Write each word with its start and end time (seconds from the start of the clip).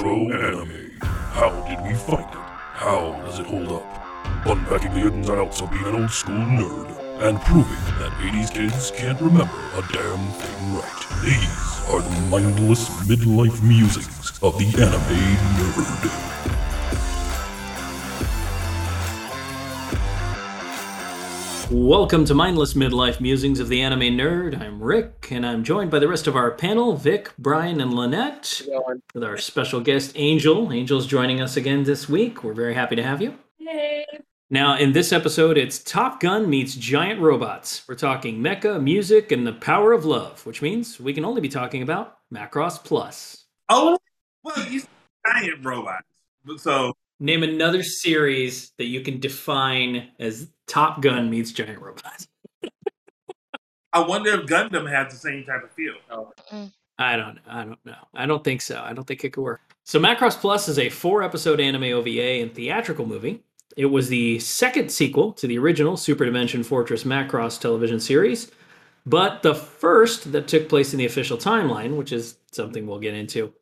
Retro 0.00 0.32
anime. 0.32 0.90
How 1.02 1.50
did 1.68 1.78
we 1.82 1.92
find 1.92 2.24
it? 2.24 2.40
How 2.72 3.20
does 3.26 3.38
it 3.38 3.44
hold 3.44 3.68
up? 3.68 4.46
Unpacking 4.46 4.94
the 4.94 5.00
ins 5.00 5.28
and 5.28 5.38
outs 5.38 5.60
of 5.60 5.70
being 5.70 5.84
an 5.84 5.96
old 5.96 6.10
school 6.10 6.36
nerd 6.36 6.88
and 7.20 7.38
proving 7.42 7.84
that 7.98 8.10
80s 8.12 8.50
kids 8.50 8.90
can't 8.92 9.20
remember 9.20 9.60
a 9.74 9.82
damn 9.92 10.26
thing 10.40 10.74
right. 10.74 11.22
These 11.22 11.82
are 11.90 12.00
the 12.00 12.20
mindless 12.30 12.88
midlife 13.04 13.62
musings 13.62 14.38
of 14.42 14.58
the 14.58 14.68
anime 14.80 15.36
nerd. 15.58 16.69
Welcome 21.70 22.24
to 22.24 22.34
Mindless 22.34 22.74
Midlife 22.74 23.20
Musings 23.20 23.60
of 23.60 23.68
the 23.68 23.80
Anime 23.80 24.16
Nerd. 24.16 24.60
I'm 24.60 24.82
Rick, 24.82 25.28
and 25.30 25.46
I'm 25.46 25.62
joined 25.62 25.88
by 25.88 26.00
the 26.00 26.08
rest 26.08 26.26
of 26.26 26.34
our 26.34 26.50
panel 26.50 26.96
Vic, 26.96 27.30
Brian, 27.38 27.80
and 27.80 27.94
Lynette, 27.94 28.62
with 29.14 29.22
our 29.22 29.38
special 29.38 29.80
guest 29.80 30.10
Angel. 30.16 30.72
Angel's 30.72 31.06
joining 31.06 31.40
us 31.40 31.56
again 31.56 31.84
this 31.84 32.08
week. 32.08 32.42
We're 32.42 32.54
very 32.54 32.74
happy 32.74 32.96
to 32.96 33.04
have 33.04 33.22
you. 33.22 33.38
Hey. 33.60 34.04
Now, 34.50 34.78
in 34.78 34.90
this 34.90 35.12
episode, 35.12 35.56
it's 35.56 35.78
Top 35.78 36.18
Gun 36.18 36.50
meets 36.50 36.74
giant 36.74 37.20
robots. 37.20 37.86
We're 37.86 37.94
talking 37.94 38.40
mecha, 38.40 38.82
music, 38.82 39.30
and 39.30 39.46
the 39.46 39.52
power 39.52 39.92
of 39.92 40.04
love, 40.04 40.44
which 40.44 40.62
means 40.62 40.98
we 40.98 41.12
can 41.12 41.24
only 41.24 41.40
be 41.40 41.48
talking 41.48 41.82
about 41.82 42.18
Macross 42.34 42.82
Plus. 42.82 43.44
Oh, 43.68 43.96
well, 44.42 44.68
you 44.68 44.82
giant 45.24 45.64
robots. 45.64 46.08
So 46.56 46.94
Name 47.22 47.42
another 47.42 47.82
series 47.82 48.72
that 48.78 48.86
you 48.86 49.02
can 49.02 49.20
define 49.20 50.08
as 50.18 50.48
Top 50.66 51.02
Gun 51.02 51.28
meets 51.28 51.52
giant 51.52 51.82
robots. 51.82 52.26
I 53.92 54.00
wonder 54.00 54.30
if 54.30 54.46
Gundam 54.46 54.90
has 54.90 55.12
the 55.12 55.18
same 55.18 55.44
type 55.44 55.62
of 55.62 55.70
feel. 55.72 55.94
Oh. 56.10 56.32
I 56.98 57.16
don't 57.16 57.38
I 57.46 57.64
don't 57.64 57.84
know. 57.84 58.08
I 58.14 58.24
don't 58.24 58.42
think 58.42 58.62
so. 58.62 58.82
I 58.82 58.94
don't 58.94 59.06
think 59.06 59.22
it 59.24 59.34
could 59.34 59.42
work. 59.42 59.60
So 59.84 59.98
Macross 59.98 60.36
Plus 60.36 60.68
is 60.68 60.78
a 60.78 60.88
four 60.88 61.22
episode 61.22 61.60
anime 61.60 61.84
OVA 61.84 62.40
and 62.40 62.54
theatrical 62.54 63.04
movie. 63.06 63.42
It 63.76 63.86
was 63.86 64.08
the 64.08 64.38
second 64.38 64.90
sequel 64.90 65.32
to 65.34 65.46
the 65.46 65.58
original 65.58 65.96
Super 65.96 66.24
Dimension 66.24 66.62
Fortress 66.62 67.04
Macross 67.04 67.60
television 67.60 68.00
series, 68.00 68.50
but 69.06 69.42
the 69.42 69.54
first 69.54 70.32
that 70.32 70.48
took 70.48 70.68
place 70.68 70.92
in 70.92 70.98
the 70.98 71.06
official 71.06 71.36
timeline, 71.36 71.96
which 71.96 72.12
is 72.12 72.36
something 72.52 72.86
we'll 72.86 72.98
get 72.98 73.14
into. 73.14 73.52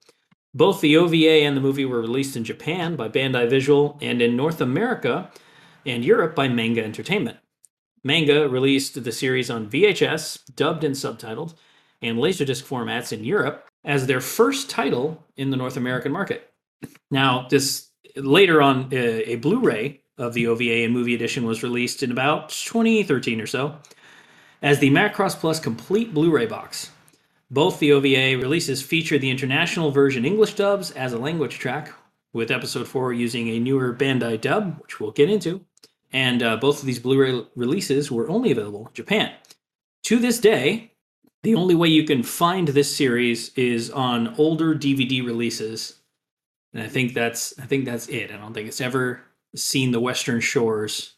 Both 0.55 0.81
the 0.81 0.97
OVA 0.97 1.45
and 1.45 1.57
the 1.57 1.61
movie 1.61 1.85
were 1.85 2.01
released 2.01 2.37
in 2.37 2.45
Japan 2.45 2.97
by 2.97 3.09
Bandai 3.09 3.49
Visual 3.49 3.99
and 4.01 4.23
in 4.23 4.37
North 4.37 4.61
America 4.61 5.31
and 5.85 6.05
Europe 6.05 6.35
by 6.35 6.49
Manga 6.49 6.83
Entertainment. 6.83 7.39
Manga 8.05 8.49
released 8.49 9.03
the 9.03 9.13
series 9.13 9.51
on 9.51 9.69
VHS, 9.69 10.55
dubbed 10.55 10.85
and 10.85 10.95
subtitled, 10.95 11.55
and 12.01 12.19
Laserdisc 12.19 12.63
formats 12.65 13.13
in 13.13 13.25
Europe 13.25 13.69
as 13.85 14.07
their 14.07 14.21
first 14.21 14.71
title 14.71 15.25
in 15.37 15.51
the 15.51 15.57
North 15.57 15.77
American 15.77 16.13
market. 16.13 16.51
Now, 17.11 17.47
this 17.49 17.91
later 18.17 18.63
on, 18.63 18.89
a, 18.93 19.33
a 19.33 19.37
Blu-ray 19.37 20.03
of 20.17 20.35
the 20.35 20.47
OVA 20.47 20.85
and 20.85 20.93
movie 20.93 21.15
edition 21.15 21.45
was 21.45 21.63
released 21.63 22.03
in 22.03 22.11
about 22.11 22.51
2013 22.51 23.41
or 23.41 23.47
so 23.47 23.77
as 24.63 24.79
the 24.79 24.91
Macross 24.91 25.37
Plus 25.37 25.61
complete 25.61 26.13
Blu-ray 26.13 26.47
box. 26.47 26.91
Both 27.51 27.79
the 27.79 27.93
OVA 27.93 28.37
releases 28.39 28.83
feature 28.83 29.19
the 29.19 29.31
international 29.31 29.91
version 29.91 30.25
English 30.25 30.55
dubs 30.55 30.91
as 30.91 31.13
a 31.13 31.19
language 31.19 31.59
track, 31.59 31.93
with 32.35 32.51
episode 32.51 32.87
4 32.87 33.15
using 33.15 33.49
a 33.49 33.59
newer 33.59 33.95
Bandai 33.95 34.41
dub, 34.41 34.79
which 34.81 35.01
we'll 35.01 35.13
get 35.13 35.31
into. 35.31 35.65
And 36.13 36.43
uh, 36.43 36.57
both 36.57 36.81
of 36.81 36.87
these 36.87 36.99
Blu 36.99 37.19
ray 37.19 37.43
releases 37.57 38.11
were 38.11 38.29
only 38.29 38.51
available 38.51 38.87
in 38.87 38.95
Japan. 38.95 39.33
To 40.05 40.19
this 40.19 40.39
day, 40.39 40.93
the 41.43 41.55
only 41.55 41.75
way 41.75 41.89
you 41.89 42.05
can 42.05 42.23
find 42.23 42.69
this 42.69 42.95
series 42.95 43.53
is 43.55 43.91
on 43.91 44.35
older 44.37 44.75
DVD 44.75 45.25
releases. 45.25 46.01
And 46.73 46.83
I 46.83 46.89
think 46.89 47.15
that's 47.15 47.59
I 47.59 47.65
think 47.65 47.85
that's 47.85 48.09
it. 48.09 48.31
I 48.31 48.37
don't 48.37 48.55
think 48.55 48.69
it's 48.69 48.81
ever 48.81 49.23
seen 49.55 49.93
the 49.93 50.01
Western 50.01 50.41
Shores 50.41 51.15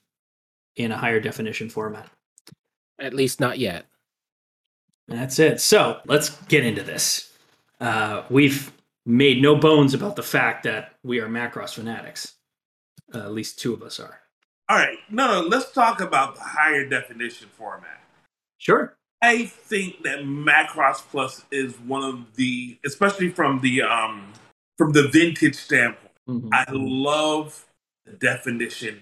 in 0.77 0.93
a 0.93 0.97
higher 0.97 1.21
definition 1.21 1.69
format. 1.71 2.09
At 2.99 3.15
least 3.15 3.41
not 3.41 3.59
yet. 3.59 3.87
That's 5.11 5.39
it. 5.41 5.61
So 5.61 6.01
let's 6.07 6.31
get 6.45 6.65
into 6.65 6.83
this. 6.83 7.33
Uh, 7.81 8.23
we've 8.31 8.73
made 9.05 9.43
no 9.43 9.57
bones 9.57 9.93
about 9.93 10.17
the 10.17 10.23
fact 10.23 10.63
that 10.65 10.95
we 11.03 11.19
are 11.21 11.29
Macross 11.29 11.75
fanatics. 11.75 12.35
Uh, 13.13 13.19
at 13.19 13.33
least 13.33 13.59
two 13.59 13.75
of 13.75 13.83
us 13.83 13.99
are. 13.99 14.21
All 14.69 14.77
right, 14.77 14.97
no, 15.11 15.27
no, 15.43 15.49
let's 15.49 15.73
talk 15.73 16.01
about 16.01 16.37
the 16.37 16.43
higher 16.43 16.89
definition 16.89 17.49
format. 17.59 18.01
Sure. 18.59 18.97
I 19.21 19.47
think 19.47 20.03
that 20.05 20.21
Macross 20.21 20.99
Plus 21.11 21.45
is 21.51 21.75
one 21.81 22.05
of 22.05 22.37
the, 22.37 22.79
especially 22.87 23.31
from 23.31 23.61
the 23.61 23.83
um 23.83 24.33
from 24.79 24.93
the 24.93 25.09
vintage 25.09 25.57
standpoint. 25.57 26.13
Mhm. 26.29 26.49
I 26.53 26.65
love 26.71 27.67
the 28.05 28.13
definition 28.13 29.01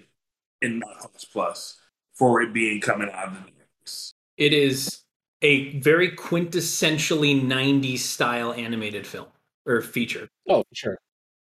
in 0.62 0.80
Macross 0.80 1.30
Plus 1.30 1.76
for 2.14 2.40
it 2.40 2.52
being 2.54 2.80
coming 2.80 3.10
out 3.10 3.28
of 3.28 3.34
the 3.34 3.50
mix. 3.80 4.12
It 4.38 4.54
is 4.54 5.02
a 5.42 5.78
very 5.78 6.10
quintessentially 6.10 7.40
90s 7.40 7.98
style 7.98 8.52
animated 8.52 9.06
film 9.06 9.28
or 9.66 9.82
feature. 9.82 10.28
Oh, 10.48 10.64
sure. 10.72 10.98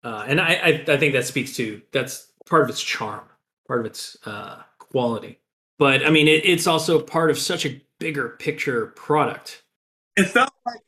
Uh, 0.02 0.24
and 0.26 0.40
I, 0.40 0.54
I, 0.54 0.84
I 0.88 0.96
think 0.96 1.12
that 1.14 1.24
speaks 1.24 1.54
to 1.56 1.82
that's 1.92 2.32
part 2.46 2.62
of 2.62 2.70
its 2.70 2.82
charm, 2.82 3.24
part 3.66 3.80
of 3.80 3.86
its 3.86 4.16
uh, 4.24 4.62
quality. 4.78 5.38
But 5.78 6.06
I 6.06 6.10
mean, 6.10 6.28
it, 6.28 6.44
it's 6.44 6.66
also 6.66 7.00
part 7.00 7.30
of 7.30 7.38
such 7.38 7.66
a 7.66 7.80
bigger 7.98 8.30
picture 8.38 8.86
product. 8.88 9.62
it 10.16 10.24
felt 10.24 10.50
like 10.64 10.80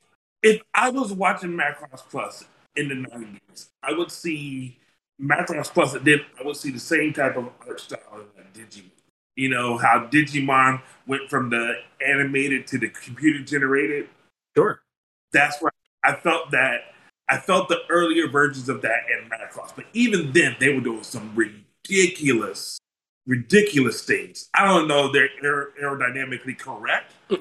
if 0.42 0.62
I 0.74 0.90
was 0.90 1.12
watching 1.12 1.50
Macross 1.50 2.08
Plus 2.08 2.44
in 2.76 2.88
the 2.88 2.94
nineties, 2.94 3.70
I 3.82 3.92
would 3.92 4.10
see 4.10 4.78
Macross 5.20 5.48
Plus, 5.48 5.70
Plus, 5.72 5.94
and 5.94 6.04
then 6.04 6.20
I 6.38 6.44
would 6.44 6.56
see 6.56 6.70
the 6.70 6.80
same 6.80 7.12
type 7.12 7.36
of 7.36 7.50
art 7.66 7.80
style 7.80 8.00
like 8.36 8.52
Digimon. 8.54 8.90
You 9.38 9.48
know 9.48 9.78
how 9.78 10.08
Digimon 10.10 10.82
went 11.06 11.30
from 11.30 11.48
the 11.48 11.74
animated 12.04 12.66
to 12.66 12.78
the 12.78 12.88
computer 12.88 13.38
generated. 13.44 14.08
Sure. 14.56 14.82
That's 15.32 15.62
where 15.62 15.70
I 16.02 16.16
felt 16.16 16.50
that 16.50 16.80
I 17.28 17.38
felt 17.38 17.68
the 17.68 17.78
earlier 17.88 18.26
versions 18.26 18.68
of 18.68 18.82
that 18.82 19.02
in 19.12 19.30
Macross, 19.30 19.76
but 19.76 19.84
even 19.92 20.32
then 20.32 20.56
they 20.58 20.74
were 20.74 20.80
doing 20.80 21.04
some 21.04 21.30
ridiculous, 21.36 22.80
ridiculous 23.28 24.02
things. 24.02 24.48
I 24.54 24.64
don't 24.64 24.88
know 24.88 25.06
if 25.06 25.12
they're 25.12 25.30
aer- 25.44 25.70
aerodynamically 25.80 26.58
correct, 26.58 27.12
but 27.28 27.38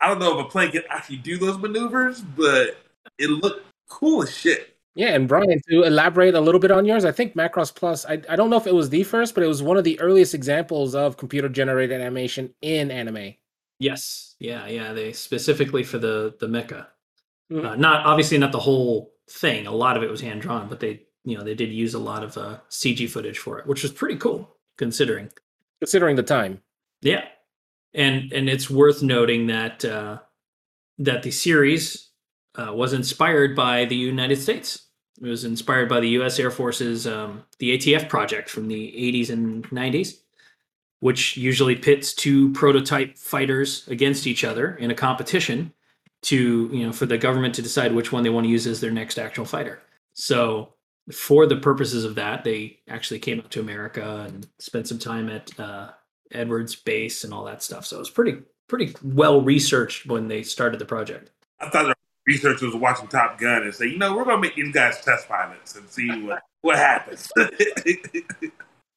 I 0.00 0.08
don't 0.08 0.18
know 0.18 0.38
if 0.38 0.46
a 0.46 0.48
plane 0.48 0.70
can 0.70 0.84
actually 0.88 1.18
do 1.18 1.36
those 1.36 1.58
maneuvers, 1.58 2.22
but 2.22 2.78
it 3.18 3.28
looked 3.28 3.66
cool 3.90 4.22
as 4.22 4.34
shit. 4.34 4.73
Yeah, 4.94 5.14
and 5.14 5.26
Brian, 5.26 5.60
to 5.70 5.82
elaborate 5.82 6.34
a 6.34 6.40
little 6.40 6.60
bit 6.60 6.70
on 6.70 6.84
yours, 6.84 7.04
I 7.04 7.10
think 7.10 7.34
Macross 7.34 7.74
Plus, 7.74 8.06
I, 8.06 8.22
I 8.28 8.36
don't 8.36 8.48
know 8.48 8.56
if 8.56 8.66
it 8.66 8.74
was 8.74 8.90
the 8.90 9.02
first, 9.02 9.34
but 9.34 9.42
it 9.42 9.48
was 9.48 9.60
one 9.62 9.76
of 9.76 9.82
the 9.82 9.98
earliest 9.98 10.34
examples 10.34 10.94
of 10.94 11.16
computer 11.16 11.48
generated 11.48 12.00
animation 12.00 12.54
in 12.62 12.92
anime. 12.92 13.34
Yes. 13.80 14.36
Yeah. 14.38 14.66
Yeah. 14.68 14.92
They 14.92 15.12
specifically 15.12 15.82
for 15.82 15.98
the 15.98 16.36
the 16.38 16.46
mecha. 16.46 16.86
Mhm. 17.50 17.64
Uh, 17.64 17.76
not 17.76 18.06
obviously 18.06 18.38
not 18.38 18.52
the 18.52 18.60
whole 18.60 19.12
thing. 19.28 19.66
A 19.66 19.72
lot 19.72 19.96
of 19.96 20.02
it 20.02 20.10
was 20.10 20.20
hand 20.20 20.42
drawn, 20.42 20.68
but 20.68 20.78
they 20.80 21.02
you 21.24 21.36
know 21.36 21.42
they 21.42 21.54
did 21.54 21.72
use 21.72 21.94
a 21.94 21.98
lot 21.98 22.22
of 22.22 22.38
uh, 22.38 22.58
CG 22.70 23.08
footage 23.10 23.38
for 23.38 23.58
it, 23.58 23.66
which 23.66 23.82
was 23.82 23.92
pretty 23.92 24.16
cool 24.16 24.56
considering. 24.78 25.30
Considering 25.80 26.16
the 26.16 26.22
time. 26.22 26.62
Yeah, 27.02 27.24
and 27.94 28.32
and 28.32 28.48
it's 28.48 28.70
worth 28.70 29.02
noting 29.02 29.48
that 29.48 29.84
uh, 29.84 30.20
that 30.98 31.22
the 31.24 31.30
series 31.32 32.10
uh, 32.56 32.72
was 32.72 32.92
inspired 32.92 33.56
by 33.56 33.84
the 33.84 33.96
United 33.96 34.36
States. 34.36 34.86
It 35.20 35.28
was 35.28 35.44
inspired 35.44 35.88
by 35.88 36.00
the 36.00 36.08
U.S. 36.10 36.38
Air 36.38 36.50
Force's 36.50 37.06
um, 37.06 37.44
the 37.58 37.76
ATF 37.76 38.08
project 38.08 38.50
from 38.50 38.68
the 38.68 38.92
80s 38.92 39.30
and 39.30 39.64
90s, 39.70 40.18
which 41.00 41.36
usually 41.36 41.76
pits 41.76 42.12
two 42.12 42.52
prototype 42.52 43.16
fighters 43.16 43.86
against 43.88 44.26
each 44.26 44.44
other 44.44 44.74
in 44.76 44.90
a 44.90 44.94
competition 44.94 45.72
to 46.22 46.70
you 46.72 46.86
know 46.86 46.92
for 46.92 47.06
the 47.06 47.18
government 47.18 47.54
to 47.54 47.62
decide 47.62 47.94
which 47.94 48.10
one 48.10 48.22
they 48.22 48.30
want 48.30 48.44
to 48.44 48.50
use 48.50 48.66
as 48.66 48.80
their 48.80 48.90
next 48.90 49.18
actual 49.18 49.44
fighter. 49.44 49.80
So 50.14 50.74
for 51.12 51.46
the 51.46 51.56
purposes 51.56 52.04
of 52.04 52.14
that, 52.14 52.44
they 52.44 52.78
actually 52.88 53.20
came 53.20 53.38
up 53.38 53.50
to 53.50 53.60
America 53.60 54.24
and 54.26 54.46
spent 54.58 54.88
some 54.88 54.98
time 54.98 55.28
at 55.28 55.58
uh, 55.60 55.90
Edwards 56.32 56.74
base 56.74 57.24
and 57.24 57.32
all 57.34 57.44
that 57.44 57.62
stuff. 57.62 57.84
So 57.86 57.96
it 57.96 58.00
was 58.00 58.10
pretty 58.10 58.38
pretty 58.68 58.94
well 59.02 59.42
researched 59.42 60.06
when 60.06 60.28
they 60.28 60.42
started 60.42 60.80
the 60.80 60.86
project. 60.86 61.30
I 61.60 61.68
thought 61.68 61.93
researchers 62.26 62.72
were 62.72 62.80
watching 62.80 63.08
Top 63.08 63.38
Gun 63.38 63.62
and 63.62 63.74
say, 63.74 63.86
you 63.86 63.98
know, 63.98 64.16
we're 64.16 64.24
gonna 64.24 64.40
make 64.40 64.54
these 64.56 64.72
guys 64.72 65.00
test 65.00 65.28
pilots 65.28 65.76
and 65.76 65.88
see 65.88 66.08
what 66.22 66.42
what 66.62 66.76
happens. 66.76 67.30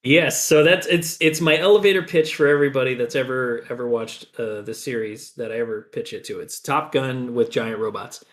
Yes, 0.03 0.41
so 0.41 0.63
that's 0.63 0.87
it's 0.87 1.17
it's 1.19 1.41
my 1.41 1.57
elevator 1.57 2.01
pitch 2.01 2.35
for 2.35 2.47
everybody 2.47 2.93
that's 2.93 3.15
ever 3.15 3.65
ever 3.69 3.89
watched 3.89 4.27
uh, 4.39 4.61
the 4.61 4.73
series 4.73 5.33
that 5.33 5.51
I 5.51 5.57
ever 5.59 5.89
pitch 5.91 6.13
it 6.13 6.23
to. 6.25 6.39
It's 6.39 6.61
Top 6.61 6.93
Gun 6.93 7.33
with 7.33 7.51
giant 7.51 7.79
robots, 7.79 8.23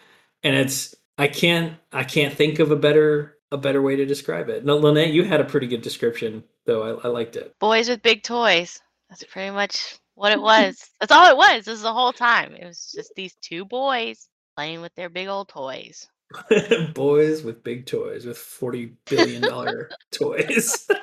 and 0.44 0.54
it's 0.54 0.94
I 1.18 1.26
can't 1.26 1.76
I 1.92 2.04
can't 2.04 2.32
think 2.32 2.60
of 2.60 2.70
a 2.70 2.76
better 2.76 3.38
a 3.50 3.56
better 3.56 3.82
way 3.82 3.96
to 3.96 4.06
describe 4.06 4.50
it. 4.50 4.64
No, 4.64 4.76
Lynette, 4.76 5.12
you 5.12 5.24
had 5.24 5.40
a 5.40 5.44
pretty 5.44 5.66
good 5.66 5.82
description 5.82 6.44
though. 6.64 6.98
I, 6.98 7.08
I 7.08 7.10
liked 7.10 7.34
it. 7.34 7.52
boys 7.58 7.88
with 7.88 8.02
big 8.02 8.22
toys. 8.22 8.80
That's 9.08 9.24
pretty 9.24 9.50
much 9.50 9.98
what 10.14 10.30
it 10.30 10.40
was. 10.40 10.78
That's 11.00 11.12
all 11.12 11.28
it 11.28 11.36
was. 11.36 11.64
This 11.64 11.76
is 11.76 11.82
the 11.82 11.92
whole 11.92 12.12
time. 12.12 12.54
It 12.54 12.66
was 12.66 12.92
just 12.94 13.12
these 13.16 13.34
two 13.40 13.64
boys 13.64 14.28
playing 14.56 14.80
with 14.80 14.94
their 14.94 15.08
big 15.08 15.28
old 15.28 15.48
toys. 15.48 16.08
Boys 16.94 17.42
with 17.42 17.62
big 17.62 17.86
toys, 17.86 18.24
with 18.26 18.38
forty 18.38 18.94
billion 19.06 19.42
dollar 19.42 19.90
toys. 20.10 20.86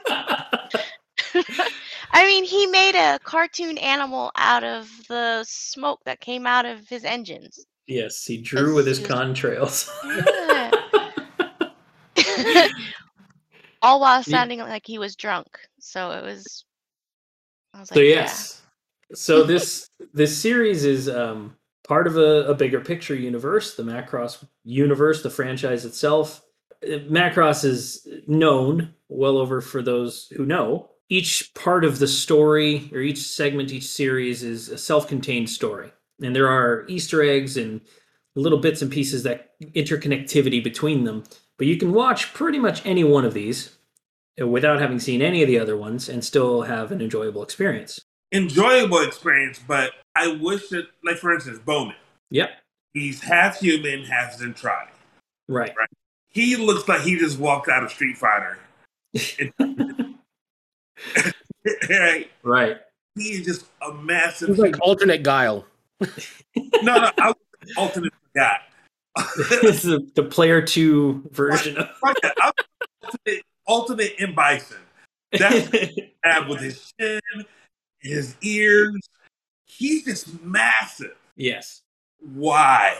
I 2.13 2.25
mean, 2.25 2.43
he 2.43 2.67
made 2.67 2.95
a 2.95 3.19
cartoon 3.19 3.77
animal 3.77 4.31
out 4.35 4.65
of 4.65 4.89
the 5.07 5.45
smoke 5.45 6.01
that 6.05 6.19
came 6.19 6.45
out 6.45 6.65
of 6.65 6.87
his 6.89 7.05
engines. 7.05 7.65
yes, 7.87 8.25
he 8.25 8.37
drew 8.37 8.75
with 8.75 8.85
his 8.85 8.99
contrails. 8.99 9.89
Yeah. 12.17 12.67
All 13.81 14.01
while 14.01 14.21
sounding 14.23 14.59
like 14.59 14.85
he 14.85 14.99
was 14.99 15.15
drunk. 15.15 15.47
So 15.79 16.11
it 16.11 16.23
was. 16.23 16.65
I 17.73 17.79
was 17.79 17.91
like, 17.91 17.95
so 17.95 18.01
yeah. 18.01 18.15
yes 18.15 18.61
so 19.13 19.43
this 19.43 19.89
this 20.13 20.37
series 20.37 20.85
is 20.85 21.09
um 21.09 21.55
part 21.83 22.07
of 22.07 22.17
a, 22.17 22.45
a 22.47 22.53
bigger 22.53 22.79
picture 22.79 23.15
universe 23.15 23.75
the 23.75 23.83
macross 23.83 24.45
universe 24.63 25.23
the 25.23 25.29
franchise 25.29 25.85
itself. 25.85 26.43
Uh, 26.83 26.97
macross 27.09 27.63
is 27.63 28.07
known 28.27 28.93
well 29.09 29.37
over 29.37 29.61
for 29.61 29.81
those 29.81 30.27
who 30.35 30.45
know. 30.45 30.89
Each 31.09 31.53
part 31.53 31.83
of 31.83 31.99
the 31.99 32.07
story 32.07 32.89
or 32.93 32.99
each 32.99 33.19
segment 33.19 33.71
each 33.71 33.87
series 33.87 34.43
is 34.43 34.69
a 34.69 34.77
self-contained 34.77 35.49
story. 35.49 35.91
And 36.23 36.35
there 36.35 36.47
are 36.47 36.85
easter 36.87 37.21
eggs 37.21 37.57
and 37.57 37.81
little 38.35 38.59
bits 38.59 38.81
and 38.81 38.91
pieces 38.91 39.23
that 39.23 39.59
interconnectivity 39.61 40.63
between 40.63 41.03
them. 41.03 41.23
But 41.57 41.67
you 41.67 41.77
can 41.77 41.91
watch 41.91 42.33
pretty 42.33 42.59
much 42.59 42.85
any 42.85 43.03
one 43.03 43.25
of 43.25 43.33
these 43.33 43.75
uh, 44.39 44.47
without 44.47 44.79
having 44.79 44.99
seen 44.99 45.21
any 45.21 45.41
of 45.41 45.47
the 45.47 45.59
other 45.59 45.75
ones 45.75 46.07
and 46.07 46.23
still 46.23 46.61
have 46.61 46.91
an 46.91 47.01
enjoyable 47.01 47.43
experience 47.43 47.99
Enjoyable 48.31 48.99
experience, 48.99 49.59
but 49.67 49.91
I 50.15 50.35
wish 50.35 50.69
that, 50.69 50.87
like 51.03 51.17
for 51.17 51.33
instance, 51.33 51.59
Bowman. 51.59 51.95
Yep. 52.29 52.51
He's 52.93 53.21
half 53.21 53.59
human, 53.59 54.03
half 54.03 54.37
Zentradi. 54.39 54.87
Right. 55.47 55.73
Right. 55.77 55.89
He 56.29 56.55
looks 56.55 56.87
like 56.87 57.01
he 57.01 57.17
just 57.17 57.39
walked 57.39 57.67
out 57.67 57.83
of 57.83 57.91
Street 57.91 58.17
Fighter. 58.17 58.57
right? 59.59 59.91
Right. 62.43 62.77
He 63.15 63.23
is 63.31 63.45
just 63.45 63.65
a 63.81 63.93
massive. 63.93 64.49
It 64.49 64.51
was 64.51 64.59
like 64.59 64.79
alternate 64.81 65.23
guile. 65.23 65.65
no, 66.01 66.07
no, 66.81 67.11
I 67.17 67.27
was 67.27 67.35
alternate 67.77 68.13
guy. 68.35 68.57
this 69.37 69.61
is 69.61 69.83
the, 69.83 70.09
the 70.15 70.23
player 70.23 70.61
two 70.61 71.21
version 71.31 71.77
of 71.77 71.89
Fuck 71.97 72.21
that. 72.21 72.33
I 72.41 72.47
was 72.47 72.65
alternate, 73.03 73.43
alternate 73.65 74.13
in 74.19 74.33
Bison. 74.33 74.77
That's 75.33 75.69
bad 76.23 76.47
with 76.47 76.61
his 76.61 76.93
chin, 76.99 77.19
his 78.01 78.35
ears. 78.41 78.95
He's 79.65 80.05
just 80.05 80.41
massive. 80.43 81.15
yes. 81.35 81.81
Why? 82.19 82.97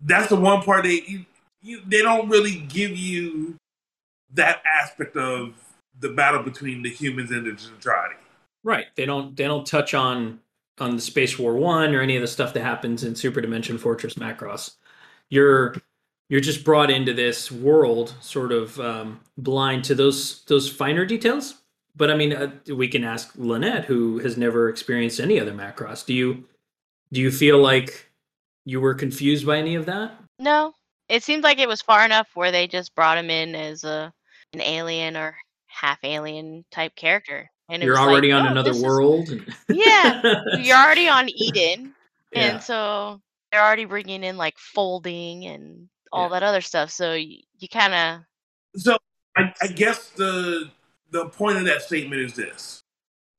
That's 0.00 0.28
the 0.28 0.36
one 0.36 0.62
part 0.62 0.84
they 0.84 1.02
you, 1.06 1.24
you, 1.62 1.80
they 1.86 2.02
don't 2.02 2.28
really 2.28 2.60
give 2.68 2.96
you 2.96 3.56
that 4.34 4.62
aspect 4.64 5.16
of 5.16 5.54
the 6.00 6.10
battle 6.10 6.42
between 6.42 6.82
the 6.82 6.90
humans 6.90 7.30
and 7.30 7.46
the 7.46 7.50
Zentradi. 7.52 8.14
Right. 8.64 8.86
They 8.96 9.04
don't 9.04 9.36
they 9.36 9.44
don't 9.44 9.66
touch 9.66 9.94
on 9.94 10.40
on 10.78 10.96
the 10.96 11.02
Space 11.02 11.38
War 11.38 11.56
One 11.56 11.94
or 11.94 12.00
any 12.00 12.16
of 12.16 12.22
the 12.22 12.28
stuff 12.28 12.54
that 12.54 12.62
happens 12.62 13.04
in 13.04 13.14
Super 13.14 13.40
Dimension 13.40 13.78
Fortress 13.78 14.14
Macross. 14.14 14.76
You're 15.28 15.74
you're 16.28 16.40
just 16.40 16.64
brought 16.64 16.90
into 16.90 17.12
this 17.12 17.50
world 17.52 18.14
sort 18.20 18.52
of 18.52 18.78
um, 18.80 19.20
blind 19.38 19.84
to 19.84 19.94
those 19.94 20.44
those 20.44 20.68
finer 20.68 21.04
details. 21.04 21.61
But 21.94 22.10
I 22.10 22.16
mean, 22.16 22.32
uh, 22.32 22.50
we 22.74 22.88
can 22.88 23.04
ask 23.04 23.32
Lynette, 23.36 23.84
who 23.84 24.18
has 24.20 24.36
never 24.36 24.68
experienced 24.68 25.20
any 25.20 25.38
other 25.38 25.52
Macross. 25.52 26.04
Do 26.06 26.14
you 26.14 26.44
do 27.12 27.20
you 27.20 27.30
feel 27.30 27.58
like 27.58 28.10
you 28.64 28.80
were 28.80 28.94
confused 28.94 29.46
by 29.46 29.58
any 29.58 29.74
of 29.74 29.84
that? 29.86 30.12
No, 30.38 30.72
it 31.08 31.22
seemed 31.22 31.42
like 31.44 31.58
it 31.58 31.68
was 31.68 31.82
far 31.82 32.04
enough 32.04 32.28
where 32.34 32.50
they 32.50 32.66
just 32.66 32.94
brought 32.94 33.18
him 33.18 33.28
in 33.30 33.54
as 33.54 33.84
a 33.84 34.12
an 34.54 34.60
alien 34.62 35.16
or 35.16 35.36
half 35.66 35.98
alien 36.02 36.64
type 36.70 36.94
character, 36.96 37.50
and 37.68 37.82
You're 37.82 37.92
was 37.92 38.00
like, 38.00 38.08
already 38.08 38.32
on 38.32 38.46
"Oh, 38.46 38.50
another 38.50 38.70
this 38.70 38.78
is- 38.78 38.84
world. 38.84 39.28
Yeah, 39.68 40.22
You're 40.58 40.76
already 40.76 41.08
on 41.08 41.28
Eden, 41.28 41.94
Yeah. 42.32 42.40
and 42.54 42.62
so 42.62 43.20
they're 43.50 43.62
already 43.62 43.84
bringing 43.84 44.24
in 44.24 44.36
like 44.38 44.56
folding 44.58 45.44
and 45.46 45.88
all 46.10 46.24
Yeah. 46.24 46.40
that 46.40 46.42
other 46.42 46.60
stuff. 46.62 46.90
So 46.90 47.12
you, 47.14 47.40
you 47.58 47.68
kind 47.68 47.92
of 47.94 48.80
So 48.82 48.96
I, 49.36 49.52
I 49.62 49.66
guess 49.68 50.08
the 50.10 50.70
the 51.12 51.26
point 51.26 51.58
of 51.58 51.64
that 51.66 51.82
statement 51.82 52.20
is 52.20 52.34
this: 52.34 52.82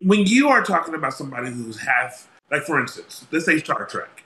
when 0.02 0.26
you 0.26 0.50
are 0.50 0.64
talking 0.64 0.96
about 0.96 1.14
somebody 1.14 1.52
who's 1.52 1.80
half, 1.80 2.30
like 2.52 2.64
for 2.64 2.80
instance, 2.80 3.26
let's 3.32 3.46
say 3.46 3.60
Star 3.60 3.86
Trek. 3.86 4.24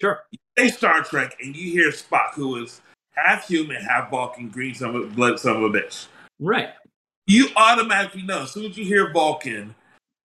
Sure. 0.00 0.24
Say 0.58 0.68
Star 0.68 1.02
Trek, 1.02 1.36
and 1.42 1.54
you 1.54 1.72
hear 1.72 1.90
Spock, 1.90 2.34
who 2.34 2.62
is 2.62 2.80
half 3.14 3.46
human, 3.46 3.82
half 3.82 4.10
Vulcan, 4.10 4.48
green 4.48 4.74
son 4.74 4.94
of 4.94 5.02
a 5.02 5.06
blood 5.06 5.38
son 5.38 5.56
of 5.56 5.62
a 5.62 5.70
bitch. 5.70 6.06
Right. 6.40 6.70
You 7.26 7.48
automatically 7.56 8.22
know 8.22 8.42
as 8.42 8.50
soon 8.50 8.66
as 8.66 8.76
you 8.76 8.84
hear 8.84 9.12
Vulcan, 9.12 9.74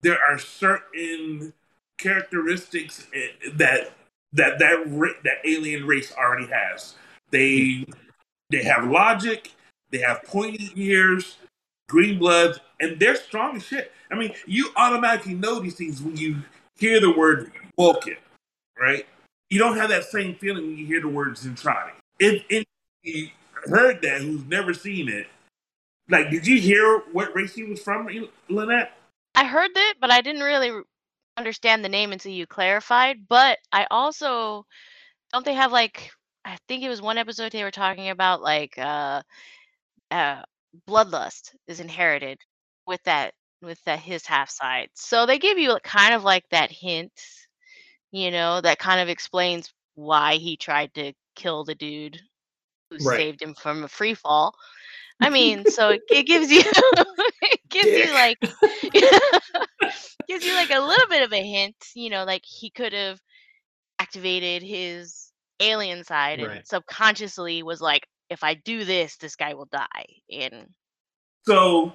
there 0.02 0.18
are 0.22 0.38
certain 0.38 1.54
characteristics 1.98 3.08
eh, 3.14 3.52
that 3.54 3.92
that 4.34 4.60
that 4.60 5.16
that 5.24 5.38
alien 5.46 5.86
race 5.86 6.14
already 6.18 6.48
has. 6.48 6.96
They 7.32 7.86
they 8.50 8.64
have 8.64 8.86
logic, 8.86 9.52
they 9.92 10.00
have 10.00 10.24
pointy 10.24 10.72
ears, 10.76 11.38
green 11.90 12.18
bloods, 12.18 12.60
and 12.80 12.98
they're 13.00 13.16
strong 13.16 13.58
as 13.58 13.66
shit. 13.66 13.92
I 14.12 14.16
mean, 14.16 14.34
you 14.46 14.70
automatically 14.78 15.34
know 15.34 15.60
these 15.60 15.76
things 15.76 16.02
when 16.02 16.16
you 16.16 16.38
hear 16.78 17.02
the 17.02 17.12
word 17.12 17.52
Vulcan, 17.78 18.16
right? 18.80 19.06
You 19.50 19.60
don't 19.60 19.76
have 19.76 19.90
that 19.90 20.06
same 20.06 20.36
feeling 20.36 20.68
when 20.68 20.78
you 20.78 20.86
hear 20.86 21.02
the 21.02 21.10
word 21.10 21.36
Zentradi. 21.36 21.92
If, 22.20 22.44
if 22.50 22.66
you 23.04 23.30
heard 23.66 24.02
that, 24.04 24.22
who's 24.22 24.46
never 24.46 24.74
seen 24.74 25.10
it, 25.10 25.28
like, 26.10 26.30
did 26.30 26.48
you 26.48 26.60
hear 26.60 27.00
what 27.12 27.36
race 27.36 27.54
he 27.54 27.64
was 27.64 27.82
from, 27.82 28.08
Lynette? 28.48 28.94
I 29.36 29.46
heard 29.46 29.72
it, 29.76 29.98
but 30.00 30.12
I 30.12 30.22
didn't 30.22 30.42
really 30.44 30.72
understand 31.38 31.84
the 31.84 31.90
name 31.90 32.12
until 32.12 32.32
you 32.32 32.48
clarified. 32.48 33.28
But 33.28 33.60
I 33.72 33.88
also 33.92 34.66
don't 35.32 35.46
they 35.46 35.54
have 35.54 35.72
like 35.72 36.12
I 36.46 36.58
think 36.68 36.84
it 36.84 36.90
was 36.90 37.02
one 37.02 37.18
episode 37.18 37.52
they 37.52 37.64
were 37.64 37.72
talking 37.72 38.10
about 38.10 38.42
like 38.42 38.78
uh 38.78 39.22
uh 40.12 40.42
bloodlust 40.88 41.54
is 41.68 41.80
inherited 41.80 42.40
with 42.86 43.02
that 43.04 43.34
with 43.62 43.82
that 43.86 44.00
his 44.00 44.26
half 44.26 44.50
side. 44.50 44.90
So 44.94 45.26
they 45.26 45.38
give 45.40 45.58
you 45.58 45.78
kind 45.84 46.14
of 46.14 46.24
like 46.24 46.44
that 46.52 46.72
hint, 46.72 47.12
you 48.12 48.32
know, 48.32 48.62
that 48.62 48.80
kind 48.80 49.00
of 49.02 49.10
explains 49.10 49.74
why 49.96 50.36
he 50.36 50.58
tried 50.58 50.94
to 50.96 51.14
kill 51.36 51.64
the 51.66 51.76
dude 51.76 52.20
who 52.90 53.00
Right. 53.00 53.26
saved 53.26 53.42
him 53.42 53.54
from 53.56 53.84
a 53.84 53.88
free 53.88 54.14
fall. 54.14 54.54
I 55.22 55.30
mean, 55.30 55.66
so 55.68 55.90
it, 55.90 56.02
it 56.10 56.24
gives 56.24 56.52
you 56.52 56.62
it 57.42 57.60
gives 57.70 57.96
Dick. 57.96 58.10
you 58.10 58.14
like 58.14 58.40
gives 60.28 60.44
you 60.46 60.54
like 60.54 60.72
a 60.72 60.80
little 60.80 61.08
bit 61.10 61.24
of 61.24 61.34
a 61.34 61.44
hint, 61.44 61.76
you 61.96 62.10
know, 62.10 62.24
like 62.26 62.44
he 62.46 62.70
could 62.70 62.94
have 62.94 63.20
activated 64.00 64.62
his 64.64 65.32
alien 65.60 66.04
side 66.04 66.40
and 66.40 66.66
subconsciously 66.66 67.64
was 67.64 67.82
like, 67.82 68.08
if 68.30 68.44
I 68.44 68.54
do 68.56 68.86
this, 68.86 69.18
this 69.18 69.36
guy 69.36 69.54
will 69.54 69.68
die. 69.72 70.06
And 70.32 70.68
So 71.46 71.94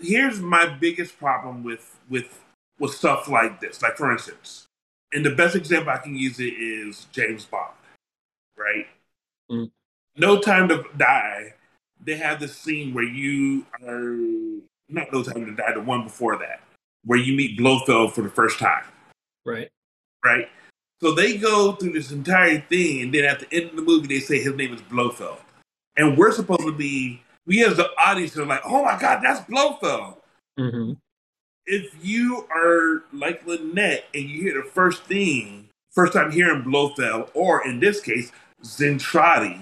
here's 0.00 0.40
my 0.40 0.66
biggest 0.68 1.18
problem 1.18 1.62
with 1.64 1.98
with 2.08 2.40
with 2.78 2.92
stuff 2.92 3.28
like 3.28 3.60
this. 3.60 3.82
Like 3.82 3.96
for 3.96 4.12
instance, 4.12 4.66
and 5.12 5.24
the 5.24 5.30
best 5.34 5.56
example 5.56 5.92
I 5.92 5.98
can 5.98 6.16
use 6.16 6.40
it 6.40 6.54
is 6.54 7.06
James 7.12 7.44
Bond, 7.46 7.72
right? 8.56 8.86
Mm. 9.50 9.70
No 10.16 10.40
Time 10.40 10.68
to 10.68 10.84
Die. 10.96 11.54
They 12.02 12.16
have 12.16 12.40
this 12.40 12.56
scene 12.56 12.94
where 12.94 13.04
you 13.04 13.64
are 13.82 14.16
not 14.88 15.12
No 15.12 15.22
Time 15.22 15.46
to 15.46 15.52
Die, 15.52 15.72
the 15.74 15.80
one 15.80 16.04
before 16.04 16.36
that, 16.38 16.60
where 17.04 17.18
you 17.18 17.34
meet 17.36 17.58
Blofeld 17.58 18.12
for 18.14 18.22
the 18.22 18.28
first 18.30 18.58
time, 18.58 18.84
Right. 19.44 19.70
right? 20.24 20.48
So 21.02 21.12
they 21.14 21.36
go 21.38 21.72
through 21.72 21.92
this 21.92 22.12
entire 22.12 22.60
thing, 22.60 23.02
and 23.02 23.14
then 23.14 23.24
at 23.24 23.40
the 23.40 23.52
end 23.52 23.70
of 23.70 23.76
the 23.76 23.82
movie, 23.82 24.06
they 24.06 24.20
say 24.20 24.40
his 24.40 24.54
name 24.54 24.74
is 24.74 24.82
Blofeld, 24.82 25.38
and 25.96 26.16
we're 26.16 26.32
supposed 26.32 26.62
to 26.62 26.72
be 26.72 27.22
we 27.46 27.64
as 27.64 27.76
the 27.76 27.88
audience 27.98 28.36
are 28.36 28.44
like, 28.44 28.62
oh 28.64 28.84
my 28.84 28.98
god, 28.98 29.20
that's 29.22 29.40
Blofeld. 29.48 30.16
hmm 30.58 30.92
if 31.66 31.92
you 32.02 32.46
are 32.50 33.04
like 33.12 33.44
Lynette 33.46 34.04
and 34.14 34.24
you 34.24 34.40
hear 34.42 34.62
the 34.62 34.68
first 34.68 35.02
thing, 35.04 35.68
first 35.90 36.12
time 36.12 36.30
hearing 36.30 36.62
Blofeld, 36.62 37.30
or 37.34 37.66
in 37.66 37.80
this 37.80 38.00
case, 38.00 38.32
Zentradi, 38.62 39.60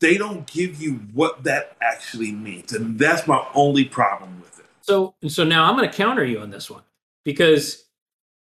they 0.00 0.18
don't 0.18 0.46
give 0.46 0.80
you 0.80 1.00
what 1.14 1.42
that 1.44 1.76
actually 1.80 2.32
means. 2.32 2.72
And 2.72 2.98
that's 2.98 3.26
my 3.26 3.44
only 3.54 3.84
problem 3.84 4.40
with 4.40 4.58
it. 4.58 4.66
So 4.82 5.14
so 5.26 5.44
now 5.44 5.64
I'm 5.64 5.76
going 5.76 5.88
to 5.88 5.96
counter 5.96 6.24
you 6.24 6.40
on 6.40 6.50
this 6.50 6.70
one 6.70 6.82
because 7.24 7.84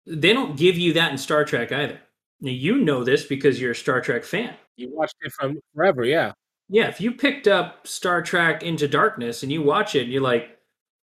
they 0.05 0.33
don't 0.33 0.57
give 0.57 0.77
you 0.77 0.93
that 0.93 1.11
in 1.11 1.17
Star 1.17 1.45
Trek 1.45 1.71
either. 1.71 1.99
Now 2.41 2.51
you 2.51 2.79
know 2.79 3.03
this 3.03 3.25
because 3.25 3.61
you're 3.61 3.71
a 3.71 3.75
Star 3.75 4.01
Trek 4.01 4.23
fan. 4.23 4.55
You 4.75 4.89
watched 4.91 5.15
it 5.21 5.31
from 5.31 5.59
forever, 5.75 6.03
yeah. 6.03 6.33
Yeah, 6.73 6.87
if 6.87 6.99
you 6.99 7.11
picked 7.11 7.47
up 7.47 7.85
Star 7.85 8.23
Trek 8.23 8.63
Into 8.63 8.87
Darkness 8.87 9.43
and 9.43 9.51
you 9.51 9.61
watch 9.61 9.93
it, 9.93 10.03
and 10.03 10.11
you're 10.11 10.23
like, 10.23 10.57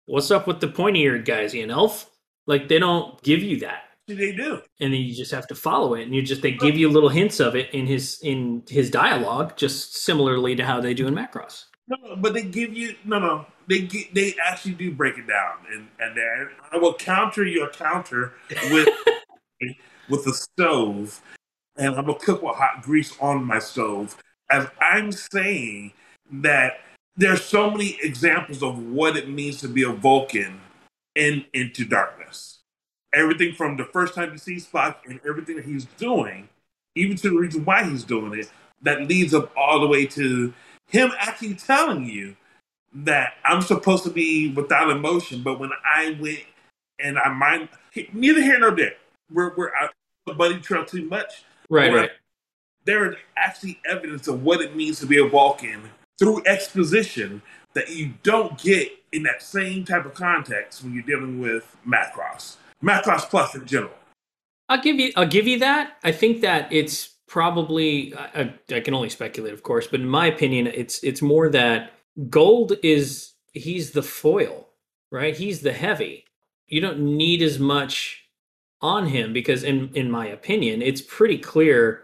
"What's 0.08 0.30
up 0.30 0.46
with 0.46 0.60
the 0.60 0.68
pointy-eared 0.68 1.24
guys? 1.24 1.54
He 1.54 1.62
an 1.62 1.72
elf?" 1.72 2.10
Like 2.48 2.68
they 2.68 2.80
don't 2.80 3.22
give 3.24 3.42
you 3.42 3.58
that. 3.62 3.84
They 4.08 4.34
do. 4.34 4.62
and 4.82 4.94
then 4.94 5.00
you 5.00 5.16
just 5.16 5.32
have 5.32 5.48
to 5.48 5.56
follow 5.56 5.94
it 5.94 6.04
and 6.04 6.14
you 6.14 6.22
just 6.22 6.42
they 6.42 6.52
give 6.52 6.76
you 6.76 6.90
little 6.90 7.08
hints 7.08 7.40
of 7.40 7.56
it 7.56 7.74
in 7.74 7.88
his 7.88 8.20
in 8.22 8.62
his 8.68 8.92
dialogue 8.92 9.56
just 9.56 9.96
similarly 9.96 10.58
to 10.58 10.66
how 10.66 10.82
they 10.82 10.94
do 10.94 11.08
in 11.08 11.16
macross 11.16 11.68
No, 11.88 11.96
no, 12.04 12.16
but 12.18 12.34
they 12.34 12.44
give 12.44 12.74
you 12.74 12.96
no, 13.06 13.18
no. 13.20 13.46
They 13.70 13.80
get, 13.84 14.14
they 14.14 14.36
actually 14.44 14.74
do 14.74 14.92
break 14.92 15.18
it 15.18 15.28
down, 15.28 15.56
and 15.72 15.88
and 16.02 16.18
then 16.18 16.50
I 16.74 16.78
will 16.78 16.94
counter 16.96 17.46
your 17.46 17.70
counter 17.70 18.34
with 18.72 18.90
with 20.10 20.26
the 20.26 20.34
stove, 20.34 21.22
and 21.78 21.96
I'm 21.96 22.06
gonna 22.06 22.20
cook 22.20 22.42
with 22.42 22.58
hot 22.58 22.82
grease 22.82 23.16
on 23.22 23.46
my 23.46 23.60
stove. 23.60 24.18
As 24.54 24.68
I'm 24.80 25.12
saying 25.12 25.94
that 26.32 26.74
there's 27.18 27.44
so 27.44 27.72
many 27.72 27.98
examples 28.04 28.62
of 28.62 28.78
what 28.78 29.18
it 29.18 29.28
means 29.28 29.60
to 29.62 29.68
be 29.68 29.82
a 29.82 29.92
Vulcan 29.92 30.62
in 31.16 31.46
Into 31.54 31.86
Darkness. 31.86 32.60
Everything 33.16 33.56
from 33.56 33.78
the 33.78 33.86
first 33.86 34.14
time 34.14 34.32
you 34.32 34.38
see 34.38 34.58
Spock 34.58 34.98
and 35.08 35.20
everything 35.28 35.56
that 35.56 35.66
he's 35.66 35.86
doing, 35.98 36.50
even 36.94 37.18
to 37.18 37.32
the 37.32 37.36
reason 37.36 37.66
why 37.66 37.84
he's 37.84 38.04
doing 38.04 38.40
it, 38.40 38.52
that 38.84 39.08
leads 39.08 39.34
up 39.34 39.52
all 39.58 39.80
the 39.80 39.88
way 39.88 40.06
to 40.06 40.54
him 40.88 41.12
actually 41.18 41.56
telling 41.56 42.06
you 42.06 42.36
that 42.94 43.34
I'm 43.44 43.64
supposed 43.64 44.04
to 44.04 44.12
be 44.12 44.54
without 44.54 44.92
emotion, 44.92 45.42
but 45.42 45.60
when 45.60 45.72
I 45.84 46.16
went 46.22 46.44
and 47.00 47.18
I 47.18 47.34
mind 47.34 47.70
neither 48.14 48.42
here 48.42 48.60
nor 48.60 48.70
there, 48.70 48.94
we're 49.32 49.56
we're 49.56 49.74
out 49.76 49.94
the 50.28 50.36
buddy 50.36 50.60
trail 50.60 50.86
too 50.86 51.10
much. 51.10 51.44
right 51.70 51.92
right 51.92 52.12
There 52.86 53.12
is 53.12 53.18
actually 53.38 53.80
evidence 53.90 54.28
of 54.28 54.44
what 54.44 54.62
it 54.62 54.76
means 54.76 55.00
to 55.00 55.06
be 55.06 55.18
a 55.20 55.28
Vulcan 55.28 55.84
through 56.20 56.44
exposition 56.46 57.42
that 57.74 57.90
you 57.90 58.14
don't 58.24 58.58
get 58.62 58.92
in 59.12 59.24
that 59.24 59.42
same 59.42 59.86
type 59.86 60.06
of 60.06 60.14
context 60.14 60.84
when 60.84 60.94
you're 60.94 61.04
dealing 61.04 61.40
with 61.40 61.76
Macross. 61.88 62.58
Macross 62.84 63.22
Plus 63.30 63.56
in 63.56 63.66
general. 63.66 63.94
i'll 64.70 64.82
give 64.82 65.00
you 65.00 65.12
i'll 65.16 65.28
give 65.28 65.48
you 65.48 65.60
that 65.60 65.98
i 66.04 66.12
think 66.12 66.42
that 66.42 66.72
it's 66.72 67.10
probably 67.28 68.14
I, 68.16 68.42
I- 68.70 68.76
I 68.78 68.80
can 68.82 68.94
only 68.94 69.10
speculate 69.10 69.54
of 69.54 69.64
course 69.64 69.88
but 69.88 70.00
in 70.02 70.08
my 70.08 70.28
opinion 70.28 70.68
it's 70.68 71.04
it's 71.04 71.22
more 71.22 71.50
that 71.50 71.94
gold 72.30 72.74
is 72.84 73.34
he's 73.54 73.92
the 73.92 74.04
foil 74.04 74.68
right 75.12 75.36
he's 75.36 75.62
the 75.62 75.74
heavy 75.74 76.26
you 76.68 76.80
don't 76.82 77.00
need 77.00 77.42
as 77.42 77.60
much 77.60 78.24
on 78.82 79.08
him 79.08 79.34
because 79.34 79.64
in 79.64 79.90
in 79.96 80.10
my 80.12 80.28
opinion 80.28 80.82
it's 80.82 81.02
pretty 81.02 81.38
clear 81.38 82.04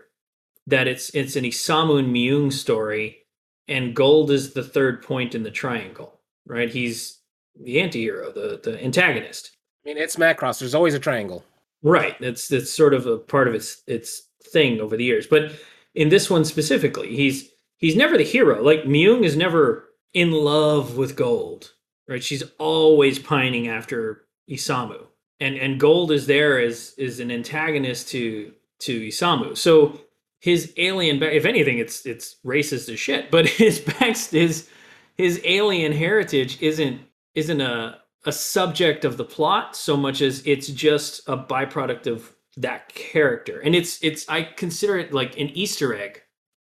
that 0.70 0.88
it's 0.88 1.10
it's 1.12 1.36
an 1.36 1.44
Isamu 1.44 2.00
and 2.00 2.16
Myung 2.16 2.52
story 2.52 3.20
and 3.68 3.96
gold 3.96 4.32
is 4.32 4.54
the 4.54 4.64
third 4.64 5.04
point 5.04 5.36
in 5.36 5.44
the 5.44 5.52
triangle 5.52 6.20
right? 6.48 6.70
He's 6.70 7.20
the 7.64 7.80
anti-hero 7.82 8.32
the 8.32 8.60
the 8.64 8.84
antagonist. 8.84 9.52
I 9.86 9.90
mean, 9.90 9.98
it's 9.98 10.18
Macross. 10.18 10.60
There's 10.60 10.76
always 10.76 10.94
a 10.94 11.00
triangle. 11.00 11.46
right. 11.84 12.16
That's 12.20 12.48
that's 12.48 12.72
sort 12.72 12.94
of 12.94 13.06
a 13.06 13.18
part 13.18 13.48
of 13.48 13.54
its 13.54 13.84
its 13.88 14.24
thing 14.44 14.82
over 14.82 14.98
the 14.98 15.04
years. 15.04 15.28
But 15.28 15.54
in 15.96 16.10
this 16.10 16.30
one 16.30 16.46
specifically 16.46 17.16
he's 17.16 17.50
he's 17.78 17.96
never 17.96 18.18
the 18.18 18.24
hero. 18.24 18.64
Like 18.64 18.84
Myung 18.84 19.24
is 19.24 19.36
never 19.38 19.90
in 20.14 20.32
love 20.32 20.98
with 20.98 21.16
gold 21.16 21.74
right? 22.10 22.24
She's 22.24 22.44
always 22.58 23.20
pining 23.20 23.68
after 23.70 24.24
Isamu. 24.50 25.06
And 25.40 25.56
and 25.56 25.80
gold 25.80 26.12
is 26.12 26.26
there 26.28 26.60
as 26.60 26.94
is 26.98 27.22
an 27.22 27.32
antagonist 27.32 28.10
to 28.10 28.54
to 28.80 29.08
Isamu. 29.08 29.58
So 29.58 30.02
his 30.40 30.74
alien 30.78 31.22
if 31.22 31.46
anything 31.46 31.78
it's 31.78 32.06
it's 32.06 32.38
racist 32.46 32.92
as 32.92 33.00
shit 33.00 33.30
but 33.30 33.48
his 33.64 33.80
back 33.80 34.16
his 34.18 34.70
his 35.18 35.42
alien 35.44 35.92
heritage 35.92 36.62
isn't 36.62 37.02
isn't 37.36 37.62
a 37.62 38.00
a 38.26 38.32
subject 38.32 39.06
of 39.06 39.18
the 39.18 39.24
plot 39.24 39.76
so 39.76 39.96
much 39.96 40.22
as 40.22 40.46
it's 40.46 40.68
just 40.68 41.28
a 41.28 41.38
byproduct 41.38 42.08
of 42.08 42.36
that 42.58 42.94
character. 42.94 43.60
And 43.60 43.76
it's 43.76 44.04
it's 44.04 44.28
i 44.30 44.44
consider 44.44 44.98
it 44.98 45.14
like 45.14 45.40
an 45.40 45.50
easter 45.50 45.96
egg 45.96 46.22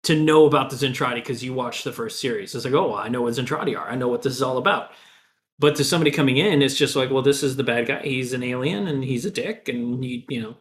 to 0.04 0.20
know 0.20 0.46
about 0.46 0.70
the 0.70 0.76
zentradi 0.76 1.16
because 1.16 1.42
you 1.42 1.52
watched 1.54 1.84
the 1.84 1.92
first 1.92 2.20
series. 2.20 2.54
It's 2.54 2.64
like 2.64 2.74
oh 2.74 2.94
i 2.94 3.08
know 3.08 3.22
what 3.22 3.34
zentradi 3.34 3.78
are. 3.78 3.88
I 3.88 3.94
know 3.94 4.08
what 4.08 4.22
this 4.22 4.34
is 4.34 4.42
all 4.42 4.58
about. 4.58 4.90
But 5.58 5.76
to 5.76 5.84
somebody 5.84 6.10
coming 6.10 6.36
in 6.36 6.62
it's 6.62 6.76
just 6.76 6.96
like 6.96 7.10
well 7.10 7.22
this 7.22 7.42
is 7.42 7.56
the 7.56 7.64
bad 7.64 7.86
guy. 7.86 8.02
He's 8.02 8.32
an 8.32 8.42
alien 8.42 8.88
and 8.88 9.04
he's 9.04 9.24
a 9.24 9.30
dick 9.30 9.68
and 9.68 10.02
he 10.02 10.26
you 10.28 10.42
know 10.42 10.56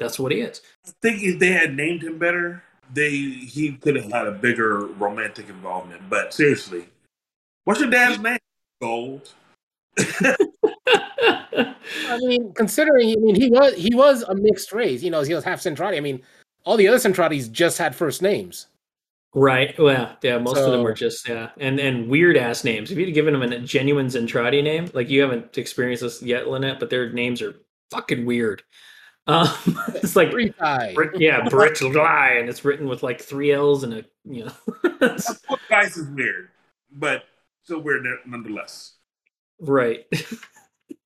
that's 0.00 0.18
what 0.18 0.32
he 0.32 0.40
is 0.40 0.60
I 0.86 0.90
think 1.00 1.22
if 1.22 1.38
they 1.38 1.52
had 1.52 1.76
named 1.76 2.02
him 2.02 2.18
better, 2.18 2.62
they 2.92 3.10
he 3.10 3.72
could 3.80 3.96
have 3.96 4.10
had 4.10 4.26
a 4.26 4.32
bigger 4.32 4.86
romantic 4.86 5.48
involvement. 5.48 6.02
But 6.10 6.34
seriously, 6.34 6.86
what's 7.64 7.80
your 7.80 7.90
dad's 7.90 8.18
name? 8.18 8.38
Gold. 8.80 9.32
I 9.98 10.36
mean, 12.22 12.52
considering, 12.54 13.10
I 13.10 13.16
mean, 13.16 13.34
he 13.34 13.50
was 13.50 13.74
he 13.74 13.94
was 13.94 14.22
a 14.22 14.34
mixed 14.34 14.72
race. 14.72 15.02
You 15.02 15.10
know, 15.10 15.22
he 15.22 15.34
was 15.34 15.44
half 15.44 15.60
Zentradi. 15.60 15.96
I 15.96 16.00
mean, 16.00 16.22
all 16.64 16.76
the 16.76 16.88
other 16.88 16.98
Zentradis 16.98 17.50
just 17.50 17.78
had 17.78 17.94
first 17.94 18.22
names. 18.22 18.66
Right. 19.32 19.78
Well, 19.78 20.16
yeah, 20.22 20.38
most 20.38 20.58
of 20.58 20.72
them 20.72 20.80
So- 20.80 20.82
were 20.82 20.94
just 20.94 21.28
yeah, 21.28 21.50
and 21.58 21.78
and 21.78 22.08
weird 22.08 22.36
ass 22.36 22.64
names. 22.64 22.90
If 22.90 22.98
you'd 22.98 23.14
given 23.14 23.38
them 23.38 23.52
a 23.52 23.58
genuine 23.60 24.06
Zentradi 24.06 24.62
name, 24.62 24.90
like 24.92 25.08
you 25.08 25.20
haven't 25.20 25.56
experienced 25.56 26.02
this 26.02 26.22
yet, 26.22 26.48
Lynette, 26.48 26.80
but 26.80 26.90
their 26.90 27.12
names 27.12 27.40
are 27.40 27.54
fucking 27.90 28.24
weird. 28.24 28.62
Um, 29.30 29.48
it's 29.94 30.16
like 30.16 30.32
Brit- 30.32 31.20
yeah, 31.20 31.48
Brittle 31.48 31.92
Guy, 31.92 32.36
and 32.40 32.48
it's 32.48 32.64
written 32.64 32.88
with 32.88 33.02
like 33.04 33.20
three 33.20 33.52
L's 33.52 33.84
and 33.84 33.94
a 33.94 34.04
you 34.24 34.46
know. 34.46 35.16
School 35.18 35.58
Dice 35.68 35.96
is 35.96 36.08
weird, 36.08 36.48
but 36.90 37.24
still 37.62 37.80
weird 37.80 38.04
nonetheless. 38.26 38.94
right. 39.60 40.06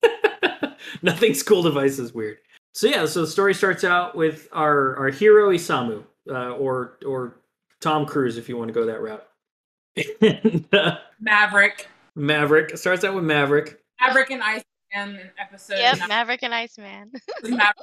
Nothing 1.02 1.34
school 1.34 1.62
device 1.62 1.98
is 1.98 2.14
weird. 2.14 2.38
So 2.72 2.86
yeah, 2.86 3.06
so 3.06 3.22
the 3.22 3.26
story 3.26 3.52
starts 3.52 3.84
out 3.84 4.14
with 4.16 4.48
our 4.52 4.96
our 4.96 5.08
hero 5.08 5.50
Isamu, 5.50 6.02
uh, 6.30 6.52
or 6.52 6.98
or 7.06 7.36
Tom 7.80 8.06
Cruise 8.06 8.38
if 8.38 8.48
you 8.48 8.56
want 8.56 8.68
to 8.68 8.74
go 8.74 8.86
that 8.86 9.02
route. 9.02 9.26
and, 10.20 10.64
uh, 10.72 10.96
Maverick. 11.20 11.88
Maverick 12.14 12.72
it 12.72 12.78
starts 12.78 13.04
out 13.04 13.14
with 13.14 13.24
Maverick. 13.24 13.80
Maverick 14.00 14.30
and 14.30 14.42
Iceman 14.94 15.16
in 15.16 15.30
episode 15.38 15.78
Yep, 15.78 15.98
nine- 15.98 16.08
Maverick 16.08 16.42
and 16.42 16.54
Iceman. 16.54 17.12
Maverick 17.42 17.74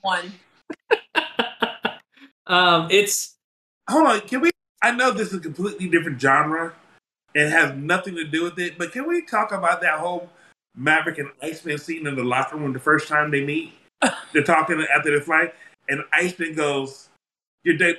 one. 0.00 0.32
um, 2.46 2.88
it's 2.90 3.36
Hold 3.88 4.06
on, 4.06 4.20
can 4.22 4.40
we? 4.40 4.50
I 4.82 4.92
know 4.92 5.10
this 5.10 5.28
is 5.28 5.34
a 5.34 5.40
completely 5.40 5.88
different 5.88 6.20
genre 6.20 6.74
and 7.34 7.52
has 7.52 7.76
nothing 7.76 8.14
to 8.16 8.24
do 8.24 8.44
with 8.44 8.58
it, 8.58 8.78
but 8.78 8.92
can 8.92 9.06
we 9.06 9.22
talk 9.22 9.52
about 9.52 9.80
that 9.82 9.98
whole 9.98 10.30
Maverick 10.76 11.18
and 11.18 11.30
Iceman 11.42 11.78
scene 11.78 12.06
in 12.06 12.14
the 12.14 12.24
locker 12.24 12.56
room 12.56 12.72
the 12.72 12.78
first 12.78 13.08
time 13.08 13.30
they 13.30 13.44
meet? 13.44 13.72
They're 14.32 14.44
talking 14.44 14.84
after 14.94 15.16
the 15.18 15.24
flight, 15.24 15.54
and 15.88 16.02
Iceman 16.12 16.54
goes, 16.54 17.08
"Your 17.64 17.76
date." 17.76 17.98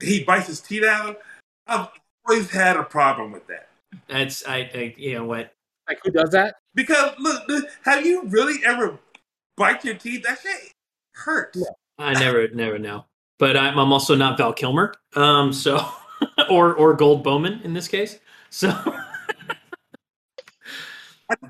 He 0.00 0.22
bites 0.22 0.46
his 0.46 0.60
teeth 0.60 0.84
out. 0.84 1.18
I've 1.66 1.88
always 2.28 2.50
had 2.50 2.76
a 2.76 2.84
problem 2.84 3.32
with 3.32 3.46
that 3.48 3.68
that's 4.08 4.46
I, 4.46 4.70
I 4.74 4.94
you 4.96 5.14
know 5.14 5.24
what 5.24 5.52
Like, 5.88 6.00
who 6.04 6.10
does 6.10 6.30
that? 6.30 6.56
because 6.74 7.14
look, 7.18 7.48
look, 7.48 7.66
have 7.82 8.06
you 8.06 8.22
really 8.26 8.64
ever 8.64 8.98
bite 9.56 9.84
your 9.84 9.94
teeth? 9.94 10.22
That 10.22 10.38
shit 10.40 10.72
hurts. 11.12 11.62
I 11.98 12.12
never 12.14 12.48
never 12.48 12.78
know. 12.78 13.06
But 13.38 13.56
I'm 13.56 13.78
I'm 13.78 13.92
also 13.92 14.14
not 14.14 14.38
Val 14.38 14.52
Kilmer. 14.52 14.94
Um, 15.16 15.52
so 15.52 15.84
or 16.50 16.74
or 16.74 16.94
Gold 16.94 17.24
Bowman 17.24 17.60
in 17.64 17.72
this 17.72 17.88
case. 17.88 18.18
So, 18.50 18.70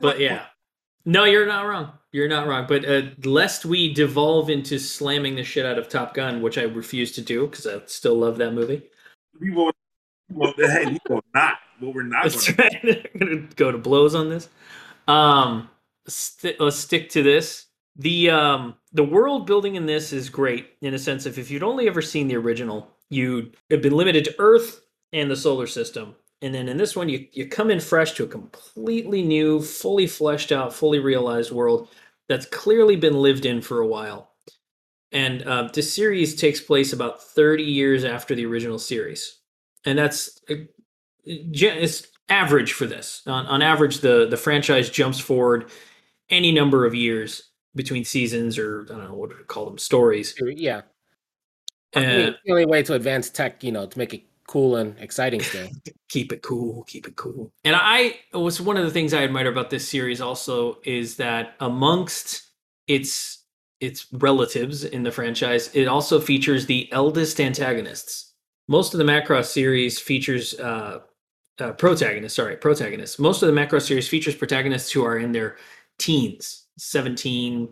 but 0.01 0.19
yeah, 0.19 0.47
no, 1.05 1.25
you're 1.25 1.47
not 1.47 1.67
wrong. 1.67 1.93
You're 2.13 2.29
not 2.29 2.47
wrong. 2.47 2.67
But 2.67 2.89
uh, 2.89 3.03
lest 3.25 3.67
we 3.67 3.93
devolve 3.93 4.49
into 4.51 4.79
slamming 4.79 5.37
the 5.37 5.45
shit 5.45 5.67
out 5.67 5.79
of 5.79 5.89
Top 5.89 6.15
Gun, 6.15 6.41
which 6.43 6.57
I 6.59 6.63
refuse 6.63 7.13
to 7.13 7.21
do 7.21 7.47
because 7.47 7.67
I 7.67 7.81
still 7.87 8.15
love 8.15 8.39
that 8.39 8.53
movie. 8.53 8.83
we 9.39 9.51
will. 9.51 9.71
Well, 10.31 10.53
hey, 10.57 10.87
we 10.87 10.99
will 11.09 11.23
not. 11.35 11.55
What 11.81 11.95
we're 11.95 12.03
not 12.03 12.25
going 12.25 12.39
try 12.39 12.81
I'm 12.83 13.05
gonna 13.19 13.37
go 13.57 13.71
to 13.71 13.79
blows 13.79 14.15
on 14.15 14.29
this. 14.29 14.49
Um, 15.07 15.71
st- 16.07 16.61
let's 16.61 16.77
stick 16.77 17.09
to 17.11 17.23
this. 17.23 17.67
The 17.97 18.31
um 18.31 18.75
the 18.93 19.05
world 19.05 19.47
building 19.47 19.75
in 19.77 19.87
this 19.87 20.13
is 20.13 20.29
great 20.29 20.71
in 20.81 20.95
a 20.95 20.99
sense 20.99 21.27
of 21.27 21.39
if 21.39 21.51
you'd 21.51 21.63
only 21.63 21.89
ever 21.89 22.03
seen 22.03 22.29
the 22.29 22.37
original, 22.37 22.91
you'd 23.11 23.57
have 23.71 23.83
been 23.83 23.93
limited 23.95 24.25
to 24.25 24.35
Earth 24.39 24.83
and 25.13 25.31
the 25.31 25.37
solar 25.37 25.67
system. 25.67 26.15
And 26.41 26.55
then 26.55 26.69
in 26.69 26.77
this 26.77 26.95
one, 26.95 27.09
you 27.09 27.27
you 27.33 27.49
come 27.49 27.71
in 27.71 27.81
fresh 27.81 28.13
to 28.13 28.25
a 28.25 28.29
completely 28.29 29.23
new, 29.23 29.61
fully 29.61 30.07
fleshed 30.07 30.53
out, 30.53 30.73
fully 30.73 30.99
realized 30.99 31.51
world 31.51 31.89
that's 32.29 32.47
clearly 32.47 32.97
been 32.97 33.15
lived 33.15 33.47
in 33.47 33.61
for 33.61 33.81
a 33.81 33.87
while. 33.87 34.31
And 35.11 35.43
uh, 35.43 35.71
this 35.73 35.93
series 35.93 36.37
takes 36.37 36.61
place 36.61 36.93
about 36.93 37.23
30 37.23 37.63
years 37.63 38.05
after 38.05 38.35
the 38.35 38.45
original 38.45 38.79
series, 38.79 39.39
and 39.87 39.99
that's 39.99 40.41
uh, 40.51 40.57
it's 41.29 42.07
average 42.29 42.73
for 42.73 42.87
this. 42.87 43.23
On, 43.27 43.47
on 43.47 43.63
average, 43.63 43.99
the 43.99 44.27
the 44.29 44.37
franchise 44.37 44.91
jumps 44.91 45.19
forward 45.19 45.71
any 46.31 46.53
number 46.53 46.85
of 46.85 46.95
years 46.95 47.51
between 47.75 48.05
seasons, 48.05 48.59
or 48.59 48.87
I 48.91 48.95
don't 48.95 49.05
know 49.05 49.15
what 49.15 49.31
to 49.31 49.37
call 49.45 49.67
them, 49.67 49.79
stories. 49.79 50.35
Yeah. 50.41 50.83
I 51.95 52.01
mean, 52.01 52.29
Uh, 52.29 52.33
the 52.45 52.53
only 52.53 52.67
way 52.67 52.83
to 52.83 52.95
advance 52.95 53.31
tech, 53.31 53.65
you 53.65 53.73
know, 53.73 53.87
to 53.87 53.99
make 53.99 54.13
it 54.13 54.23
cool 54.47 54.77
and 54.77 54.99
exciting 54.99 55.41
still. 55.41 55.69
keep 56.09 56.33
it 56.33 56.43
cool, 56.43 56.85
keep 56.85 57.07
it 57.07 57.17
cool. 57.17 57.53
And 57.65 57.77
I 57.77 58.19
was 58.33 58.61
one 58.61 58.77
of 58.77 58.85
the 58.85 58.91
things 58.91 59.15
I 59.15 59.23
admire 59.25 59.49
about 59.49 59.71
this 59.71 59.89
series 59.89 60.21
also 60.21 60.79
is 60.85 61.17
that 61.17 61.55
amongst 61.61 62.43
its 62.87 63.45
its 63.81 64.07
relatives 64.13 64.85
in 64.85 65.05
the 65.05 65.13
franchise, 65.13 65.71
it 65.73 65.87
also 65.87 66.19
features 66.21 66.67
the 66.67 66.91
eldest 66.93 67.41
antagonists. 67.41 68.35
Most 68.67 68.93
of 68.93 68.99
the 68.99 69.05
Macross 69.05 69.47
series 69.47 70.01
features 70.01 70.59
uh, 70.59 71.01
uh, 71.61 71.73
protagonists. 71.73 72.37
Sorry, 72.37 72.57
protagonists. 72.57 73.19
Most 73.19 73.43
of 73.43 73.53
the 73.53 73.61
Macross 73.61 73.87
series 73.87 74.09
features 74.09 74.35
protagonists 74.35 74.91
who 74.91 75.05
are 75.05 75.19
in 75.19 75.33
their 75.33 75.57
teens, 75.99 76.67
seventeen. 76.77 77.69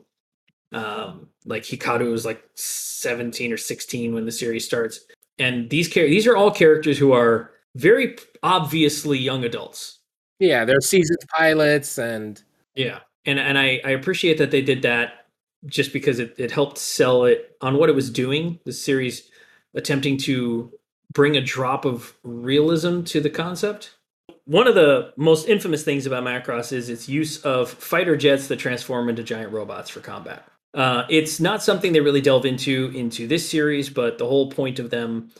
Um, 0.72 1.28
like 1.44 1.62
Hikaru 1.62 2.12
is 2.12 2.26
like 2.26 2.42
seventeen 2.54 3.52
or 3.52 3.56
sixteen 3.56 4.12
when 4.14 4.26
the 4.26 4.32
series 4.32 4.64
starts, 4.64 5.00
and 5.38 5.70
these 5.70 5.88
char- 5.88 6.08
these 6.08 6.26
are 6.26 6.36
all 6.36 6.50
characters 6.50 6.98
who 6.98 7.12
are 7.12 7.52
very 7.76 8.16
obviously 8.42 9.18
young 9.18 9.44
adults. 9.44 10.00
Yeah, 10.40 10.64
they're 10.64 10.80
seasoned 10.80 11.18
pilots 11.34 11.98
and 11.98 12.42
Yeah, 12.74 13.00
and 13.24 13.38
and 13.38 13.56
I 13.56 13.80
I 13.84 13.90
appreciate 13.90 14.38
that 14.38 14.50
they 14.50 14.62
did 14.62 14.82
that 14.82 15.26
just 15.66 15.92
because 15.92 16.18
it 16.18 16.34
it 16.36 16.50
helped 16.50 16.78
sell 16.78 17.24
it 17.24 17.56
on 17.60 17.76
what 17.76 17.88
it 17.88 17.94
was 17.94 18.10
doing. 18.10 18.58
The 18.64 18.72
series 18.72 19.30
attempting 19.74 20.16
to 20.18 20.72
bring 21.12 21.36
a 21.36 21.40
drop 21.40 21.84
of 21.84 22.14
realism 22.22 23.02
to 23.02 23.20
the 23.20 23.30
concept. 23.30 23.96
One 24.44 24.68
of 24.68 24.74
the 24.74 25.12
most 25.16 25.48
infamous 25.48 25.82
things 25.82 26.06
about 26.06 26.24
Macross 26.24 26.72
is 26.72 26.88
its 26.88 27.08
use 27.08 27.42
of 27.42 27.68
fighter 27.70 28.16
jets 28.16 28.48
that 28.48 28.58
transform 28.58 29.08
into 29.08 29.22
giant 29.22 29.52
robots 29.52 29.90
for 29.90 30.00
combat. 30.00 30.46
Uh, 30.74 31.04
it's 31.08 31.40
not 31.40 31.62
something 31.62 31.92
they 31.92 32.00
really 32.00 32.20
delve 32.20 32.44
into 32.44 32.92
into 32.94 33.26
this 33.26 33.48
series, 33.48 33.88
but 33.88 34.18
the 34.18 34.26
whole 34.26 34.50
point 34.50 34.78
of 34.78 34.90
them 34.90 35.30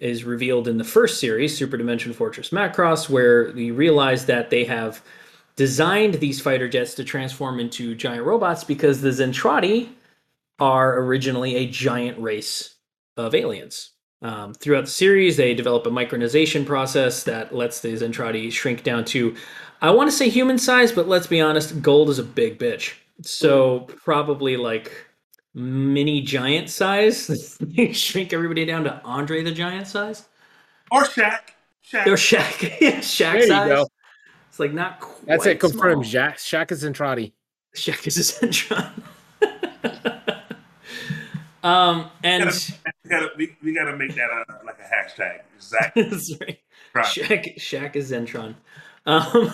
is 0.00 0.24
revealed 0.24 0.68
in 0.68 0.78
the 0.78 0.84
first 0.84 1.20
series, 1.20 1.56
Super 1.56 1.76
Dimension 1.76 2.12
Fortress 2.12 2.50
Macross, 2.50 3.08
where 3.08 3.50
we 3.52 3.70
realize 3.70 4.26
that 4.26 4.50
they 4.50 4.64
have 4.64 5.02
designed 5.56 6.14
these 6.14 6.40
fighter 6.40 6.68
jets 6.68 6.94
to 6.94 7.04
transform 7.04 7.58
into 7.58 7.94
giant 7.94 8.24
robots 8.24 8.62
because 8.62 9.00
the 9.00 9.08
Zentradi 9.08 9.88
are 10.58 11.00
originally 11.00 11.56
a 11.56 11.66
giant 11.66 12.18
race 12.18 12.76
of 13.16 13.34
aliens. 13.34 13.90
Um, 14.22 14.54
throughout 14.54 14.86
the 14.86 14.90
series, 14.90 15.36
they 15.36 15.54
develop 15.54 15.86
a 15.86 15.90
micronization 15.90 16.64
process 16.64 17.24
that 17.24 17.54
lets 17.54 17.80
the 17.80 17.92
Zentradi 17.92 18.50
shrink 18.50 18.82
down 18.82 19.04
to, 19.06 19.36
I 19.82 19.90
want 19.90 20.10
to 20.10 20.16
say 20.16 20.28
human 20.28 20.58
size, 20.58 20.90
but 20.90 21.06
let's 21.06 21.26
be 21.26 21.40
honest, 21.40 21.82
gold 21.82 22.08
is 22.08 22.18
a 22.18 22.24
big 22.24 22.58
bitch. 22.58 22.94
So 23.22 23.80
probably 23.80 24.56
like 24.56 24.92
mini 25.54 26.22
giant 26.22 26.70
size. 26.70 27.56
they 27.60 27.92
shrink 27.92 28.32
everybody 28.32 28.64
down 28.64 28.84
to 28.84 29.00
Andre 29.04 29.42
the 29.42 29.52
Giant 29.52 29.86
size. 29.86 30.24
Or 30.90 31.04
Shaq. 31.04 31.40
Shaq. 31.90 32.06
Or 32.06 32.12
Shaq. 32.12 32.76
yeah, 32.80 32.98
Shaq 32.98 33.32
There 33.32 33.42
you 33.42 33.48
go. 33.48 33.86
It's 34.48 34.60
like 34.60 34.72
not 34.72 35.00
quite 35.00 35.26
that's 35.26 35.46
it. 35.46 35.60
Confirmed. 35.60 36.06
small. 36.06 36.22
Shaq, 36.22 36.34
Shaq 36.36 36.72
is 36.72 36.84
Zentradi. 36.84 37.32
Shaq 37.74 38.06
is 38.06 38.16
a 38.18 38.46
Zentron. 38.46 39.02
um, 41.66 42.10
and 42.22 42.44
We 43.04 43.10
gotta, 43.10 43.30
we, 43.36 43.56
we 43.62 43.74
gotta 43.74 43.96
make 43.96 44.14
that 44.14 44.30
a, 44.30 44.64
like 44.64 44.78
a 44.78 44.82
hashtag. 44.82 45.40
Exactly. 45.56 46.02
right. 46.40 46.58
Right. 46.94 47.04
Shaq, 47.04 47.56
Shaq 47.56 47.96
is 47.96 48.10
Zentron. 48.10 48.54
Um, 49.04 49.52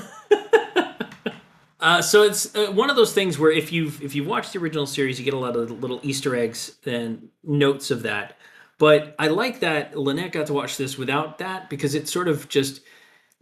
uh, 1.80 2.02
so 2.02 2.22
it's 2.22 2.54
uh, 2.54 2.70
one 2.72 2.90
of 2.90 2.96
those 2.96 3.12
things 3.12 3.38
where 3.38 3.50
if 3.50 3.72
you've 3.72 4.02
if 4.02 4.14
you've 4.14 4.26
watched 4.26 4.52
the 4.52 4.58
original 4.58 4.86
series, 4.86 5.18
you 5.18 5.24
get 5.24 5.34
a 5.34 5.38
lot 5.38 5.56
of 5.56 5.70
little 5.70 6.00
Easter 6.02 6.36
eggs 6.36 6.76
and 6.86 7.28
notes 7.42 7.90
of 7.90 8.02
that. 8.02 8.36
But 8.78 9.14
I 9.18 9.28
like 9.28 9.60
that 9.60 9.96
Lynette 9.96 10.32
got 10.32 10.46
to 10.46 10.52
watch 10.52 10.76
this 10.76 10.98
without 10.98 11.38
that 11.38 11.70
because 11.70 11.94
it 11.94 12.08
sort 12.08 12.28
of 12.28 12.48
just 12.48 12.80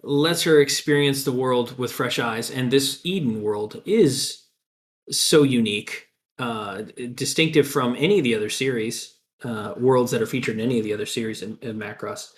lets 0.03 0.43
her 0.43 0.61
experience 0.61 1.25
the 1.25 1.33
world 1.33 1.79
with 1.79 1.93
fresh 1.93 2.19
eyes. 2.19 2.51
And 2.51 2.71
this 2.71 3.01
Eden 3.05 3.43
world 3.43 3.83
is 3.85 4.45
so 5.11 5.43
unique, 5.43 6.09
uh, 6.41 6.83
distinctive 7.15 7.69
from 7.69 7.95
any 7.99 8.19
of 8.19 8.25
the 8.25 8.35
other 8.35 8.51
series 8.51 9.17
uh, 9.45 9.75
worlds 9.77 10.11
that 10.11 10.23
are 10.23 10.27
featured 10.27 10.59
in 10.59 10.65
any 10.65 10.79
of 10.79 10.85
the 10.85 10.93
other 10.93 11.07
series 11.07 11.43
in, 11.43 11.59
in 11.63 11.79
Macross. 11.79 12.33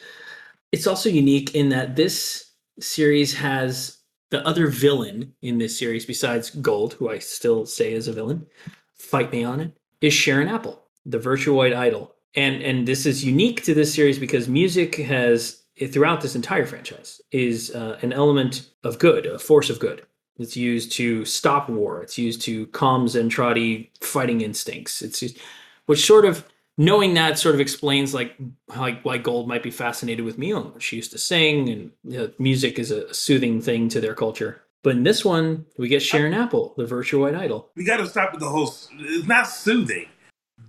It's 0.73 0.87
also 0.87 1.09
unique 1.09 1.55
in 1.55 1.69
that 1.71 1.97
this 1.97 2.53
series 2.81 3.35
has 3.35 3.99
the 4.31 4.47
other 4.47 4.67
villain 4.67 5.35
in 5.43 5.59
this 5.59 5.79
series, 5.79 6.07
besides 6.07 6.51
Gold, 6.51 6.95
who 6.95 7.11
I 7.11 7.19
still 7.19 7.67
say 7.67 7.93
is 7.93 8.09
a 8.09 8.13
villain, 8.13 8.47
fight 8.95 9.31
me 9.31 9.45
on 9.45 9.61
it, 9.61 9.77
is 10.01 10.15
Sharon 10.15 10.49
Apple, 10.49 10.83
the 11.05 11.19
Virtuoid 11.19 11.77
Idol. 11.77 12.15
And 12.35 12.63
and 12.63 12.89
this 12.89 13.05
is 13.05 13.25
unique 13.25 13.63
to 13.65 13.75
this 13.75 13.93
series 13.93 14.19
because 14.19 14.49
music 14.49 14.97
has 14.97 15.63
throughout 15.91 16.23
this 16.23 16.35
entire 16.35 16.65
franchise 16.65 17.21
is 17.31 17.75
uh, 17.75 17.99
an 18.03 18.13
element 18.13 18.71
of 18.85 18.99
good, 18.99 19.27
a 19.27 19.39
force 19.39 19.69
of 19.69 19.79
good. 19.79 20.07
It's 20.39 20.57
used 20.57 20.93
to 20.93 21.25
stop 21.25 21.69
war. 21.69 22.03
It's 22.03 22.19
used 22.19 22.43
to 22.43 22.67
calm 22.69 23.07
Zentradi 23.07 23.91
fighting 24.01 24.41
instincts. 24.41 25.03
It's 25.03 25.23
used, 25.23 25.39
which 25.87 26.07
sort 26.07 26.25
of 26.25 26.47
knowing 26.79 27.15
that 27.15 27.39
sort 27.39 27.55
of 27.55 27.61
explains 27.61 28.15
like 28.15 28.35
like 28.77 29.05
why 29.05 29.19
Gold 29.19 29.49
might 29.49 29.63
be 29.63 29.71
fascinated 29.71 30.25
with 30.25 30.39
Myung. 30.39 30.81
She 30.81 30.97
used 30.97 31.13
to 31.13 31.19
sing, 31.19 31.69
and 31.69 31.91
you 32.05 32.19
know, 32.19 32.31
music 32.39 32.79
is 32.79 32.91
a 32.91 33.13
soothing 33.13 33.61
thing 33.61 33.89
to 33.91 34.01
their 34.01 34.15
culture. 34.15 34.63
But 34.83 34.97
in 34.97 35.05
this 35.05 35.25
one, 35.25 35.67
we 35.79 35.89
get 35.89 36.03
Sharon 36.03 36.35
Apple, 36.35 36.75
the 36.77 36.85
Virtuoid 36.85 37.37
Idol. 37.39 37.71
we 37.77 37.85
gotta 37.85 38.07
stop 38.07 38.33
with 38.33 38.41
the 38.41 38.49
whole. 38.49 38.75
It's 38.99 39.27
not 39.29 39.49
soothing. 39.49 40.07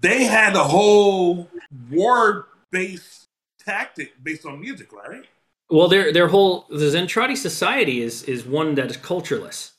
They 0.01 0.25
had 0.25 0.55
a 0.55 0.63
whole 0.63 1.49
war-based 1.89 3.27
tactic 3.57 4.21
based 4.21 4.45
on 4.45 4.59
music, 4.59 4.91
right? 4.91 5.25
Well, 5.73 5.87
their 5.87 6.13
their 6.13 6.27
whole 6.27 6.67
the 6.69 6.85
Zentradi 6.85 7.35
society 7.35 8.03
is 8.03 8.21
is 8.25 8.45
one 8.45 8.75
that 8.75 8.91
is 8.91 8.97
cultureless. 8.97 9.71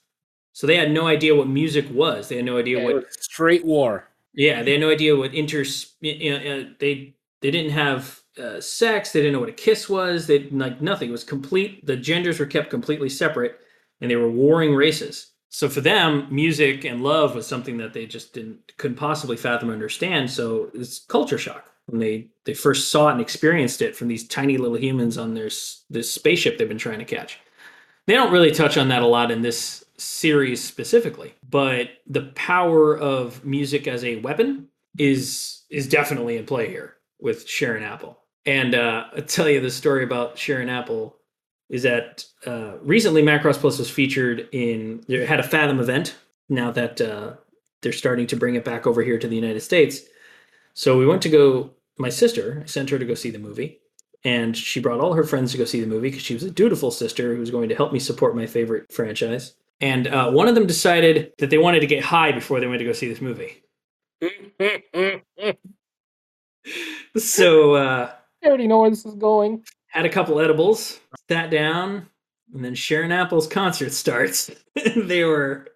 So 0.53 0.67
they 0.67 0.77
had 0.77 0.91
no 0.91 1.07
idea 1.07 1.37
what 1.37 1.47
music 1.47 1.87
was. 1.89 2.29
They 2.29 2.35
had 2.37 2.45
no 2.45 2.59
idea 2.59 2.79
Yeah, 2.79 2.95
what 2.95 3.13
straight 3.15 3.65
war. 3.65 4.09
Yeah, 4.35 4.65
they 4.65 4.73
had 4.73 4.81
no 4.81 4.91
idea 4.91 5.15
what 5.15 5.33
inter. 5.35 5.65
You 6.01 6.31
know, 6.31 6.37
uh, 6.37 6.65
they 6.81 7.15
they 7.43 7.53
didn't 7.53 7.71
have 7.71 8.21
uh, 8.37 8.61
sex. 8.61 9.13
They 9.13 9.21
didn't 9.21 9.35
know 9.35 9.41
what 9.41 9.49
a 9.49 9.53
kiss 9.53 9.89
was. 9.89 10.27
They 10.27 10.51
like 10.51 10.81
nothing. 10.81 11.11
It 11.11 11.13
was 11.13 11.23
complete. 11.23 11.87
The 11.87 11.97
genders 11.97 12.41
were 12.41 12.47
kept 12.47 12.71
completely 12.71 13.09
separate, 13.09 13.61
and 14.01 14.11
they 14.11 14.17
were 14.17 14.31
warring 14.31 14.75
races. 14.75 15.31
So 15.51 15.69
for 15.69 15.81
them, 15.81 16.27
music 16.29 16.85
and 16.85 17.05
love 17.05 17.37
was 17.37 17.47
something 17.47 17.77
that 17.77 17.93
they 17.93 18.07
just 18.07 18.35
didn't 18.35 18.77
couldn't 18.79 18.97
possibly 18.97 19.37
fathom 19.37 19.71
or 19.71 19.75
understand. 19.75 20.29
So 20.29 20.73
it's 20.75 21.05
culture 21.05 21.39
shock 21.39 21.71
when 21.87 22.01
they 22.01 22.29
they 22.45 22.55
first 22.55 22.91
saw 22.91 23.09
it 23.09 23.13
and 23.13 23.21
experienced 23.21 23.83
it 23.83 23.97
from 23.97 24.09
these 24.09 24.27
tiny 24.27 24.57
little 24.57 24.79
humans 24.79 25.19
on 25.19 25.35
their 25.35 25.51
this 25.91 26.13
spaceship 26.13 26.59
they've 26.59 26.69
been 26.69 26.79
trying 26.79 26.99
to 26.99 27.05
catch. 27.05 27.39
They 28.07 28.15
don't 28.15 28.33
really 28.33 28.51
touch 28.51 28.77
on 28.77 28.89
that 28.89 29.03
a 29.03 29.07
lot 29.07 29.31
in 29.31 29.43
this 29.43 29.85
series 29.97 30.63
specifically, 30.63 31.35
but 31.49 31.89
the 32.07 32.33
power 32.35 32.97
of 32.99 33.45
music 33.45 33.87
as 33.87 34.05
a 34.05 34.17
weapon 34.17 34.69
is 34.99 35.63
is 35.71 35.89
definitely 35.89 36.37
in 36.37 36.47
play 36.47 36.69
here 36.69 36.97
with 37.21 37.49
Sharon 37.49 37.83
Apple. 37.83 38.19
And 38.47 38.75
uh, 38.75 39.05
I'll 39.17 39.23
tell 39.23 39.49
you 39.49 39.61
the 39.61 39.71
story 39.71 40.05
about 40.05 40.39
Sharon 40.39 40.69
Apple 40.69 41.17
is 41.71 41.83
that 41.83 42.25
uh, 42.47 42.75
recently 42.83 43.23
Macross 43.23 43.57
Plus 43.57 43.79
was 43.79 43.91
featured 43.91 44.49
in 44.53 45.03
they 45.09 45.25
had 45.25 45.41
a 45.41 45.45
Fathom 45.45 45.81
event. 45.81 46.15
Now 46.51 46.71
that 46.73 47.01
uh, 47.01 47.35
they're 47.81 47.93
starting 47.93 48.27
to 48.29 48.37
bring 48.37 48.55
it 48.55 48.65
back 48.65 48.87
over 48.87 49.03
here 49.03 49.19
to 49.19 49.27
the 49.27 49.37
United 49.37 49.61
States, 49.61 50.03
so 50.75 50.99
we 50.99 51.07
went 51.07 51.23
to 51.23 51.29
go. 51.29 51.71
My 51.97 52.09
sister 52.09 52.61
I 52.65 52.67
sent 52.67 52.91
her 52.91 52.99
to 52.99 53.05
go 53.05 53.15
see 53.15 53.31
the 53.31 53.39
movie, 53.39 53.81
and 54.25 54.57
she 54.57 54.81
brought 54.81 55.01
all 55.01 55.15
her 55.15 55.25
friends 55.25 55.53
to 55.53 55.59
go 55.59 55.65
see 55.65 55.81
the 55.81 55.87
movie 55.87 56.09
because 56.11 56.23
she 56.23 56.35
was 56.35 56.43
a 56.43 56.51
dutiful 56.51 56.91
sister 56.91 57.33
who 57.33 57.41
was 57.41 57.51
going 57.51 57.69
to 57.69 57.75
help 57.75 57.93
me 57.93 57.99
support 57.99 58.37
my 58.37 58.47
favorite 58.47 58.93
franchise. 58.93 59.55
And 59.81 60.07
uh, 60.07 60.31
one 60.31 60.49
of 60.49 60.55
them 60.55 60.67
decided 60.67 61.33
that 61.39 61.51
they 61.51 61.59
wanted 61.59 61.81
to 61.81 61.87
get 61.87 62.05
high 62.05 62.33
before 62.33 62.61
they 62.61 62.67
went 62.67 62.79
to 62.79 62.85
go 62.85 62.93
see 62.93 63.09
this 63.09 63.21
movie. 63.21 63.63
So 67.17 67.75
uh, 67.75 68.13
I 68.43 68.47
already 68.47 68.67
know 68.67 68.81
where 68.81 68.91
this 68.91 69.05
is 69.05 69.15
going. 69.15 69.65
had 69.89 70.05
a 70.05 70.09
couple 70.09 70.41
edibles, 70.41 70.99
sat 71.29 71.51
down, 71.51 72.09
and 72.53 72.65
then 72.65 72.75
Sharon 72.75 73.13
Apple's 73.13 73.47
concert 73.47 73.93
starts. 73.93 74.51
they 74.97 75.25
were 75.25 75.69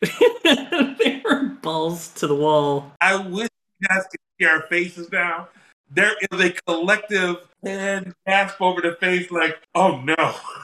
they 0.00 1.22
were 1.24 1.48
balls 1.62 2.08
to 2.14 2.26
the 2.26 2.34
wall. 2.34 2.92
I 3.00 3.16
wish 3.16 3.48
you 3.80 3.88
guys 3.88 4.04
could 4.10 4.19
see 4.40 4.46
our 4.46 4.62
faces 4.62 5.10
now. 5.12 5.48
There 5.90 6.14
is 6.30 6.40
a 6.40 6.50
collective 6.66 7.36
hand 7.64 8.14
gasp 8.26 8.60
over 8.60 8.80
the 8.80 8.96
face, 9.00 9.30
like, 9.30 9.58
oh 9.74 10.00
no. 10.00 10.14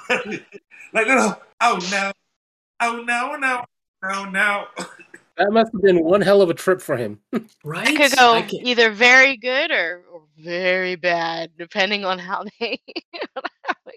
like, 0.92 1.06
oh, 1.08 1.36
oh 1.60 1.78
no, 1.90 2.12
oh 2.80 3.02
no. 3.02 3.02
Oh 3.02 3.02
no, 3.02 3.30
oh 3.32 3.36
no, 3.36 3.64
no, 4.02 4.30
no. 4.30 4.66
That 5.38 5.52
must 5.52 5.72
have 5.72 5.82
been 5.82 6.02
one 6.02 6.22
hell 6.22 6.40
of 6.40 6.48
a 6.48 6.54
trip 6.54 6.80
for 6.80 6.96
him. 6.96 7.20
Right? 7.64 7.88
It 7.88 7.96
could 7.96 8.16
go 8.16 8.42
either 8.62 8.90
very 8.92 9.36
good 9.36 9.70
or, 9.70 10.04
or 10.10 10.22
very 10.38 10.94
bad, 10.94 11.50
depending 11.58 12.04
on 12.04 12.18
how 12.18 12.44
they. 12.60 12.78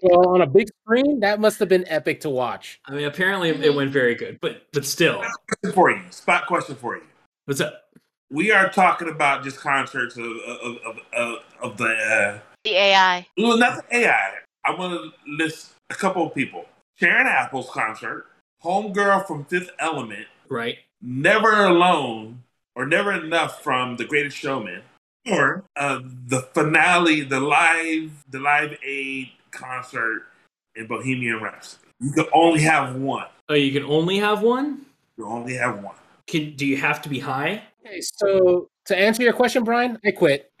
Well, 0.02 0.28
on 0.30 0.40
a 0.40 0.46
big 0.46 0.68
screen, 0.82 1.20
that 1.20 1.40
must 1.40 1.58
have 1.58 1.68
been 1.68 1.86
epic 1.86 2.22
to 2.22 2.30
watch. 2.30 2.80
I 2.86 2.92
mean, 2.92 3.04
apparently 3.04 3.50
it 3.50 3.74
went 3.74 3.92
very 3.92 4.14
good, 4.14 4.38
but 4.40 4.66
but 4.72 4.86
still, 4.86 5.18
Question 5.18 5.74
for 5.74 5.90
you, 5.90 6.00
spot 6.10 6.46
question 6.46 6.74
for 6.74 6.96
you. 6.96 7.02
what's 7.44 7.60
up? 7.60 7.89
We 8.30 8.52
are 8.52 8.68
talking 8.70 9.08
about 9.08 9.42
just 9.42 9.58
concerts 9.58 10.16
of 10.16 10.24
of 10.24 10.76
of, 10.86 10.98
of, 11.12 11.38
of 11.62 11.76
the 11.76 11.86
uh, 11.86 12.38
the 12.64 12.76
AI. 12.76 13.26
well, 13.36 13.58
not 13.58 13.88
the 13.88 13.96
AI. 13.98 14.34
I 14.64 14.74
want 14.74 14.92
to 14.92 15.12
list 15.26 15.72
a 15.90 15.94
couple 15.94 16.26
of 16.26 16.34
people. 16.34 16.66
Sharon 16.98 17.26
Apple's 17.26 17.70
concert, 17.70 18.26
Homegirl 18.62 19.26
from 19.26 19.46
Fifth 19.46 19.70
Element, 19.78 20.26
Right? 20.48 20.78
Never 21.00 21.64
Alone, 21.64 22.42
or 22.76 22.86
Never 22.86 23.12
Enough 23.12 23.62
from 23.62 23.96
The 23.96 24.04
Greatest 24.04 24.36
Showman, 24.36 24.82
or 25.30 25.64
uh, 25.76 26.00
the 26.26 26.42
finale, 26.52 27.22
the 27.22 27.40
live, 27.40 28.10
the 28.30 28.38
live 28.38 28.76
aid 28.84 29.30
concert 29.50 30.26
in 30.76 30.86
Bohemian 30.86 31.40
Rhapsody. 31.40 31.88
You 32.00 32.12
can 32.12 32.26
only 32.34 32.60
have 32.60 32.96
one. 32.96 33.26
Oh, 33.48 33.54
you 33.54 33.72
can 33.72 33.90
only 33.90 34.18
have 34.18 34.42
one. 34.42 34.84
You 35.16 35.26
only 35.26 35.54
have 35.54 35.82
one. 35.82 35.96
Can 36.26 36.54
do 36.54 36.66
you 36.66 36.76
have 36.76 37.02
to 37.02 37.08
be 37.08 37.18
high? 37.18 37.62
Okay, 37.86 38.00
so 38.00 38.68
to 38.86 38.96
answer 38.96 39.22
your 39.22 39.32
question, 39.32 39.64
Brian, 39.64 39.98
I 40.04 40.10
quit. 40.10 40.52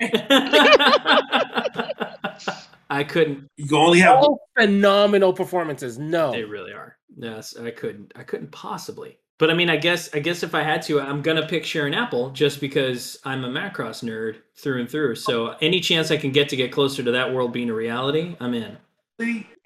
I 2.90 3.04
couldn't. 3.04 3.46
You 3.56 3.76
only 3.76 4.00
have. 4.00 4.16
All 4.16 4.40
phenomenal 4.58 5.32
performances. 5.32 5.98
No. 5.98 6.32
They 6.32 6.44
really 6.44 6.72
are. 6.72 6.96
Yes, 7.16 7.56
I 7.56 7.70
couldn't. 7.70 8.12
I 8.16 8.24
couldn't 8.24 8.50
possibly. 8.50 9.18
But 9.38 9.50
I 9.50 9.54
mean, 9.54 9.70
I 9.70 9.76
guess. 9.76 10.12
I 10.12 10.18
guess 10.18 10.42
if 10.42 10.54
I 10.54 10.62
had 10.62 10.82
to, 10.82 11.00
I'm 11.00 11.22
gonna 11.22 11.46
pick 11.46 11.64
Sharon 11.64 11.94
Apple 11.94 12.30
just 12.30 12.60
because 12.60 13.18
I'm 13.24 13.44
a 13.44 13.48
Macross 13.48 14.02
nerd 14.02 14.36
through 14.56 14.80
and 14.80 14.90
through. 14.90 15.14
So 15.14 15.54
any 15.60 15.80
chance 15.80 16.10
I 16.10 16.16
can 16.16 16.32
get 16.32 16.48
to 16.50 16.56
get 16.56 16.72
closer 16.72 17.02
to 17.02 17.12
that 17.12 17.32
world 17.32 17.52
being 17.52 17.70
a 17.70 17.74
reality, 17.74 18.36
I'm 18.40 18.54
in. 18.54 18.76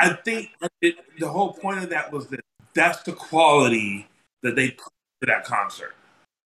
I 0.01 0.13
think 0.25 0.51
it, 0.81 0.97
the 1.19 1.29
whole 1.29 1.53
point 1.55 1.79
of 1.79 1.91
that 1.91 2.13
was 2.13 2.27
that 2.29 2.41
that's 2.75 3.03
the 3.05 3.13
quality 3.13 4.09
that 4.43 4.57
they 4.57 4.73
put 4.73 4.93
to 5.23 5.27
that 5.27 5.45
concert. 5.45 5.95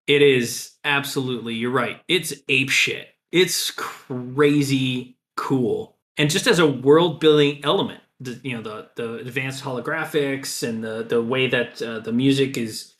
It 0.09 0.23
is 0.23 0.73
absolutely. 0.85 1.55
You're 1.55 1.71
right. 1.71 2.01
It's 2.09 2.33
ape 2.49 2.71
shit. 2.71 3.07
It's 3.31 3.71
crazy 3.71 5.19
cool, 5.37 5.97
and 6.17 6.31
just 6.31 6.47
as 6.47 6.59
a 6.59 6.67
world 6.67 7.21
building 7.21 7.61
element, 7.63 8.01
the, 8.21 8.41
you 8.43 8.57
know 8.57 8.63
the 8.63 8.89
the 8.97 9.15
advanced 9.17 9.63
holographics 9.63 10.67
and 10.67 10.83
the 10.83 11.05
the 11.05 11.23
way 11.23 11.47
that 11.47 11.81
uh, 11.83 12.01
the 12.01 12.13
music 12.13 12.57
is. 12.57 12.95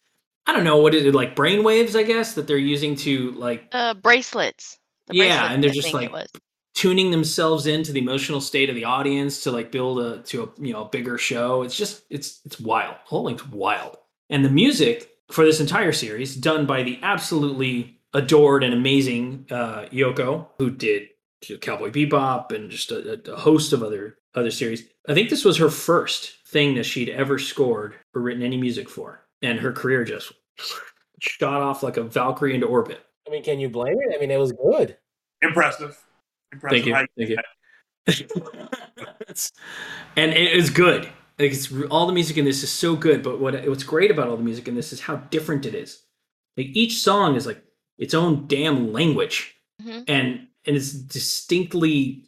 I 0.47 0.53
don't 0.55 0.65
know 0.65 0.79
what 0.79 0.95
is 0.95 1.05
it 1.05 1.15
like 1.15 1.37
brainwaves, 1.37 1.95
I 1.95 2.03
guess 2.05 2.33
that 2.35 2.47
they're 2.47 2.57
using 2.57 2.97
to 2.97 3.33
like 3.33 3.69
Uh, 3.73 3.95
bracelets. 3.95 4.79
The 5.09 5.17
Yeah, 5.17 5.25
bracelets, 5.25 5.55
and 5.55 5.63
they're 5.65 5.71
I 5.71 5.75
just 5.75 5.95
like- 5.95 6.27
tuning 6.75 7.11
themselves 7.11 7.67
into 7.67 7.91
the 7.93 7.99
emotional 7.99 8.41
state 8.41 8.69
of 8.69 8.75
the 8.77 8.85
audience 8.85 9.43
to 9.43 9.51
like 9.51 9.73
build 9.73 9.99
a 9.99 10.23
to 10.25 10.45
a 10.45 10.63
you 10.65 10.73
know 10.73 10.85
a 10.85 10.89
bigger 10.89 11.19
show. 11.19 11.63
It's 11.63 11.77
just 11.77 12.05
it's 12.11 12.41
it's 12.45 12.61
wild. 12.61 12.97
Whole 13.05 13.27
thing's 13.27 13.47
wild. 13.49 13.97
And 14.31 14.45
the 14.45 14.51
music 14.51 15.11
for 15.31 15.45
this 15.45 15.61
entire 15.61 15.93
series 15.93 16.35
done 16.35 16.67
by 16.67 16.83
the 16.83 16.99
absolutely 17.03 17.99
adored 18.15 18.65
and 18.65 18.73
amazing 18.73 19.47
uh, 19.51 19.87
Yoko, 19.93 20.47
who 20.59 20.71
did 20.71 21.09
Cowboy 21.61 21.91
Bebop 21.91 22.53
and 22.53 22.71
just 22.71 22.91
a, 22.91 23.21
a 23.33 23.37
host 23.37 23.73
of 23.73 23.83
other 23.83 24.17
other 24.35 24.51
series. 24.51 24.85
I 25.09 25.15
think 25.15 25.31
this 25.31 25.45
was 25.45 25.57
her 25.57 25.71
first 25.71 26.35
thing 26.47 26.75
that 26.75 26.85
she'd 26.85 27.11
ever 27.11 27.39
scored 27.39 27.95
or 28.15 28.23
written 28.23 28.43
any 28.43 28.57
music 28.57 28.89
for, 28.89 29.25
and 29.43 29.59
her 29.59 29.73
career 29.73 30.05
just 30.05 30.33
shot 31.21 31.61
off 31.61 31.83
like 31.83 31.97
a 31.97 32.03
Valkyrie 32.03 32.55
into 32.55 32.67
orbit. 32.67 33.05
I 33.27 33.31
mean, 33.31 33.43
can 33.43 33.59
you 33.59 33.69
blame 33.69 33.97
it? 34.01 34.15
I 34.15 34.21
mean, 34.21 34.31
it 34.31 34.39
was 34.39 34.53
good. 34.53 34.97
Impressive. 35.43 35.99
Impressive. 36.53 36.85
Thank 37.17 37.31
you. 37.31 37.39
Thank 38.07 38.29
you. 38.29 38.55
And 40.17 40.33
it 40.33 40.53
is 40.53 40.71
good. 40.71 41.09
Like 41.39 41.53
it's 41.53 41.73
all 41.91 42.07
the 42.07 42.13
music 42.13 42.37
in 42.37 42.45
this 42.45 42.63
is 42.63 42.71
so 42.71 42.97
good. 42.97 43.23
But 43.23 43.41
what 43.41 43.55
what's 43.69 43.85
great 43.85 44.11
about 44.11 44.29
all 44.29 44.37
the 44.37 44.43
music 44.43 44.67
in 44.69 44.75
this 44.75 44.93
is 44.93 45.01
how 45.01 45.17
different 45.31 45.67
it 45.67 45.75
is. 45.75 46.03
Like 46.57 46.69
each 46.75 47.01
song 47.01 47.37
is 47.37 47.47
like 47.47 47.63
its 47.99 48.15
own 48.15 48.47
damn 48.49 48.93
language, 48.93 49.55
Mhm. 49.83 50.05
and 50.09 50.47
and 50.67 50.77
it's 50.77 50.93
distinctly, 50.93 52.25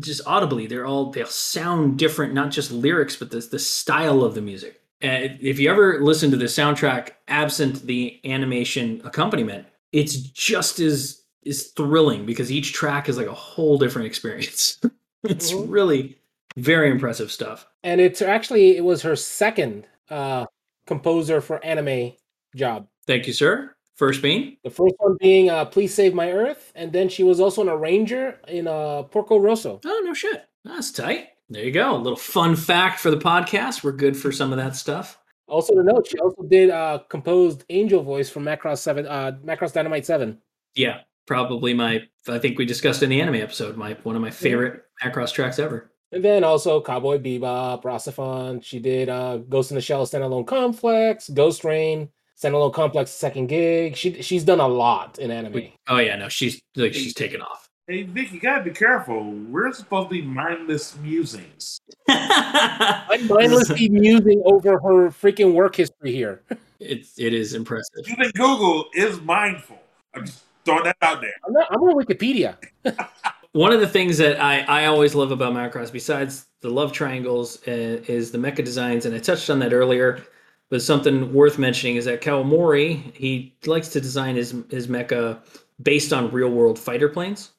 just 0.00 0.20
audibly. 0.26 0.66
They're 0.66 0.86
all 0.86 1.10
they 1.10 1.24
sound 1.26 1.98
different, 1.98 2.34
not 2.34 2.50
just 2.50 2.70
lyrics, 2.72 3.16
but 3.16 3.30
the 3.30 3.40
the 3.40 3.58
style 3.58 4.22
of 4.24 4.34
the 4.34 4.40
music. 4.42 4.80
And 5.00 5.38
if 5.40 5.58
you 5.58 5.70
ever 5.70 6.02
listen 6.02 6.30
to 6.30 6.36
the 6.36 6.46
soundtrack 6.46 7.10
absent 7.28 7.86
the 7.86 8.20
animation 8.24 9.00
accompaniment, 9.04 9.66
it's 9.92 10.16
just 10.16 10.80
as 10.80 11.22
is 11.42 11.68
thrilling 11.76 12.24
because 12.24 12.50
each 12.50 12.72
track 12.72 13.08
is 13.08 13.16
like 13.18 13.26
a 13.26 13.34
whole 13.34 13.76
different 13.78 14.06
experience. 14.06 14.80
it's 15.24 15.52
really 15.52 16.16
very 16.56 16.90
impressive 16.90 17.30
stuff. 17.30 17.66
And 17.82 18.00
it's 18.00 18.22
actually 18.22 18.76
it 18.76 18.84
was 18.84 19.02
her 19.02 19.16
second 19.16 19.86
uh 20.10 20.46
composer 20.86 21.40
for 21.40 21.64
anime 21.64 22.12
job. 22.54 22.86
Thank 23.06 23.26
you, 23.26 23.32
sir. 23.32 23.74
First 23.96 24.22
being 24.22 24.56
The 24.64 24.70
first 24.70 24.94
one 24.98 25.16
being 25.20 25.50
uh 25.50 25.64
Please 25.66 25.94
Save 25.94 26.14
My 26.14 26.30
Earth, 26.32 26.72
and 26.74 26.92
then 26.92 27.08
she 27.08 27.22
was 27.22 27.40
also 27.40 27.62
an 27.62 27.68
arranger 27.68 28.40
in 28.48 28.66
uh 28.66 29.04
Porco 29.04 29.38
Rosso. 29.38 29.80
oh 29.84 30.02
no 30.04 30.14
shit, 30.14 30.44
that's 30.64 30.90
tight. 30.92 31.28
There 31.50 31.62
you 31.62 31.72
go. 31.72 31.94
A 31.94 31.98
little 31.98 32.16
fun 32.16 32.56
fact 32.56 32.98
for 33.00 33.10
the 33.10 33.18
podcast. 33.18 33.84
We're 33.84 33.92
good 33.92 34.16
for 34.16 34.32
some 34.32 34.50
of 34.52 34.58
that 34.58 34.74
stuff. 34.76 35.18
Also 35.46 35.74
to 35.74 35.82
note, 35.82 36.06
she 36.08 36.18
also 36.18 36.42
did 36.42 36.70
uh 36.70 37.00
composed 37.08 37.64
Angel 37.68 38.02
Voice 38.02 38.30
from 38.30 38.44
Macross 38.44 38.78
Seven, 38.78 39.06
uh 39.06 39.32
Macross 39.44 39.72
Dynamite 39.72 40.06
Seven. 40.06 40.38
Yeah, 40.74 41.00
probably 41.26 41.72
my. 41.74 42.00
I 42.26 42.38
think 42.38 42.58
we 42.58 42.64
discussed 42.64 43.02
in 43.02 43.10
the 43.10 43.20
anime 43.20 43.36
episode. 43.36 43.76
My 43.76 43.92
one 44.02 44.16
of 44.16 44.22
my 44.22 44.30
favorite 44.30 44.82
Macross 45.02 45.32
tracks 45.32 45.58
ever. 45.58 45.92
And 46.14 46.24
then 46.24 46.44
also 46.44 46.80
Cowboy 46.80 47.18
Bebop, 47.18 47.82
Rossifon. 47.82 48.62
She 48.62 48.78
did 48.78 49.08
uh 49.08 49.38
Ghost 49.38 49.72
in 49.72 49.74
the 49.74 49.80
Shell 49.80 50.06
Standalone 50.06 50.46
Complex, 50.46 51.28
Ghost 51.28 51.64
Rain, 51.64 52.08
Standalone 52.40 52.72
Complex 52.72 53.10
Second 53.10 53.48
Gig. 53.48 53.96
She 53.96 54.22
she's 54.22 54.44
done 54.44 54.60
a 54.60 54.68
lot 54.68 55.18
in 55.18 55.32
anime. 55.32 55.72
Oh 55.88 55.98
yeah, 55.98 56.14
no, 56.14 56.28
she's 56.28 56.62
like 56.76 56.94
she's 56.94 57.14
taken 57.14 57.42
off. 57.42 57.68
Hey, 57.88 58.04
Vic, 58.04 58.32
you 58.32 58.40
gotta 58.40 58.62
be 58.62 58.70
careful. 58.70 59.28
We're 59.32 59.72
supposed 59.72 60.08
to 60.08 60.14
be 60.14 60.22
mindless 60.22 60.96
musings. 60.98 61.80
I'm 62.08 63.26
mindlessly 63.26 63.88
musing 63.88 64.40
over 64.46 64.78
her 64.78 65.10
freaking 65.10 65.52
work 65.52 65.74
history 65.74 66.12
here. 66.12 66.44
It's 66.78 67.18
it 67.18 67.34
is 67.34 67.54
impressive. 67.54 68.06
Even 68.06 68.30
Google 68.36 68.86
is 68.94 69.20
mindful. 69.20 69.80
I'm 70.14 70.26
just 70.26 70.44
throwing 70.64 70.84
that 70.84 70.96
out 71.02 71.20
there. 71.20 71.34
I'm 71.44 71.52
not 71.52 71.66
I'm 71.72 71.82
on 71.82 71.96
Wikipedia. 71.96 72.56
One 73.54 73.72
of 73.72 73.78
the 73.78 73.86
things 73.86 74.18
that 74.18 74.42
I, 74.42 74.62
I 74.62 74.86
always 74.86 75.14
love 75.14 75.30
about 75.30 75.54
Macross, 75.54 75.92
besides 75.92 76.46
the 76.60 76.70
love 76.70 76.90
triangles, 76.90 77.62
uh, 77.68 78.02
is 78.08 78.32
the 78.32 78.38
mecha 78.38 78.64
designs, 78.64 79.06
and 79.06 79.14
I 79.14 79.20
touched 79.20 79.48
on 79.48 79.60
that 79.60 79.72
earlier. 79.72 80.24
But 80.70 80.82
something 80.82 81.32
worth 81.32 81.56
mentioning 81.56 81.94
is 81.94 82.04
that 82.06 82.20
Kawamori 82.20 83.14
he 83.14 83.54
likes 83.64 83.90
to 83.90 84.00
design 84.00 84.34
his 84.34 84.56
his 84.70 84.88
mecha 84.88 85.38
based 85.80 86.12
on 86.12 86.32
real 86.32 86.50
world 86.50 86.80
fighter 86.80 87.08
planes, 87.08 87.52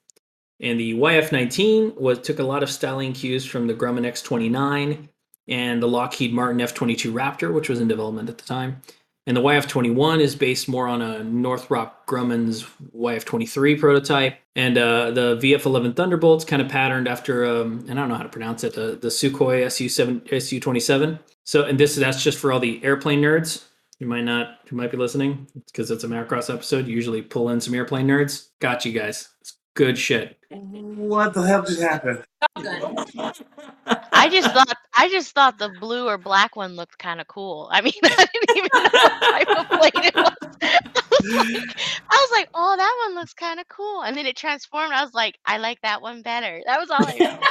and 0.60 0.78
the 0.78 0.96
YF-19 0.96 1.96
was 1.96 2.20
took 2.20 2.40
a 2.40 2.44
lot 2.44 2.62
of 2.62 2.70
styling 2.70 3.14
cues 3.14 3.46
from 3.46 3.66
the 3.66 3.74
Grumman 3.74 4.06
X-29 4.06 5.08
and 5.48 5.82
the 5.82 5.88
Lockheed 5.88 6.34
Martin 6.34 6.60
F-22 6.60 7.14
Raptor, 7.14 7.54
which 7.54 7.70
was 7.70 7.80
in 7.80 7.88
development 7.88 8.30
at 8.30 8.38
the 8.38 8.44
time. 8.44 8.82
And 9.28 9.36
the 9.36 9.42
YF-21 9.42 10.20
is 10.20 10.36
based 10.36 10.70
more 10.70 10.88
on 10.88 11.02
a 11.02 11.24
Northrop 11.24 12.06
Grumman's 12.06 12.64
YF-23 12.96 13.80
prototype, 13.80 14.38
and 14.56 14.78
uh, 14.78 15.12
the 15.12 15.38
VF-11 15.38 15.96
Thunderbolt's 15.96 16.46
kind 16.46 16.62
of 16.62 16.70
patterned 16.70 17.08
after, 17.08 17.44
um, 17.44 17.86
and 17.90 18.00
I 18.00 18.04
don't 18.04 18.10
know 18.10 18.16
how 18.16 18.24
to 18.24 18.30
pronounce 18.30 18.64
it, 18.64 18.74
the, 18.74 19.00
Sukhoi 19.08 19.72
Su-7 19.72 20.28
Su-27. 20.42 21.20
So, 21.44 21.64
and 21.64 21.80
this 21.80 21.92
is 21.92 21.98
that's 21.98 22.24
just 22.24 22.38
for 22.38 22.52
all 22.52 22.60
the 22.60 22.84
airplane 22.84 23.22
nerds. 23.22 23.64
You 24.00 24.08
might 24.08 24.26
not, 24.26 24.60
who 24.68 24.76
might 24.76 24.92
be 24.92 24.98
listening, 24.98 25.48
because 25.66 25.90
it's 25.90 26.04
a 26.04 26.08
Macross 26.08 26.54
episode. 26.54 26.86
You 26.86 26.94
usually 26.94 27.22
pull 27.22 27.50
in 27.50 27.62
some 27.62 27.74
airplane 27.74 28.08
nerds. 28.08 28.50
Got 28.60 28.86
you 28.86 28.92
guys. 28.92 29.30
It's 29.42 29.54
good 29.76 29.98
shit. 29.98 30.38
What 30.50 31.34
the 31.34 31.42
hell 31.44 31.64
just 31.64 31.82
happened? 31.82 32.24
I 32.56 34.30
just 34.32 34.52
thought 34.52 34.74
I 34.96 35.10
just 35.10 35.34
thought 35.34 35.58
the 35.60 35.70
blue 35.80 36.08
or 36.08 36.18
black 36.18 36.56
one 36.56 36.76
looked 36.76 36.98
kind 36.98 37.22
of 37.22 37.28
cool. 37.28 37.68
I 37.72 37.82
mean, 37.82 37.94
I 38.04 38.26
didn't 38.34 38.58
even 38.58 38.70
know 38.74 38.82
what 38.82 39.22
type 39.22 39.48
of 39.50 39.68
plane 39.68 39.92
it 40.06 40.16
was. 40.16 40.34
I 40.62 40.80
was 41.22 41.52
like, 41.52 41.76
I 42.10 42.16
was 42.16 42.30
like, 42.32 42.50
oh, 42.54 42.76
that 42.78 42.96
one 43.06 43.16
looks 43.16 43.34
kind 43.34 43.60
of 43.60 43.68
cool. 43.68 44.04
And 44.04 44.16
then 44.16 44.26
it 44.26 44.38
transformed. 44.38 44.94
I 44.94 45.04
was 45.04 45.14
like, 45.14 45.38
I 45.46 45.58
like 45.58 45.82
that 45.82 46.02
one 46.02 46.22
better. 46.22 46.62
That 46.66 46.80
was 46.80 46.90
all 46.90 47.06
I 47.06 47.18
know. 47.18 47.38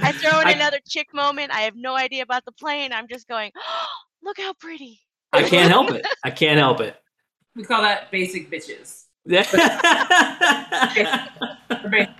I 0.00 0.12
throw 0.12 0.40
in 0.40 0.46
I- 0.48 0.52
another 0.52 0.78
chick 0.86 1.08
moment. 1.14 1.52
I 1.52 1.60
have 1.62 1.74
no 1.76 1.96
idea 1.96 2.22
about 2.22 2.44
the 2.44 2.52
plane. 2.52 2.92
I'm 2.92 3.08
just 3.08 3.26
going, 3.28 3.50
oh, 3.56 3.86
look 4.22 4.38
how 4.38 4.52
pretty. 4.54 5.00
I 5.32 5.42
can't 5.42 5.70
help 5.70 5.90
it. 5.90 6.06
I 6.24 6.30
can't 6.30 6.58
help 6.58 6.80
it. 6.80 6.96
We 7.54 7.64
call 7.64 7.82
that 7.82 8.10
basic 8.10 8.50
bitches. 8.50 9.04
Or 9.28 9.44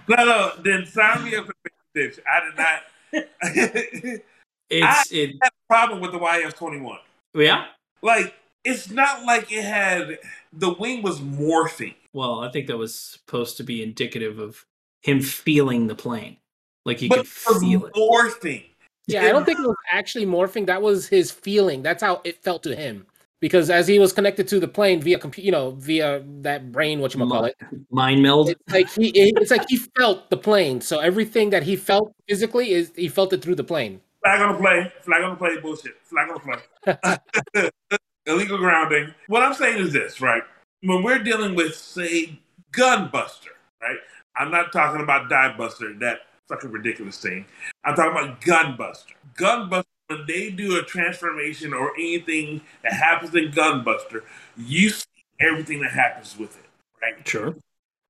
No, 0.09 0.16
no, 0.25 0.53
then 0.62 0.87
sign 0.87 1.25
me 1.25 1.35
up 1.37 1.47
for 1.47 1.55
the 1.64 1.71
bitch. 2.01 2.18
I 2.31 2.40
did 2.44 2.57
not 2.57 2.83
it's 4.71 5.12
it. 5.12 5.37
have 5.42 5.53
a 5.53 5.66
problem 5.68 6.01
with 6.01 6.12
the 6.12 6.18
YF-21. 6.18 6.99
Yeah. 7.35 7.66
Like, 8.03 8.35
it's 8.64 8.90
not 8.90 9.25
like 9.25 9.51
it 9.51 9.64
had 9.64 10.18
the 10.53 10.75
wing 10.75 11.03
was 11.03 11.21
morphing. 11.21 11.94
Well, 12.12 12.40
I 12.40 12.51
think 12.51 12.66
that 12.66 12.77
was 12.77 12.94
supposed 12.94 13.57
to 13.59 13.64
be 13.64 13.83
indicative 13.83 14.38
of 14.38 14.64
him 15.03 15.21
feeling 15.21 15.87
the 15.87 15.94
plane, 15.94 16.37
like 16.85 16.99
he 16.99 17.09
but 17.09 17.18
could 17.18 17.27
it 17.27 17.49
was 17.49 17.62
feel 17.62 17.87
it. 17.87 17.94
morphing. 17.94 18.64
Yeah, 19.07 19.25
I 19.25 19.29
don't 19.31 19.47
think 19.47 19.59
it 19.59 19.66
was 19.66 19.77
actually 19.90 20.27
morphing. 20.27 20.66
That 20.66 20.83
was 20.83 21.09
his 21.09 21.31
feeling. 21.31 21.83
That's 21.83 22.03
how 22.03 22.21
it 22.25 22.42
felt 22.42 22.62
to 22.64 22.77
him. 22.77 23.07
Because 23.40 23.70
as 23.70 23.87
he 23.87 23.98
was 23.98 24.12
connected 24.12 24.48
to 24.48 24.59
the 24.59 24.66
plane 24.66 25.01
via 25.01 25.18
computer, 25.18 25.46
you 25.46 25.53
know, 25.53 25.70
via 25.72 26.22
that 26.40 26.72
brain, 26.72 27.01
what 27.01 27.14
you 27.14 27.20
call 27.20 27.44
it, 27.44 27.57
Mind 27.90 28.20
meld. 28.22 28.51
it's 28.51 28.61
like 28.68 28.90
he, 28.90 29.11
it's 29.11 29.51
like 29.51 29.64
he 29.68 29.77
felt 29.96 30.29
the 30.31 30.37
plane. 30.37 30.81
So 30.81 30.98
everything 30.98 31.51
that 31.51 31.62
he 31.62 31.77
felt 31.77 32.12
physically 32.29 32.72
is 32.72 32.92
he 32.96 33.09
felt 33.09 33.33
it 33.33 33.42
through 33.42 33.55
the 33.55 33.64
plane. 33.64 34.01
Flag 34.24 34.40
on 34.40 34.53
the 34.55 34.59
play. 34.59 34.92
Flag 35.03 35.22
on 35.22 35.31
the 35.31 35.37
play. 35.37 35.61
Bullshit. 35.61 35.94
Flag 36.03 36.29
on 36.31 36.35
the 36.35 37.20
play. 37.55 37.68
illegal 38.27 38.59
grounding. 38.59 39.14
What 39.27 39.42
I'm 39.42 39.55
saying 39.55 39.79
is 39.79 39.92
this, 39.92 40.20
right? 40.20 40.42
When 40.83 41.03
we're 41.03 41.22
dealing 41.22 41.55
with, 41.55 41.74
say, 41.74 42.38
Gunbuster, 42.72 43.55
right? 43.83 43.96
I'm 44.37 44.51
not 44.51 44.72
talking 44.72 45.03
about 45.03 45.29
Diebuster, 45.29 45.98
that 46.01 46.20
fucking 46.48 46.70
ridiculous 46.70 47.18
thing. 47.20 47.44
I'm 47.85 47.96
talking 47.96 48.12
about 48.12 48.40
Gunbuster. 48.40 49.14
Gunbuster, 49.37 49.85
when 50.09 50.25
they 50.27 50.51
do 50.51 50.79
a 50.79 50.83
transformation 50.83 51.73
or 51.73 51.92
anything 51.94 52.62
that 52.83 52.92
happens 52.92 53.35
in 53.35 53.53
Gunbuster, 53.53 54.23
you 54.57 54.90
see 54.90 55.07
everything 55.38 55.81
that 55.83 55.92
happens 55.92 56.37
with 56.37 56.57
it, 56.57 56.64
right? 57.01 57.29
Sure. 57.29 57.55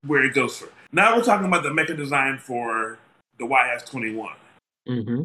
Where 0.07 0.25
it 0.25 0.35
goes 0.35 0.57
for. 0.57 0.69
Now 0.93 1.17
we're 1.17 1.25
talking 1.25 1.47
about 1.47 1.65
the 1.65 1.71
mecha 1.71 1.97
design 1.97 2.39
for 2.39 2.99
the 3.39 3.45
YF-21. 3.45 4.33
Mm-hmm. 4.89 5.25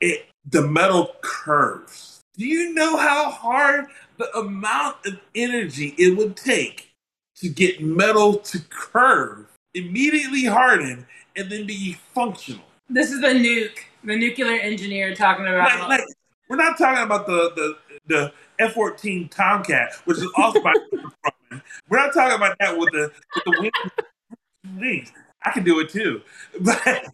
It 0.00 0.26
the 0.48 0.66
metal 0.66 1.16
curves. 1.20 2.20
Do 2.36 2.46
you 2.46 2.72
know 2.72 2.96
how 2.96 3.30
hard 3.30 3.86
the 4.16 4.32
amount 4.38 5.04
of 5.04 5.20
energy 5.34 5.94
it 5.98 6.16
would 6.16 6.36
take 6.36 6.92
to 7.36 7.48
get 7.48 7.82
metal 7.82 8.36
to 8.38 8.60
curve, 8.70 9.46
immediately 9.74 10.44
harden, 10.44 11.06
and 11.34 11.50
then 11.50 11.66
be 11.66 11.94
functional? 12.14 12.64
This 12.88 13.10
is 13.10 13.20
the 13.20 13.28
nuke, 13.28 13.80
the 14.08 14.16
nuclear 14.16 14.58
engineer 14.60 15.14
talking 15.14 15.46
about. 15.46 15.78
Like, 15.80 16.00
like 16.00 16.08
we're 16.48 16.56
not 16.56 16.78
talking 16.78 17.02
about 17.04 17.26
the 17.26 17.52
the 17.54 17.76
the 18.06 18.32
F 18.58 18.72
fourteen 18.72 19.28
Tomcat, 19.28 19.92
which 20.04 20.18
is 20.18 20.28
also 20.36 20.60
by 20.62 20.72
We're 21.88 21.98
not 21.98 22.12
talking 22.12 22.36
about 22.36 22.56
that 22.60 22.76
with 22.76 22.90
the 22.92 23.10
with 23.34 23.44
the 23.44 23.60
wings. 23.60 24.78
wings. 24.78 25.12
I 25.44 25.50
can 25.50 25.64
do 25.64 25.80
it 25.80 25.88
too, 25.88 26.20
but 26.60 27.06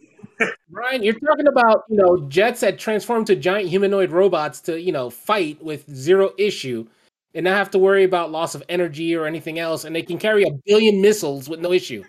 Brian, 0.69 1.03
you're 1.03 1.19
talking 1.19 1.47
about 1.47 1.83
you 1.89 1.97
know 1.97 2.27
jets 2.27 2.61
that 2.61 2.79
transform 2.79 3.25
to 3.25 3.35
giant 3.35 3.69
humanoid 3.69 4.11
robots 4.11 4.61
to 4.61 4.79
you 4.79 4.91
know 4.91 5.09
fight 5.09 5.63
with 5.63 5.89
zero 5.93 6.31
issue, 6.37 6.87
and 7.33 7.43
not 7.43 7.55
have 7.55 7.71
to 7.71 7.79
worry 7.79 8.03
about 8.03 8.31
loss 8.31 8.55
of 8.55 8.63
energy 8.67 9.15
or 9.15 9.25
anything 9.25 9.59
else, 9.59 9.83
and 9.83 9.95
they 9.95 10.01
can 10.01 10.17
carry 10.17 10.43
a 10.43 10.51
billion 10.65 11.01
missiles 11.01 11.47
with 11.47 11.59
no 11.59 11.71
issue. 11.71 12.03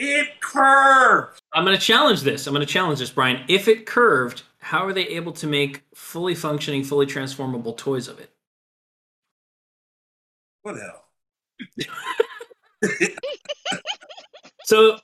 It 0.00 0.40
curves. 0.40 1.38
I'm 1.52 1.64
going 1.64 1.76
to 1.76 1.82
challenge 1.82 2.22
this. 2.22 2.46
I'm 2.46 2.54
going 2.54 2.66
to 2.66 2.72
challenge 2.72 3.00
this, 3.00 3.10
Brian. 3.10 3.44
If 3.48 3.68
it 3.68 3.84
curved, 3.84 4.42
how 4.58 4.86
are 4.86 4.94
they 4.94 5.06
able 5.08 5.32
to 5.32 5.46
make 5.46 5.82
fully 5.94 6.34
functioning, 6.34 6.82
fully 6.82 7.04
transformable 7.04 7.74
toys 7.74 8.08
of 8.08 8.18
it? 8.18 8.30
What 10.62 10.76
the 10.76 10.80
hell? 10.80 11.04
So, 14.64 14.98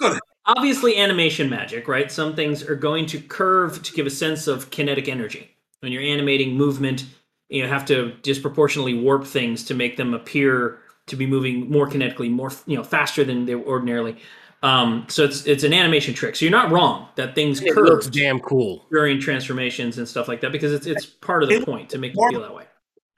Good. 0.00 0.18
obviously, 0.46 0.96
animation 0.98 1.48
magic, 1.48 1.86
right? 1.86 2.10
Some 2.10 2.34
things 2.34 2.64
are 2.64 2.74
going 2.74 3.06
to 3.06 3.20
curve 3.20 3.80
to 3.84 3.92
give 3.92 4.04
a 4.04 4.10
sense 4.10 4.48
of 4.48 4.72
kinetic 4.72 5.06
energy. 5.06 5.56
When 5.78 5.92
you're 5.92 6.02
animating 6.02 6.56
movement, 6.56 7.06
you 7.48 7.68
have 7.68 7.84
to 7.84 8.14
disproportionately 8.22 8.98
warp 8.98 9.24
things 9.24 9.62
to 9.66 9.74
make 9.74 9.96
them 9.96 10.12
appear 10.12 10.80
to 11.06 11.16
be 11.16 11.26
moving 11.26 11.70
more 11.70 11.88
kinetically, 11.88 12.30
more 12.30 12.50
you 12.66 12.76
know, 12.76 12.82
faster 12.84 13.24
than 13.24 13.46
they 13.46 13.54
ordinarily. 13.54 14.16
Um, 14.62 15.06
so 15.08 15.22
it's 15.24 15.46
it's 15.46 15.64
an 15.64 15.72
animation 15.72 16.14
trick. 16.14 16.34
So 16.34 16.44
you're 16.44 16.52
not 16.52 16.70
wrong 16.72 17.08
that 17.16 17.34
things 17.34 17.60
It 17.60 17.74
looks 17.76 18.06
curve 18.06 18.12
damn 18.12 18.40
cool. 18.40 18.84
during 18.90 19.20
transformations 19.20 19.98
and 19.98 20.08
stuff 20.08 20.28
like 20.28 20.40
that 20.40 20.50
because 20.52 20.72
it's 20.72 20.86
it's 20.86 21.06
part 21.06 21.42
of 21.42 21.48
the 21.48 21.60
point 21.64 21.88
to 21.90 21.98
make 21.98 22.14
you 22.16 22.28
feel 22.30 22.40
that 22.40 22.54
way. 22.54 22.64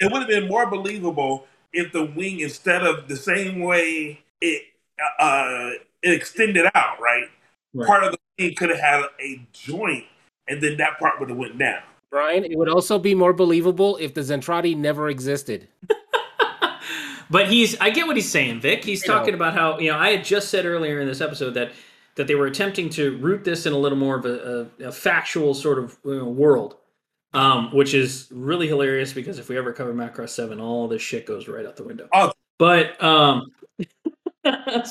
it 0.01 0.13
would 0.13 0.21
have 0.21 0.29
been 0.29 0.49
more 0.49 0.67
believable 0.69 1.47
if 1.73 1.93
the 1.93 2.05
wing 2.05 2.41
instead 2.41 2.85
of 2.85 3.09
the 3.09 3.17
same 3.17 3.61
way 3.61 4.21
it 4.41 4.63
uh 5.19 5.71
it 6.03 6.13
extended 6.13 6.67
out 6.75 7.01
right, 7.01 7.25
Right. 7.75 7.87
part 7.87 8.05
of 8.05 8.13
the 8.13 8.19
wing 8.39 8.55
could 8.55 8.71
have 8.71 8.81
had 8.81 9.05
a 9.21 9.47
joint 9.53 10.05
and 10.49 10.61
then 10.63 10.77
that 10.79 10.99
part 10.99 11.21
would 11.21 11.29
have 11.29 11.39
went 11.39 11.57
down 11.59 11.81
Brian, 12.11 12.45
it 12.45 12.57
would 12.59 12.69
also 12.71 12.99
be 12.99 13.15
more 13.15 13.33
believable 13.35 13.97
if 13.99 14.15
the 14.15 14.23
Zentradi 14.23 14.75
never 14.77 15.09
existed. 15.11 15.69
but 17.31 17.49
he's 17.49 17.79
I 17.81 17.91
get 17.91 18.07
what 18.07 18.17
he's 18.17 18.31
saying, 18.31 18.61
Vic. 18.61 18.85
He's 18.85 19.03
You 19.03 19.09
know. 19.09 19.19
talking 19.19 19.35
about 19.35 19.55
how 19.55 19.79
you 19.79 19.91
know 19.91 19.99
I 19.99 20.11
had 20.11 20.25
just 20.25 20.49
said 20.51 20.65
earlier 20.67 21.01
in 21.01 21.07
this 21.07 21.21
episode 21.21 21.51
that 21.55 21.73
that 22.17 22.27
they 22.27 22.35
were 22.35 22.47
attempting 22.47 22.89
to 22.91 23.17
root 23.19 23.45
this 23.45 23.65
in 23.67 23.73
a 23.73 23.79
little 23.79 23.99
more 23.99 24.17
of 24.17 24.25
a, 24.27 24.69
a, 24.83 24.87
a 24.89 24.93
factual 24.93 25.55
sort 25.55 25.79
of 25.79 25.97
you 26.05 26.17
know, 26.19 26.25
world, 26.29 26.77
um, 27.33 27.73
which 27.73 27.95
is 27.95 28.27
really 28.33 28.67
hilarious 28.67 29.13
because 29.13 29.39
if 29.39 29.49
we 29.49 29.57
ever 29.57 29.73
cover 29.73 29.95
Macross 29.95 30.31
Seven, 30.31 30.61
all 30.61 30.89
this 30.89 31.01
shit 31.03 31.27
goes 31.27 31.47
right 31.49 31.65
out 31.65 31.77
the 31.77 31.85
window. 31.85 32.09
Oh. 32.13 32.33
But 32.59 33.01
um, 33.03 33.53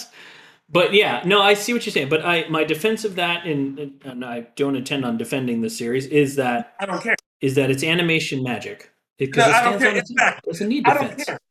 but 0.69 0.93
yeah, 0.93 1.21
no, 1.25 1.41
I 1.41 1.53
see 1.53 1.73
what 1.73 1.85
you're 1.85 1.91
saying. 1.93 2.09
But 2.09 2.25
I 2.25 2.47
my 2.49 2.63
defense 2.63 3.03
of 3.05 3.15
that, 3.15 3.45
and 3.45 3.99
and 4.05 4.23
I 4.23 4.47
don't 4.55 4.75
intend 4.75 5.03
on 5.05 5.17
defending 5.17 5.61
the 5.61 5.69
series, 5.69 6.05
is 6.07 6.35
that 6.37 6.75
i 6.79 6.85
don't 6.85 7.01
care 7.01 7.15
is 7.41 7.55
that 7.55 7.69
it's 7.69 7.83
animation 7.83 8.41
magic. 8.43 8.91
Because 9.17 9.45
No, 9.45 9.49
it 9.49 9.55
I 9.55 9.63
don't 9.63 9.79
care. 9.79 9.95
its 9.97 10.11
own. 10.11 10.15
Exactly. 10.17 10.49
It 10.49 10.51
doesn't 10.53 10.67
need 10.69 10.87
i 10.87 10.93
don't 10.93 11.03
defense. 11.09 11.25
care 11.25 11.35
I 11.35 11.37
don't 11.37 11.41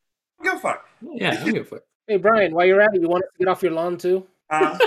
give 0.42 0.55
a 0.55 0.59
fuck 0.59 0.85
Yeah, 1.03 1.33
I 1.33 1.35
don't 1.37 1.53
give 1.55 1.62
a 1.62 1.64
fuck. 1.64 1.83
Hey 2.09 2.18
Brian, 2.18 2.55
while 2.55 2.64
you're 2.64 2.81
at 2.81 2.94
it, 2.94 3.01
you 3.01 3.09
want 3.09 3.25
to 3.25 3.44
get 3.44 3.49
off 3.49 3.62
your 3.64 3.72
lawn 3.72 3.99
too? 3.99 4.25
uh, 4.51 4.79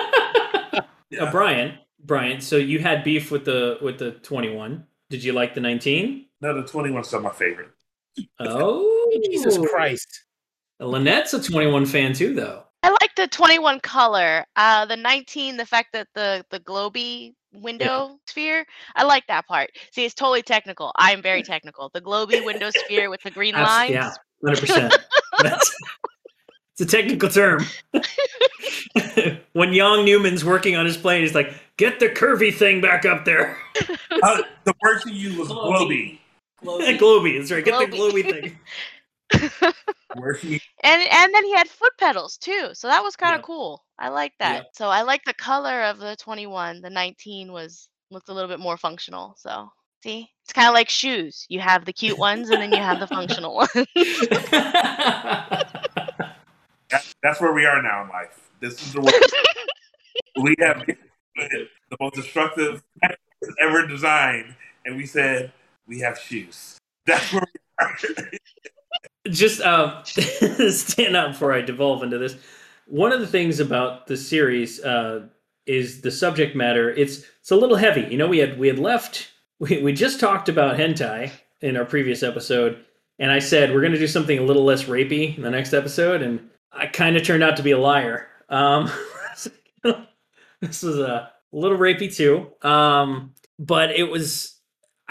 Uh. 1.19 1.31
Brian, 1.31 1.77
Brian. 2.05 2.39
So 2.39 2.55
you 2.55 2.79
had 2.79 3.03
beef 3.03 3.29
with 3.31 3.43
the 3.45 3.77
with 3.81 3.97
the 3.99 4.11
twenty 4.11 4.55
one. 4.55 4.85
Did 5.09 5.23
you 5.23 5.33
like 5.33 5.53
the 5.53 5.61
nineteen? 5.61 6.27
no 6.41 6.53
the 6.53 6.63
21's 6.63 7.07
still 7.07 7.19
my 7.19 7.31
favorite 7.31 7.69
Oh, 8.39 9.19
Jesus 9.25 9.57
Christ. 9.57 10.23
Lynette's 10.79 11.33
a 11.33 11.43
twenty 11.43 11.69
one 11.69 11.85
fan 11.85 12.13
too, 12.13 12.33
though. 12.33 12.63
I 12.81 12.91
like 12.91 13.13
the 13.17 13.27
21 13.27 13.81
color. 13.81 14.45
Uh, 14.55 14.85
the 14.85 14.95
19, 14.95 15.57
the 15.57 15.65
fact 15.65 15.89
that 15.91 16.07
the 16.15 16.45
the 16.49 16.61
globy 16.61 17.33
window 17.51 18.17
sphere. 18.27 18.65
I 18.95 19.03
like 19.03 19.27
that 19.27 19.45
part. 19.47 19.69
See, 19.91 20.05
it's 20.05 20.13
totally 20.15 20.41
technical. 20.43 20.93
I'm 20.95 21.21
very 21.21 21.43
technical. 21.43 21.89
The 21.93 21.99
globy 21.99 22.45
window 22.45 22.69
sphere 22.73 23.09
with 23.09 23.21
the 23.21 23.31
green 23.31 23.55
lines. 23.55 23.91
yeah, 23.91 24.11
hundred 24.43 24.59
percent. 24.61 24.95
That's 25.41 25.75
it's 26.77 26.81
a 26.93 26.97
technical 26.97 27.29
term. 27.29 27.65
when 29.53 29.73
Yang 29.73 30.05
Neumann's 30.05 30.45
working 30.45 30.75
on 30.75 30.85
his 30.85 30.97
plane, 30.97 31.21
he's 31.21 31.35
like, 31.35 31.53
"Get 31.77 31.99
the 31.99 32.09
curvy 32.09 32.53
thing 32.53 32.81
back 32.81 33.05
up 33.05 33.25
there." 33.25 33.57
uh, 34.23 34.41
the 34.65 34.73
word 34.81 35.01
you 35.05 35.13
used 35.13 35.37
was 35.39 35.49
Globy. 35.49 36.19
globy 36.63 36.97
globy. 36.99 37.37
That's 37.37 37.51
right. 37.51 37.63
Get 37.65 37.91
the 37.91 37.97
Globy. 37.97 38.23
globy 38.23 38.31
thing. 38.31 38.57
word 40.15 40.43
you 40.43 40.59
And 40.83 41.01
and 41.11 41.33
then 41.33 41.45
he 41.45 41.53
had 41.53 41.67
foot 41.69 41.93
pedals 41.99 42.37
too. 42.37 42.69
So 42.73 42.87
that 42.87 43.03
was 43.03 43.15
kind 43.15 43.35
of 43.35 43.39
Yeah. 43.41 43.45
cool. 43.45 43.83
I 43.99 44.09
like 44.09 44.33
that. 44.39 44.55
Yeah. 44.55 44.61
So 44.73 44.87
I 44.89 45.01
like 45.01 45.23
the 45.25 45.33
color 45.33 45.83
of 45.83 45.99
the 45.99 46.15
21. 46.15 46.81
The 46.81 46.89
19 46.89 47.51
was 47.51 47.89
looked 48.11 48.29
a 48.29 48.33
little 48.33 48.49
bit 48.49 48.59
more 48.59 48.77
functional. 48.77 49.35
So 49.37 49.69
see, 50.03 50.29
it's 50.43 50.53
kind 50.53 50.67
of 50.67 50.73
like 50.73 50.89
shoes. 50.89 51.45
You 51.49 51.59
have 51.59 51.85
the 51.85 51.93
cute 51.93 52.17
ones 52.17 52.49
and 52.49 52.61
then 52.61 52.71
you 52.71 52.79
have 52.79 52.99
the 52.99 53.07
functional 53.07 53.55
ones. 53.55 53.69
that, 56.89 57.05
that's 57.21 57.41
where 57.41 57.53
we 57.53 57.65
are 57.65 57.81
now 57.81 58.03
in 58.03 58.09
life 58.09 58.49
this 58.59 58.81
is 58.81 58.93
the 58.93 59.01
way 59.01 59.11
we 60.41 60.55
have 60.59 60.85
the 60.85 61.97
most 61.99 62.15
destructive 62.15 62.83
ever 63.59 63.87
designed 63.87 64.55
and 64.85 64.97
we 64.97 65.05
said 65.05 65.51
we 65.87 65.99
have 65.99 66.17
shoes 66.17 66.77
that's 67.05 67.31
where 67.31 67.43
we 67.53 67.85
are 67.85 67.97
just 69.29 69.61
um, 69.61 70.03
stand 70.05 71.15
up 71.15 71.31
before 71.31 71.53
I 71.53 71.61
devolve 71.61 72.03
into 72.03 72.17
this. 72.17 72.35
One 72.87 73.11
of 73.11 73.19
the 73.19 73.27
things 73.27 73.59
about 73.59 74.07
the 74.07 74.17
series 74.17 74.83
uh, 74.83 75.27
is 75.65 76.01
the 76.01 76.11
subject 76.11 76.55
matter. 76.55 76.89
It's 76.89 77.23
it's 77.39 77.51
a 77.51 77.55
little 77.55 77.75
heavy. 77.75 78.07
You 78.09 78.17
know, 78.17 78.27
we 78.27 78.39
had 78.39 78.57
we 78.57 78.67
had 78.67 78.79
left. 78.79 79.31
We 79.59 79.81
we 79.81 79.93
just 79.93 80.19
talked 80.19 80.49
about 80.49 80.77
hentai 80.77 81.31
in 81.61 81.77
our 81.77 81.85
previous 81.85 82.23
episode, 82.23 82.83
and 83.17 83.31
I 83.31 83.39
said 83.39 83.73
we're 83.73 83.81
going 83.81 83.93
to 83.93 83.99
do 83.99 84.07
something 84.07 84.39
a 84.39 84.43
little 84.43 84.63
less 84.63 84.85
rapey 84.85 85.35
in 85.35 85.43
the 85.43 85.51
next 85.51 85.73
episode, 85.73 86.21
and 86.21 86.49
I 86.71 86.87
kind 86.87 87.17
of 87.17 87.23
turned 87.23 87.43
out 87.43 87.57
to 87.57 87.63
be 87.63 87.71
a 87.71 87.77
liar. 87.77 88.27
Um, 88.49 88.89
this 90.61 90.81
was 90.83 90.99
a 90.99 91.31
little 91.51 91.77
rapey 91.77 92.13
too, 92.13 92.47
um, 92.67 93.33
but 93.57 93.91
it 93.91 94.09
was. 94.09 94.55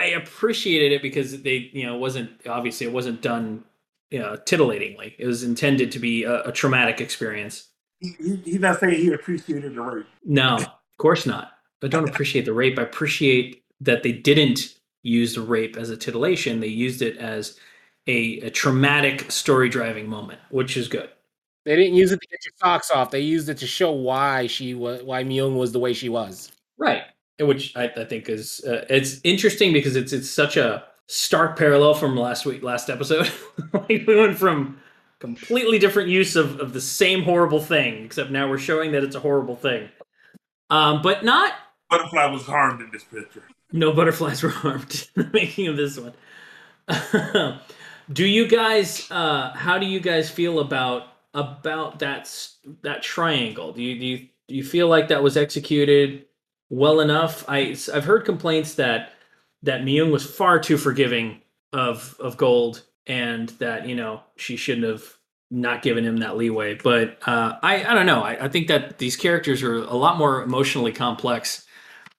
I 0.00 0.10
appreciated 0.10 0.92
it 0.92 1.02
because 1.02 1.42
they, 1.42 1.70
you 1.72 1.84
know, 1.84 1.96
it 1.96 1.98
wasn't 1.98 2.30
obviously 2.46 2.86
it 2.86 2.92
wasn't 2.92 3.20
done 3.20 3.64
you 4.10 4.18
know, 4.18 4.36
titillatingly. 4.36 5.14
It 5.18 5.26
was 5.26 5.42
intended 5.42 5.92
to 5.92 5.98
be 5.98 6.24
a, 6.24 6.42
a 6.44 6.52
traumatic 6.52 7.00
experience. 7.00 7.68
he, 8.00 8.14
he, 8.18 8.36
he's 8.44 8.60
not 8.60 8.80
saying 8.80 8.94
he 8.94 9.12
appreciated 9.12 9.74
the 9.74 9.80
rape 9.80 10.06
No, 10.24 10.56
of 10.56 10.68
course 10.98 11.26
not. 11.26 11.52
I 11.82 11.88
don't 11.88 12.08
appreciate 12.08 12.44
the 12.44 12.52
rape. 12.52 12.78
I 12.78 12.82
appreciate 12.82 13.62
that 13.80 14.02
they 14.02 14.12
didn't 14.12 14.74
use 15.02 15.34
the 15.34 15.40
rape 15.40 15.76
as 15.76 15.90
a 15.90 15.96
titillation. 15.96 16.60
They 16.60 16.68
used 16.68 17.02
it 17.02 17.16
as 17.18 17.58
a, 18.06 18.40
a 18.40 18.50
traumatic 18.50 19.30
story 19.30 19.68
driving 19.68 20.08
moment, 20.08 20.40
which 20.50 20.76
is 20.76 20.88
good. 20.88 21.10
They 21.64 21.76
didn't 21.76 21.94
use 21.94 22.12
it 22.12 22.20
to 22.20 22.26
get 22.28 22.44
your 22.44 22.54
socks 22.56 22.90
off. 22.90 23.10
They 23.10 23.20
used 23.20 23.48
it 23.48 23.58
to 23.58 23.66
show 23.66 23.92
why 23.92 24.46
she 24.46 24.74
was 24.74 25.02
why 25.02 25.22
Myung 25.22 25.56
was 25.56 25.72
the 25.72 25.78
way 25.78 25.92
she 25.92 26.08
was. 26.08 26.50
Right. 26.78 27.02
Which 27.38 27.76
I, 27.76 27.90
I 27.96 28.04
think 28.04 28.28
is 28.28 28.64
uh, 28.66 28.86
it's 28.88 29.20
interesting 29.22 29.72
because 29.72 29.94
it's 29.94 30.12
it's 30.12 30.30
such 30.30 30.56
a 30.56 30.84
stark 31.08 31.58
parallel 31.58 31.94
from 31.94 32.16
last 32.16 32.46
week 32.46 32.62
last 32.62 32.88
episode. 32.88 33.30
like 33.72 34.04
we 34.06 34.16
went 34.16 34.38
from 34.38 34.80
completely 35.18 35.78
different 35.78 36.08
use 36.08 36.36
of, 36.36 36.58
of 36.60 36.72
the 36.72 36.80
same 36.80 37.22
horrible 37.22 37.60
thing, 37.60 38.04
except 38.04 38.30
now 38.30 38.48
we're 38.48 38.58
showing 38.58 38.92
that 38.92 39.04
it's 39.04 39.16
a 39.16 39.20
horrible 39.20 39.56
thing. 39.56 39.88
Um, 40.70 41.02
but 41.02 41.24
not 41.24 41.52
butterfly 41.90 42.26
was 42.26 42.42
harmed 42.42 42.80
in 42.80 42.90
this 42.90 43.04
picture 43.04 43.42
no 43.72 43.92
butterflies 43.92 44.42
were 44.42 44.48
harmed 44.48 45.08
in 45.16 45.24
the 45.24 45.30
making 45.32 45.68
of 45.68 45.76
this 45.76 45.98
one. 45.98 46.14
Do 48.12 48.26
you 48.26 48.48
guys? 48.48 49.10
Uh, 49.10 49.52
how 49.52 49.78
do 49.78 49.84
you 49.84 50.00
guys 50.00 50.30
feel 50.30 50.60
about 50.60 51.08
about 51.34 51.98
that 51.98 52.34
that 52.82 53.02
triangle? 53.02 53.72
Do 53.72 53.82
you 53.82 53.98
do 53.98 54.06
you 54.06 54.28
do 54.48 54.54
you 54.54 54.64
feel 54.64 54.88
like 54.88 55.08
that 55.08 55.22
was 55.22 55.36
executed 55.36 56.24
well 56.70 57.00
enough? 57.00 57.44
I 57.48 57.76
I've 57.92 58.06
heard 58.06 58.24
complaints 58.24 58.76
that 58.76 59.12
that 59.62 59.82
Myung 59.82 60.10
was 60.10 60.24
far 60.24 60.58
too 60.58 60.78
forgiving 60.78 61.42
of 61.74 62.16
of 62.18 62.38
Gold, 62.38 62.82
and 63.06 63.50
that 63.58 63.86
you 63.86 63.94
know 63.94 64.22
she 64.36 64.56
shouldn't 64.56 64.86
have 64.86 65.04
not 65.50 65.82
given 65.82 66.02
him 66.02 66.16
that 66.18 66.38
leeway. 66.38 66.76
But 66.82 67.18
uh, 67.28 67.58
I 67.62 67.84
I 67.84 67.92
don't 67.92 68.06
know. 68.06 68.22
I, 68.22 68.46
I 68.46 68.48
think 68.48 68.68
that 68.68 68.96
these 68.96 69.16
characters 69.16 69.62
are 69.62 69.74
a 69.74 69.96
lot 69.96 70.16
more 70.16 70.42
emotionally 70.42 70.92
complex 70.92 71.66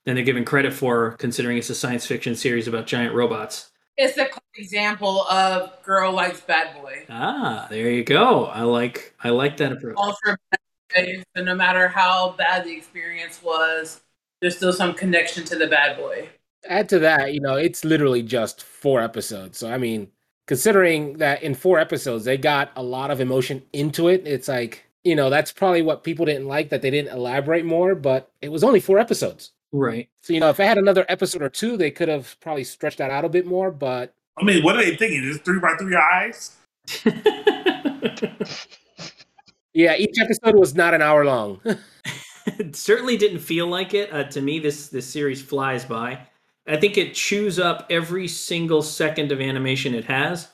than 0.10 0.16
they're 0.16 0.26
given 0.26 0.44
credit 0.44 0.74
for, 0.74 1.12
considering 1.20 1.58
it's 1.58 1.70
a 1.70 1.76
science 1.76 2.06
fiction 2.06 2.36
series 2.36 2.68
about 2.68 2.88
giant 2.88 3.14
robots. 3.14 3.70
It's 3.96 4.18
a 4.18 4.26
clear 4.26 4.42
example 4.56 5.22
of 5.28 5.84
girl 5.84 6.12
likes 6.12 6.42
bad 6.42 6.74
boy. 6.82 7.06
Ah, 7.10 7.68
there 7.70 7.92
you 7.92 8.04
go. 8.04 8.46
I 8.46 8.64
like 8.64 9.14
I 9.24 9.30
like 9.30 9.58
that 9.58 9.72
approach. 9.72 9.96
All 9.98 10.18
bad 10.26 10.38
boy. 10.96 11.24
So 11.38 11.44
no 11.44 11.54
matter 11.54 11.88
how 11.88 12.32
bad 12.38 12.66
the 12.66 12.76
experience 12.76 13.44
was, 13.44 14.02
there's 14.42 14.58
still 14.58 14.74
some 14.74 14.96
connection 14.96 15.46
to 15.46 15.56
the 15.56 15.68
bad 15.68 15.98
boy. 15.98 16.30
Add 16.68 16.90
to 16.90 17.00
that, 17.00 17.34
you 17.34 17.40
know, 17.40 17.56
it's 17.56 17.86
literally 17.86 18.24
just 18.24 18.64
four 18.64 19.02
episodes. 19.02 19.60
So 19.60 19.70
I 19.70 19.78
mean, 19.78 20.08
considering 20.48 21.20
that 21.20 21.44
in 21.44 21.54
four 21.54 21.78
episodes 21.78 22.26
they 22.26 22.38
got 22.38 22.72
a 22.76 22.82
lot 22.82 23.12
of 23.12 23.22
emotion 23.22 23.62
into 23.74 24.08
it, 24.08 24.26
it's 24.26 24.48
like 24.48 24.86
you 25.04 25.16
know 25.16 25.30
that's 25.30 25.52
probably 25.52 25.84
what 25.84 26.04
people 26.04 26.26
didn't 26.26 26.48
like 26.48 26.70
that 26.70 26.82
they 26.82 26.90
didn't 26.90 27.16
elaborate 27.16 27.66
more. 27.66 27.94
But 27.94 28.32
it 28.42 28.50
was 28.50 28.64
only 28.64 28.80
four 28.80 28.98
episodes. 28.98 29.52
Right. 29.72 30.10
So 30.22 30.34
you 30.34 30.40
know, 30.40 30.50
if 30.50 30.60
I 30.60 30.64
had 30.64 30.78
another 30.78 31.06
episode 31.10 31.42
or 31.42 31.50
two, 31.50 31.78
they 31.78 31.92
could 31.92 32.08
have 32.08 32.40
probably 32.40 32.64
stretched 32.64 32.98
that 32.98 33.12
out 33.12 33.26
a 33.26 33.30
bit 33.30 33.46
more. 33.46 33.72
But 33.72 34.16
I 34.38 34.44
mean, 34.44 34.64
what 34.64 34.76
are 34.76 34.84
they 34.84 34.96
thinking? 34.96 35.24
Is 35.24 35.38
three 35.40 35.60
by 35.60 35.76
three 35.78 35.96
eyes? 35.96 36.56
yeah, 39.74 39.96
each 39.96 40.18
episode 40.20 40.56
was 40.56 40.74
not 40.76 40.94
an 40.94 41.02
hour 41.02 41.24
long. 41.26 41.62
it 42.46 42.76
certainly 42.76 43.18
didn't 43.18 43.40
feel 43.40 43.68
like 43.68 43.94
it. 43.94 44.12
Uh, 44.12 44.24
to 44.26 44.42
me, 44.42 44.60
this 44.60 44.90
this 44.90 45.08
series 45.08 45.42
flies 45.42 45.86
by. 45.86 46.20
I 46.68 46.78
think 46.78 46.98
it 46.98 47.14
chews 47.14 47.60
up 47.60 47.88
every 47.90 48.28
single 48.28 48.82
second 48.82 49.32
of 49.32 49.42
animation 49.42 49.96
it 49.96 50.06
has 50.06 50.50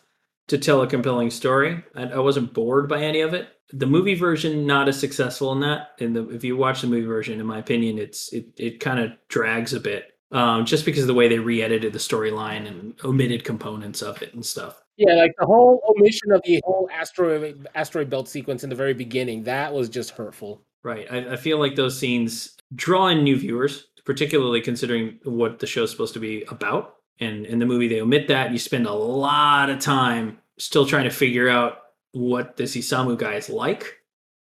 to 0.47 0.57
tell 0.57 0.81
a 0.81 0.87
compelling 0.87 1.29
story. 1.29 1.83
I, 1.95 2.03
I 2.03 2.19
wasn't 2.19 2.53
bored 2.53 2.87
by 2.87 3.01
any 3.01 3.21
of 3.21 3.33
it. 3.33 3.47
The 3.73 3.87
movie 3.87 4.15
version 4.15 4.65
not 4.65 4.87
as 4.87 4.99
successful 4.99 5.51
in 5.51 5.59
that. 5.61 5.91
And 5.99 6.15
the, 6.15 6.29
if 6.29 6.43
you 6.43 6.55
watch 6.55 6.81
the 6.81 6.87
movie 6.87 7.05
version, 7.05 7.39
in 7.39 7.45
my 7.45 7.59
opinion, 7.59 7.97
it's 7.97 8.31
it 8.31 8.45
it 8.57 8.79
kind 8.79 8.99
of 8.99 9.11
drags 9.27 9.73
a 9.73 9.79
bit. 9.79 10.11
Um, 10.31 10.65
just 10.65 10.85
because 10.85 11.03
of 11.03 11.07
the 11.07 11.13
way 11.13 11.27
they 11.27 11.39
re-edited 11.39 11.93
the 11.93 11.99
storyline 11.99 12.67
and 12.67 12.93
omitted 13.05 13.43
components 13.43 14.01
of 14.01 14.21
it 14.21 14.33
and 14.33 14.45
stuff. 14.45 14.81
yeah, 14.97 15.13
like 15.13 15.33
the 15.39 15.45
whole 15.45 15.81
omission 15.89 16.31
of 16.31 16.41
the 16.45 16.61
whole 16.65 16.89
asteroid 16.93 17.67
asteroid 17.75 18.09
belt 18.09 18.27
sequence 18.27 18.63
in 18.63 18.69
the 18.69 18.75
very 18.75 18.93
beginning 18.93 19.43
that 19.43 19.73
was 19.73 19.89
just 19.89 20.11
hurtful. 20.11 20.61
Right. 20.83 21.07
I, 21.11 21.33
I 21.33 21.35
feel 21.35 21.59
like 21.59 21.75
those 21.75 21.97
scenes 21.97 22.55
draw 22.75 23.07
in 23.07 23.23
new 23.23 23.37
viewers, 23.37 23.87
particularly 24.05 24.61
considering 24.61 25.19
what 25.23 25.59
the 25.59 25.67
show's 25.67 25.91
supposed 25.91 26.13
to 26.13 26.19
be 26.19 26.43
about. 26.49 26.95
And 27.19 27.45
in 27.45 27.59
the 27.59 27.65
movie, 27.65 27.87
they 27.87 28.01
omit 28.01 28.27
that. 28.27 28.51
You 28.51 28.59
spend 28.59 28.85
a 28.85 28.93
lot 28.93 29.69
of 29.69 29.79
time 29.79 30.37
still 30.57 30.85
trying 30.85 31.05
to 31.05 31.09
figure 31.09 31.49
out 31.49 31.79
what 32.15 32.57
this 32.57 32.75
Isamu 32.75 33.17
guy 33.17 33.35
is 33.35 33.49
like. 33.49 33.99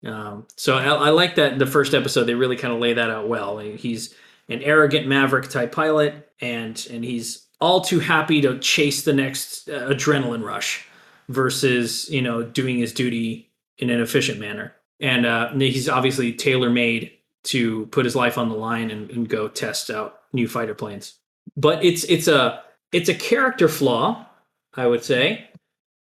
Um, 0.05 0.47
so 0.55 0.77
I, 0.77 0.85
I 0.85 1.09
like 1.11 1.35
that 1.35 1.53
in 1.53 1.59
the 1.59 1.67
first 1.67 1.93
episode, 1.93 2.23
they 2.23 2.33
really 2.33 2.57
kind 2.57 2.73
of 2.73 2.79
lay 2.79 2.93
that 2.93 3.09
out 3.09 3.27
well. 3.27 3.59
He's 3.59 4.15
an 4.49 4.61
arrogant 4.63 5.07
maverick 5.07 5.49
type 5.49 5.71
pilot, 5.71 6.29
and 6.41 6.85
and 6.89 7.05
he's 7.05 7.47
all 7.59 7.81
too 7.81 7.99
happy 7.99 8.41
to 8.41 8.57
chase 8.59 9.03
the 9.03 9.13
next 9.13 9.69
uh, 9.69 9.89
adrenaline 9.89 10.43
rush 10.43 10.87
versus 11.29 12.09
you 12.09 12.21
know 12.21 12.43
doing 12.43 12.79
his 12.79 12.93
duty 12.93 13.51
in 13.77 13.89
an 13.89 14.01
efficient 14.01 14.39
manner 14.39 14.75
and 15.01 15.25
uh, 15.25 15.51
he's 15.53 15.89
obviously 15.89 16.31
tailor 16.31 16.69
made 16.69 17.11
to 17.43 17.87
put 17.87 18.05
his 18.05 18.15
life 18.15 18.37
on 18.37 18.49
the 18.49 18.55
line 18.55 18.91
and, 18.91 19.09
and 19.09 19.27
go 19.27 19.47
test 19.47 19.89
out 19.89 20.19
new 20.31 20.47
fighter 20.47 20.75
planes. 20.75 21.15
But 21.57 21.83
it's 21.83 22.03
it's 22.03 22.27
a 22.27 22.61
it's 22.91 23.09
a 23.09 23.15
character 23.15 23.67
flaw, 23.67 24.27
I 24.75 24.85
would 24.85 25.03
say, 25.03 25.49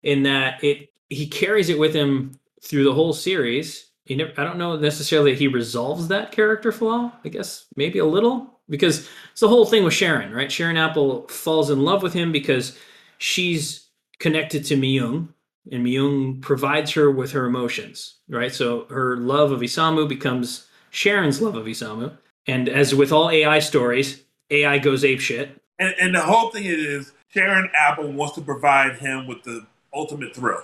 in 0.03 0.23
that 0.23 0.63
it 0.63 0.88
he 1.09 1.27
carries 1.27 1.69
it 1.69 1.79
with 1.79 1.93
him 1.93 2.39
through 2.61 2.83
the 2.83 2.93
whole 2.93 3.13
series. 3.13 3.89
He 4.05 4.15
never, 4.15 4.31
I 4.37 4.43
don't 4.43 4.57
know 4.57 4.77
necessarily 4.77 5.35
he 5.35 5.47
resolves 5.47 6.07
that 6.07 6.31
character 6.31 6.71
flaw. 6.71 7.11
I 7.23 7.29
guess 7.29 7.65
maybe 7.75 7.99
a 7.99 8.05
little 8.05 8.59
because 8.69 9.07
it's 9.31 9.41
the 9.41 9.47
whole 9.47 9.65
thing 9.65 9.83
with 9.83 9.93
Sharon, 9.93 10.33
right? 10.33 10.51
Sharon 10.51 10.77
Apple 10.77 11.27
falls 11.27 11.69
in 11.69 11.81
love 11.81 12.03
with 12.03 12.13
him 12.13 12.31
because 12.31 12.77
she's 13.17 13.87
connected 14.19 14.65
to 14.65 14.75
Myung, 14.75 15.29
and 15.71 15.85
Myung 15.85 16.41
provides 16.41 16.91
her 16.93 17.09
with 17.09 17.31
her 17.31 17.45
emotions, 17.45 18.15
right? 18.27 18.53
So 18.53 18.85
her 18.89 19.17
love 19.17 19.51
of 19.51 19.61
Isamu 19.61 20.07
becomes 20.07 20.67
Sharon's 20.89 21.41
love 21.41 21.55
of 21.55 21.65
Isamu. 21.65 22.17
And 22.47 22.69
as 22.69 22.95
with 22.95 23.11
all 23.11 23.29
AI 23.29 23.59
stories, 23.59 24.23
AI 24.49 24.79
goes 24.79 25.03
apeshit. 25.03 25.51
And, 25.77 25.93
and 25.99 26.15
the 26.15 26.21
whole 26.21 26.49
thing 26.49 26.65
is 26.65 27.13
Sharon 27.29 27.69
Apple 27.77 28.11
wants 28.11 28.35
to 28.35 28.41
provide 28.41 28.97
him 28.97 29.27
with 29.27 29.43
the 29.43 29.65
ultimate 29.93 30.35
thrill. 30.35 30.63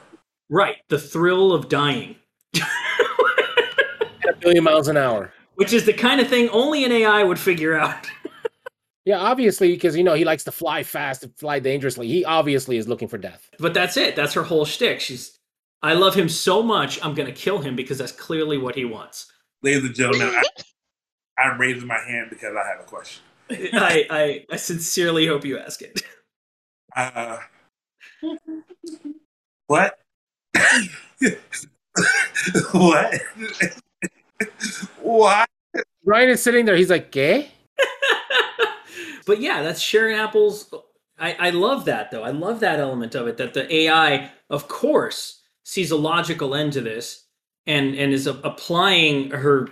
Right, 0.50 0.78
the 0.90 1.00
thrill 1.00 1.54
of 1.54 1.70
dying, 1.70 2.16
a 2.56 4.34
billion 4.40 4.64
miles 4.64 4.88
an 4.88 4.98
hour. 4.98 5.34
which 5.56 5.74
is 5.74 5.86
the 5.86 5.94
kind 5.94 6.22
of 6.22 6.28
thing 6.28 6.50
only 6.50 6.86
an 6.86 6.92
AI 6.92 7.24
would 7.24 7.40
figure 7.40 7.76
out. 7.76 8.08
Yeah, 9.06 9.18
obviously, 9.20 9.72
because 9.72 9.96
you 9.96 10.04
know 10.04 10.16
he 10.16 10.26
likes 10.26 10.44
to 10.46 10.52
fly 10.52 10.82
fast 10.84 11.24
and 11.24 11.36
fly 11.38 11.60
dangerously. 11.60 12.08
He 12.08 12.26
obviously 12.26 12.78
is 12.78 12.88
looking 12.88 13.08
for 13.08 13.18
death. 13.20 13.50
but 13.60 13.74
that's 13.74 13.98
it. 13.98 14.16
That's 14.16 14.34
her 14.34 14.42
whole 14.44 14.66
shtick. 14.66 15.00
She's, 15.00 15.38
I 15.84 15.94
love 15.94 16.16
him 16.16 16.28
so 16.28 16.64
much, 16.64 17.04
I'm 17.06 17.14
going 17.14 17.28
to 17.28 17.32
kill 17.32 17.60
him 17.60 17.76
because 17.76 18.00
that's 18.00 18.12
clearly 18.12 18.58
what 18.58 18.76
he 18.76 18.84
wants. 18.86 19.32
Ladies 19.62 19.84
and 19.84 19.94
gentlemen, 19.96 20.34
I, 21.38 21.42
I'm 21.42 21.60
raising 21.60 21.88
my 21.88 22.00
hand 22.00 22.32
because 22.32 22.56
I 22.56 22.68
have 22.68 22.80
a 22.80 22.84
question. 22.84 23.24
I, 23.52 24.08
I, 24.10 24.46
I 24.52 24.56
sincerely 24.56 25.28
hope 25.28 25.46
you 25.46 25.60
ask 25.60 25.82
it. 25.84 26.02
Uh, 26.96 27.38
what? 29.68 30.00
what? 32.72 33.22
what? 35.02 35.50
Ryan 36.04 36.30
is 36.30 36.42
sitting 36.44 36.66
there. 36.66 36.76
He's 36.76 36.90
like, 36.90 37.12
"Gay." 37.12 37.50
but 39.26 39.40
yeah, 39.40 39.62
that's 39.62 39.82
Sharon 39.82 40.16
Apple's. 40.20 40.74
I, 41.18 41.34
I 41.40 41.50
love 41.52 41.86
that 41.86 42.12
though. 42.12 42.24
I 42.24 42.32
love 42.32 42.60
that 42.60 42.80
element 42.80 43.16
of 43.16 43.28
it. 43.28 43.38
That 43.38 43.54
the 43.54 43.74
AI, 43.74 44.32
of 44.50 44.68
course, 44.68 45.42
sees 45.64 45.92
a 45.92 45.96
logical 45.96 46.56
end 46.56 46.74
to 46.74 46.82
this, 46.82 47.26
and 47.66 47.96
and 47.96 48.14
is 48.14 48.28
a- 48.28 48.42
applying 48.44 49.32
her 49.32 49.70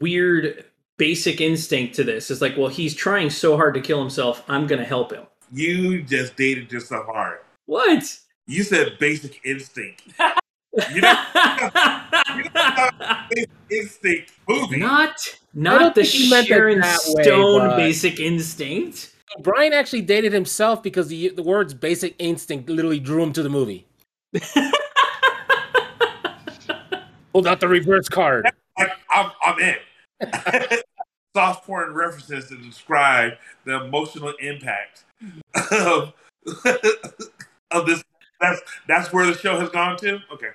weird 0.00 0.64
basic 0.96 1.40
instinct 1.40 1.94
to 1.94 2.04
this. 2.04 2.30
It's 2.30 2.42
like, 2.42 2.56
well, 2.56 2.68
he's 2.68 2.94
trying 2.94 3.30
so 3.30 3.56
hard 3.56 3.74
to 3.74 3.80
kill 3.80 4.00
himself. 4.00 4.44
I'm 4.48 4.66
gonna 4.66 4.84
help 4.84 5.12
him. 5.12 5.24
You 5.52 6.02
just 6.02 6.36
dated 6.36 6.70
yourself 6.70 7.06
hard. 7.06 7.38
What? 7.66 8.18
You 8.46 8.62
said 8.62 8.98
basic 8.98 9.40
instinct. 9.44 10.02
You 10.92 11.00
know, 11.00 11.24
basic 13.30 13.50
instinct 13.70 14.32
movie. 14.48 14.78
not 14.78 15.10
I 15.10 15.32
not 15.54 15.78
don't 15.80 15.94
the 15.96 16.02
think 16.04 16.14
he 16.14 16.30
meant 16.30 16.46
it 16.46 16.48
Sharon 16.48 16.80
that 16.80 16.98
way, 17.08 17.22
Stone 17.24 17.68
but- 17.68 17.76
basic 17.76 18.20
instinct. 18.20 19.14
Brian 19.40 19.72
actually 19.72 20.02
dated 20.02 20.32
himself 20.32 20.82
because 20.82 21.08
the 21.08 21.28
the 21.30 21.42
words 21.42 21.72
"basic 21.74 22.14
instinct" 22.18 22.68
literally 22.68 22.98
drew 23.00 23.22
him 23.22 23.32
to 23.32 23.42
the 23.42 23.48
movie. 23.48 23.86
Pulled 27.32 27.46
out 27.46 27.60
the 27.60 27.68
reverse 27.68 28.08
card. 28.08 28.50
Like, 28.78 28.90
I'm, 29.10 29.30
I'm 29.44 29.58
in. 29.60 29.76
Soft 31.36 31.64
porn 31.64 31.94
references 31.94 32.48
to 32.48 32.56
describe 32.56 33.34
the 33.64 33.84
emotional 33.84 34.34
impact 34.40 35.04
of, 35.70 36.12
of 37.70 37.86
this. 37.86 38.02
That's 38.40 38.60
that's 38.88 39.12
where 39.12 39.26
the 39.26 39.36
show 39.38 39.60
has 39.60 39.68
gone 39.68 39.96
to. 39.98 40.18
Okay. 40.32 40.48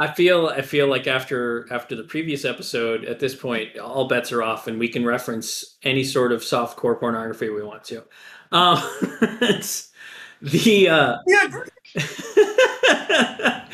I 0.00 0.10
feel 0.10 0.46
I 0.46 0.62
feel 0.62 0.86
like 0.86 1.06
after 1.06 1.70
after 1.70 1.94
the 1.94 2.04
previous 2.04 2.46
episode, 2.46 3.04
at 3.04 3.20
this 3.20 3.34
point, 3.34 3.78
all 3.78 4.08
bets 4.08 4.32
are 4.32 4.42
off, 4.42 4.66
and 4.66 4.78
we 4.78 4.88
can 4.88 5.04
reference 5.04 5.76
any 5.82 6.04
sort 6.04 6.32
of 6.32 6.42
soft 6.42 6.78
core 6.78 6.96
pornography 6.96 7.50
we 7.50 7.62
want 7.62 7.84
to. 7.84 8.02
Um, 8.50 8.78
it's 9.42 9.90
the 10.40 10.88
uh, 10.88 11.16
Yeah. 11.26 11.66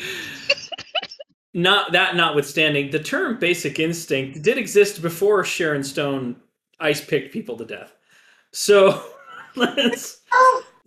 not 1.53 1.93
that 1.93 2.17
notwithstanding, 2.17 2.91
the 2.91 2.99
term 2.99 3.39
basic 3.39 3.79
instinct 3.79 4.41
did 4.41 4.57
exist 4.57 5.01
before 5.01 5.45
Sharon 5.45 5.81
Stone 5.81 6.35
ice 6.81 6.99
picked 6.99 7.31
people 7.31 7.55
to 7.55 7.63
death. 7.63 7.95
So 8.51 9.01
let's 9.55 10.23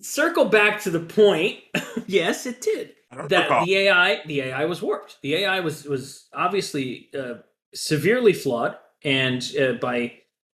circle 0.02 0.44
back 0.44 0.82
to 0.82 0.90
the 0.90 1.00
point. 1.00 1.60
yes, 2.06 2.44
it 2.44 2.60
did. 2.60 2.92
I 3.10 3.16
don't 3.16 3.28
that 3.30 3.44
recall. 3.44 3.66
the 3.66 3.76
AI 3.76 4.20
the 4.26 4.40
AI 4.42 4.64
was 4.66 4.82
warped. 4.82 5.18
The 5.22 5.36
AI 5.36 5.60
was 5.60 5.84
was 5.84 6.28
obviously 6.34 7.08
uh, 7.18 7.34
severely 7.74 8.32
flawed, 8.32 8.76
and 9.04 9.42
uh, 9.60 9.72
by 9.74 10.12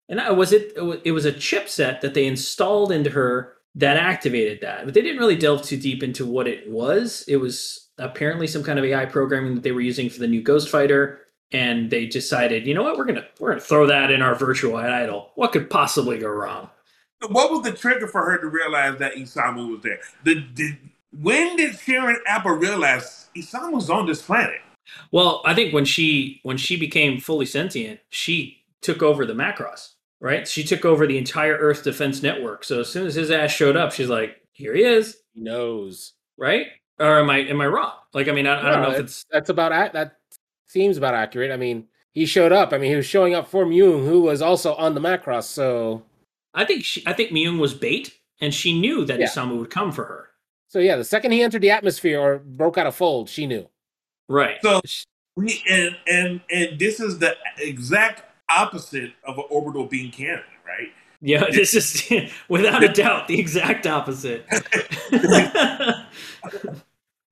and 0.08 0.20
I 0.20 0.30
was 0.32 0.52
it 0.52 0.72
it 1.04 1.12
was 1.12 1.24
a 1.24 1.32
chipset 1.32 2.00
that 2.00 2.14
they 2.14 2.26
installed 2.26 2.92
into 2.92 3.10
her 3.10 3.54
that 3.76 3.96
activated 3.96 4.60
that. 4.62 4.84
But 4.84 4.94
they 4.94 5.02
didn't 5.02 5.18
really 5.18 5.36
delve 5.36 5.62
too 5.62 5.76
deep 5.76 6.02
into 6.02 6.26
what 6.26 6.46
it 6.46 6.70
was. 6.70 7.24
It 7.26 7.36
was 7.36 7.88
apparently 7.98 8.46
some 8.46 8.62
kind 8.62 8.78
of 8.78 8.84
AI 8.84 9.06
programming 9.06 9.54
that 9.54 9.62
they 9.62 9.72
were 9.72 9.80
using 9.80 10.08
for 10.08 10.20
the 10.20 10.28
new 10.28 10.42
Ghost 10.42 10.68
Fighter. 10.68 11.20
And 11.52 11.90
they 11.90 12.06
decided, 12.06 12.66
you 12.66 12.74
know 12.74 12.82
what, 12.82 12.98
we're 12.98 13.04
gonna 13.04 13.26
we're 13.38 13.50
gonna 13.50 13.60
throw 13.60 13.86
that 13.86 14.10
in 14.10 14.22
our 14.22 14.34
virtual 14.34 14.76
idol. 14.76 15.30
What 15.36 15.52
could 15.52 15.70
possibly 15.70 16.18
go 16.18 16.28
wrong? 16.28 16.70
What 17.28 17.50
was 17.50 17.62
the 17.62 17.72
trigger 17.72 18.06
for 18.08 18.24
her 18.30 18.38
to 18.38 18.48
realize 18.48 18.98
that 18.98 19.14
Isamu 19.14 19.70
was 19.72 19.82
there? 19.82 20.00
The, 20.24 20.36
did, 20.40 20.78
when 21.20 21.56
did 21.56 21.78
Sharon 21.78 22.18
Apple 22.26 22.52
realize 22.52 23.28
Isamu 23.36 23.72
was 23.72 23.90
on 23.90 24.06
this 24.06 24.22
planet? 24.22 24.60
Well, 25.12 25.42
I 25.44 25.54
think 25.54 25.72
when 25.72 25.84
she 25.84 26.40
when 26.42 26.56
she 26.56 26.76
became 26.76 27.20
fully 27.20 27.46
sentient, 27.46 28.00
she 28.10 28.62
took 28.82 29.02
over 29.02 29.24
the 29.24 29.32
Macross, 29.32 29.92
right? 30.20 30.46
She 30.46 30.62
took 30.62 30.84
over 30.84 31.06
the 31.06 31.16
entire 31.18 31.56
Earth 31.56 31.84
Defense 31.84 32.22
Network. 32.22 32.64
So 32.64 32.80
as 32.80 32.88
soon 32.88 33.06
as 33.06 33.14
his 33.14 33.30
ass 33.30 33.50
showed 33.50 33.76
up, 33.76 33.92
she's 33.92 34.08
like, 34.10 34.40
"Here 34.52 34.74
he 34.74 34.82
is," 34.82 35.16
He 35.32 35.40
knows. 35.40 36.12
right? 36.36 36.66
Or 37.00 37.18
am 37.18 37.30
I 37.30 37.38
am 37.38 37.60
I 37.60 37.66
wrong? 37.66 37.92
Like, 38.12 38.28
I 38.28 38.32
mean, 38.32 38.46
I, 38.46 38.58
I 38.60 38.70
don't 38.72 38.82
No, 38.82 38.88
know 38.90 38.94
if 38.94 39.00
it's 39.00 39.24
That's 39.30 39.48
about 39.50 39.92
that 39.94 40.18
seems 40.68 40.96
about 40.96 41.14
accurate. 41.14 41.50
I 41.50 41.56
mean, 41.56 41.88
he 42.12 42.26
showed 42.26 42.52
up. 42.52 42.72
I 42.72 42.78
mean, 42.78 42.90
he 42.90 42.96
was 42.96 43.06
showing 43.06 43.34
up 43.34 43.48
for 43.48 43.64
Myung, 43.64 44.06
who 44.06 44.20
was 44.20 44.42
also 44.42 44.74
on 44.74 44.94
the 44.94 45.00
Macross. 45.00 45.44
So, 45.44 46.04
I 46.52 46.64
think 46.64 46.84
she, 46.84 47.02
I 47.06 47.12
think 47.14 47.30
Myung 47.30 47.58
was 47.58 47.74
bait, 47.74 48.14
and 48.40 48.52
she 48.54 48.78
knew 48.78 49.04
that 49.06 49.18
Yeah. 49.18 49.26
Isamu 49.28 49.58
would 49.58 49.70
come 49.70 49.90
for 49.90 50.04
her. 50.04 50.28
So 50.68 50.78
yeah, 50.78 50.96
the 50.96 51.04
second 51.04 51.32
he 51.32 51.42
entered 51.42 51.62
the 51.62 51.70
atmosphere 51.70 52.20
or 52.20 52.38
broke 52.38 52.78
out 52.78 52.86
of 52.86 52.94
fold, 52.94 53.28
she 53.28 53.46
knew. 53.46 53.68
Right. 54.28 54.56
So- 54.62 54.80
We 55.36 55.62
and 55.68 55.96
and 56.06 56.40
and 56.52 56.78
this 56.78 57.00
is 57.00 57.18
the 57.18 57.36
exact 57.58 58.22
opposite 58.48 59.12
of 59.24 59.36
an 59.38 59.44
orbital 59.50 59.84
beam 59.86 60.12
cannon, 60.12 60.44
right? 60.66 60.88
yeah, 61.20 61.44
this 61.50 61.74
is 61.74 62.32
without 62.48 62.84
a 62.84 62.88
doubt 62.88 63.26
the 63.28 63.38
exact 63.40 63.86
opposite. 63.86 64.46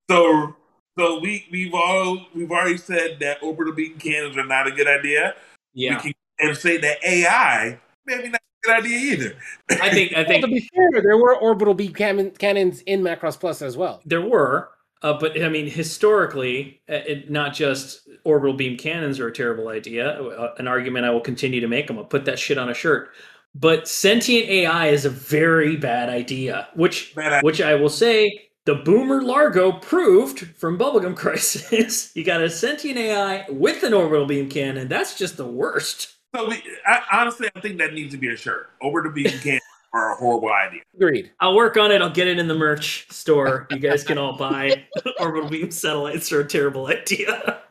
So 0.09 0.55
so 0.99 1.19
we 1.21 1.47
we've 1.51 1.73
all 1.73 2.27
we've 2.35 2.51
already 2.51 2.77
said 2.77 3.17
that 3.21 3.41
orbital 3.41 3.73
beam 3.73 3.97
cannons 3.97 4.35
are 4.37 4.45
not 4.45 4.67
a 4.67 4.71
good 4.71 4.87
idea. 4.87 5.33
yeah, 5.73 5.95
We 5.95 6.01
can 6.01 6.13
and 6.39 6.57
say 6.57 6.77
that 6.77 6.97
AI 7.05 7.79
maybe 8.05 8.27
not 8.29 8.41
a 8.41 8.52
good 8.63 8.79
idea 8.79 8.97
either. 9.13 9.35
I 9.71 9.89
think 9.89 10.13
I 10.13 10.19
Well, 10.19 10.25
think 10.27 10.45
to 10.45 10.51
be 10.51 10.69
fair, 10.73 11.01
there 11.01 11.17
were 11.17 11.35
orbital 11.35 11.73
beam 11.73 11.93
cannon- 11.93 12.31
cannons 12.31 12.81
in 12.81 13.01
Macross 13.01 13.39
Plus 13.39 13.61
as 13.61 13.75
well. 13.77 14.01
There 14.05 14.21
were, 14.21 14.69
uh, 15.01 15.13
but 15.19 15.41
I 15.41 15.49
mean, 15.49 15.67
historically, 15.67 16.81
uh, 16.89 16.93
it, 17.07 17.29
not 17.29 17.53
just 17.53 18.07
orbital 18.23 18.55
beam 18.55 18.77
cannons 18.77 19.19
are 19.19 19.27
a 19.27 19.33
terrible 19.33 19.67
idea. 19.69 20.09
Uh, 20.21 20.53
an 20.57 20.67
argument 20.67 21.05
I 21.05 21.09
will 21.11 21.21
continue 21.21 21.59
to 21.61 21.67
make. 21.67 21.89
I'm 21.89 21.95
gonna 21.97 22.07
put 22.07 22.25
that 22.25 22.39
shit 22.39 22.57
on 22.57 22.69
a 22.69 22.73
shirt. 22.73 23.09
But 23.55 23.87
sentient 23.87 24.49
AI 24.49 24.87
is 24.87 25.05
a 25.05 25.09
very 25.11 25.75
bad 25.77 26.09
idea, 26.09 26.69
which 26.73 27.13
Bad 27.15 27.33
idea. 27.33 27.41
which 27.43 27.61
I 27.61 27.75
will 27.75 27.89
say 27.89 28.49
the 28.65 28.75
Boomer 28.75 29.21
Largo 29.21 29.73
proved 29.73 30.39
from 30.57 30.77
Bubblegum 30.79 31.15
Crisis. 31.23 32.15
you 32.15 32.23
got 32.23 32.41
a 32.41 32.49
sentient 32.49 32.97
AI 32.97 33.45
with 33.49 33.83
an 33.83 33.93
orbital 33.93 34.25
beam 34.25 34.49
cannon. 34.49 34.87
That's 34.87 35.15
just 35.17 35.37
the 35.37 35.45
worst. 35.45 36.15
So 36.35 36.49
we 36.49 36.63
I, 36.85 37.01
honestly 37.11 37.47
I 37.55 37.59
think 37.59 37.77
that 37.77 37.93
needs 37.93 38.11
to 38.13 38.17
be 38.17 38.29
a 38.33 38.37
shirt. 38.37 38.69
Orbital 38.81 39.11
beam 39.11 39.25
cannons 39.25 39.61
are 39.93 40.13
a 40.13 40.15
horrible 40.15 40.51
idea. 40.51 40.81
Agreed. 40.95 41.31
I'll 41.39 41.55
work 41.55 41.77
on 41.77 41.91
it. 41.91 42.01
I'll 42.01 42.09
get 42.09 42.27
it 42.27 42.39
in 42.39 42.47
the 42.47 42.55
merch 42.55 43.07
store. 43.11 43.67
You 43.69 43.77
guys 43.77 44.03
can 44.03 44.17
all 44.17 44.35
buy 44.35 44.85
orbital 45.19 45.49
beam 45.49 45.69
satellites 45.71 46.31
are 46.31 46.41
a 46.41 46.47
terrible 46.47 46.87
idea. 46.87 47.61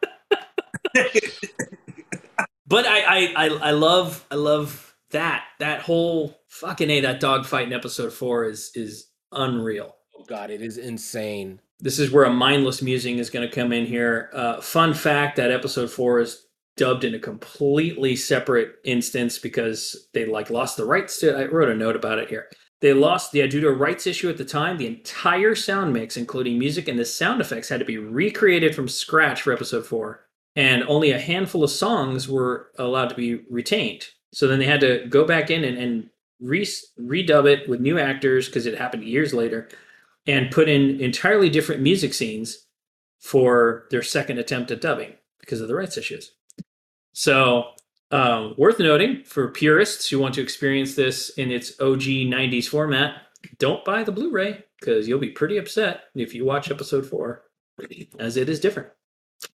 but 2.66 2.86
I, 2.86 3.00
I, 3.00 3.34
I, 3.36 3.46
I 3.46 3.70
love, 3.72 4.24
I 4.30 4.36
love 4.36 4.94
that. 5.10 5.44
That 5.58 5.80
whole 5.80 6.38
fucking 6.48 6.90
a 6.90 7.00
that 7.00 7.18
dogfight 7.20 7.66
in 7.66 7.72
episode 7.72 8.12
four 8.12 8.44
is 8.44 8.70
is 8.74 9.08
unreal. 9.32 9.96
Oh 10.16 10.24
God, 10.24 10.50
it 10.50 10.62
is 10.62 10.78
insane. 10.78 11.60
This 11.80 11.98
is 11.98 12.12
where 12.12 12.24
a 12.24 12.32
mindless 12.32 12.82
musing 12.82 13.18
is 13.18 13.30
going 13.30 13.48
to 13.48 13.52
come 13.52 13.72
in 13.72 13.86
here. 13.86 14.30
Uh, 14.32 14.60
fun 14.60 14.94
fact: 14.94 15.36
that 15.36 15.50
episode 15.50 15.90
four 15.90 16.20
is 16.20 16.46
dubbed 16.76 17.04
in 17.04 17.14
a 17.14 17.18
completely 17.18 18.16
separate 18.16 18.76
instance 18.84 19.38
because 19.38 20.08
they 20.14 20.24
like 20.24 20.50
lost 20.50 20.76
the 20.76 20.84
rights 20.84 21.18
to. 21.20 21.36
I 21.36 21.46
wrote 21.46 21.68
a 21.68 21.74
note 21.74 21.96
about 21.96 22.18
it 22.18 22.28
here. 22.28 22.48
They 22.80 22.92
lost 22.92 23.30
the 23.30 23.46
due 23.46 23.60
to 23.60 23.68
a 23.68 23.72
rights 23.72 24.06
issue 24.06 24.28
at 24.28 24.38
the 24.38 24.44
time. 24.44 24.76
The 24.76 24.88
entire 24.88 25.54
sound 25.54 25.92
mix, 25.92 26.16
including 26.16 26.58
music 26.58 26.88
and 26.88 26.98
the 26.98 27.04
sound 27.04 27.40
effects, 27.40 27.68
had 27.68 27.78
to 27.78 27.86
be 27.86 27.98
recreated 27.98 28.74
from 28.74 28.88
scratch 28.88 29.42
for 29.42 29.52
episode 29.52 29.86
four, 29.86 30.26
and 30.56 30.82
only 30.84 31.12
a 31.12 31.18
handful 31.18 31.62
of 31.62 31.70
songs 31.70 32.28
were 32.28 32.70
allowed 32.78 33.08
to 33.10 33.14
be 33.14 33.42
retained. 33.48 34.08
So 34.32 34.48
then 34.48 34.58
they 34.58 34.66
had 34.66 34.80
to 34.80 35.06
go 35.08 35.24
back 35.24 35.50
in 35.50 35.62
and, 35.62 35.78
and 35.78 36.10
re- 36.40 36.66
redub 36.98 37.46
it 37.46 37.68
with 37.68 37.80
new 37.80 37.98
actors 37.98 38.46
because 38.46 38.66
it 38.66 38.78
happened 38.78 39.04
years 39.04 39.32
later 39.32 39.68
and 40.26 40.50
put 40.50 40.68
in 40.68 41.00
entirely 41.00 41.50
different 41.50 41.82
music 41.82 42.14
scenes 42.14 42.66
for 43.20 43.86
their 43.90 44.02
second 44.02 44.38
attempt 44.38 44.70
at 44.70 44.80
dubbing 44.80 45.14
because 45.40 45.60
of 45.60 45.68
the 45.68 45.74
rights 45.74 45.96
issues. 45.96 46.32
So, 47.12 47.70
um, 48.10 48.54
worth 48.58 48.78
noting 48.78 49.24
for 49.24 49.48
purists 49.48 50.08
who 50.08 50.18
want 50.18 50.34
to 50.34 50.42
experience 50.42 50.94
this 50.94 51.30
in 51.30 51.50
its 51.50 51.80
OG 51.80 52.02
90s 52.02 52.68
format, 52.68 53.22
don't 53.58 53.84
buy 53.84 54.02
the 54.02 54.12
Blu 54.12 54.30
ray 54.30 54.64
because 54.78 55.08
you'll 55.08 55.18
be 55.18 55.30
pretty 55.30 55.56
upset 55.56 56.04
if 56.14 56.34
you 56.34 56.44
watch 56.44 56.70
episode 56.70 57.06
four, 57.06 57.44
as 58.18 58.36
it 58.36 58.48
is 58.48 58.60
different. 58.60 58.88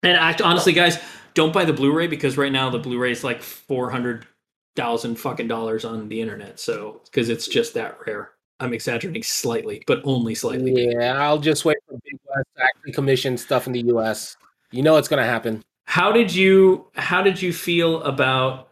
And 0.03 0.17
act, 0.17 0.41
honestly, 0.41 0.73
guys, 0.73 0.99
don't 1.33 1.53
buy 1.53 1.65
the 1.65 1.73
Blu 1.73 1.93
ray 1.93 2.07
because 2.07 2.37
right 2.37 2.51
now 2.51 2.69
the 2.69 2.79
Blu 2.79 2.99
ray 2.99 3.11
is 3.11 3.23
like 3.23 3.41
400,000 3.41 5.15
fucking 5.15 5.47
dollars 5.47 5.85
on 5.85 6.09
the 6.09 6.19
internet. 6.19 6.59
So, 6.59 7.01
because 7.05 7.29
it's 7.29 7.47
just 7.47 7.73
that 7.75 7.97
rare. 8.05 8.31
I'm 8.59 8.73
exaggerating 8.73 9.23
slightly, 9.23 9.83
but 9.85 10.01
only 10.03 10.33
slightly. 10.33 10.91
Yeah, 10.91 11.21
I'll 11.21 11.37
just 11.37 11.63
wait 11.63 11.77
for 11.87 11.93
Big 12.03 12.19
West 12.25 12.47
to 12.55 12.63
actually 12.63 12.91
commission 12.91 13.37
stuff 13.37 13.67
in 13.67 13.73
the 13.73 13.81
U.S. 13.81 14.35
You 14.71 14.81
know 14.81 14.97
it's 14.97 15.07
gonna 15.07 15.25
happen. 15.25 15.63
How 15.87 16.11
did 16.11 16.35
you 16.35 16.85
how 16.95 17.23
did 17.23 17.41
you 17.41 17.53
feel 17.53 18.03
about 18.03 18.71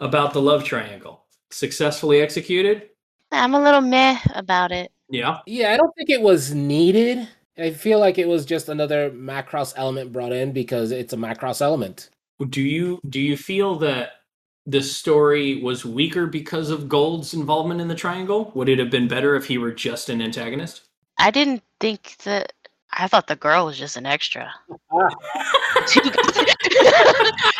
about 0.00 0.32
the 0.32 0.40
love 0.40 0.64
triangle? 0.64 1.26
Successfully 1.50 2.22
executed? 2.22 2.88
I'm 3.30 3.54
a 3.54 3.62
little 3.62 3.82
meh 3.82 4.18
about 4.34 4.72
it. 4.72 4.90
Yeah. 5.10 5.40
Yeah, 5.46 5.72
I 5.72 5.76
don't 5.76 5.94
think 5.94 6.08
it 6.08 6.22
was 6.22 6.54
needed. 6.54 7.28
I 7.58 7.70
feel 7.72 7.98
like 8.00 8.16
it 8.16 8.26
was 8.26 8.46
just 8.46 8.70
another 8.70 9.10
Macross 9.10 9.74
element 9.76 10.10
brought 10.10 10.32
in 10.32 10.52
because 10.52 10.90
it's 10.90 11.12
a 11.12 11.16
Macross 11.16 11.60
element. 11.60 12.08
Do 12.48 12.62
you 12.62 12.98
do 13.10 13.20
you 13.20 13.36
feel 13.36 13.76
that 13.80 14.12
the 14.64 14.82
story 14.82 15.62
was 15.62 15.84
weaker 15.84 16.26
because 16.26 16.70
of 16.70 16.88
Guld's 16.88 17.34
involvement 17.34 17.82
in 17.82 17.88
the 17.88 17.94
triangle? 17.94 18.52
Would 18.54 18.70
it 18.70 18.78
have 18.78 18.90
been 18.90 19.06
better 19.06 19.36
if 19.36 19.46
he 19.46 19.58
were 19.58 19.72
just 19.72 20.08
an 20.08 20.22
antagonist? 20.22 20.82
I 21.18 21.30
didn't 21.30 21.62
think 21.78 22.16
that. 22.24 22.54
I 22.98 23.06
thought 23.06 23.28
the 23.28 23.36
girl 23.36 23.66
was 23.66 23.78
just 23.78 23.96
an 23.96 24.06
extra. 24.06 24.52
Ah. 24.92 25.08
The 25.74 25.82
two 25.88 26.00
guys- 26.10 26.34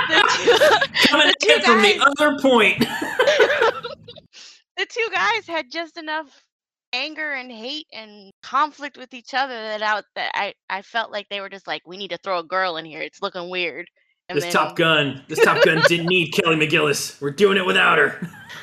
the 0.09 0.22
two- 0.34 1.09
Coming 1.09 1.28
The 1.28 1.34
two 1.41 1.53
in 1.53 1.62
from 1.62 1.82
the 1.82 2.01
other 2.01 2.39
point. 2.41 2.78
the 4.76 4.86
two 4.89 5.09
guys 5.12 5.47
had 5.47 5.70
just 5.70 5.97
enough 5.97 6.45
anger 6.93 7.32
and 7.32 7.53
hate 7.53 7.86
and 7.93 8.32
conflict 8.43 8.97
with 8.97 9.12
each 9.14 9.34
other 9.34 9.55
that 9.55 9.82
out 9.82 10.05
that 10.14 10.30
I, 10.34 10.55
I 10.70 10.82
felt 10.82 11.12
like 11.12 11.28
they 11.28 11.41
were 11.41 11.51
just 11.51 11.66
like 11.66 11.82
we 11.86 11.99
need 11.99 12.11
to 12.11 12.18
throw 12.18 12.39
a 12.39 12.45
girl 12.45 12.78
in 12.78 12.86
here 12.86 13.03
it's 13.03 13.20
looking 13.20 13.51
weird 13.51 13.86
and 14.30 14.36
this 14.36 14.45
then, 14.45 14.53
Top 14.53 14.76
Gun, 14.76 15.22
this 15.28 15.39
Top 15.45 15.62
Gun 15.64 15.82
didn't 15.86 16.07
need 16.07 16.32
Kelly 16.32 16.57
McGillis. 16.57 17.18
We're 17.20 17.30
doing 17.30 17.57
it 17.57 17.64
without 17.64 17.97
her. 17.97 18.20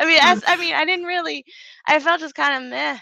I 0.00 0.04
mean 0.06 0.18
as, 0.22 0.42
I 0.46 0.56
mean 0.56 0.74
I 0.74 0.84
didn't 0.84 1.04
really 1.06 1.44
I 1.86 2.00
felt 2.00 2.20
just 2.20 2.34
kind 2.34 2.64
of 2.64 2.70
meh 2.70 2.98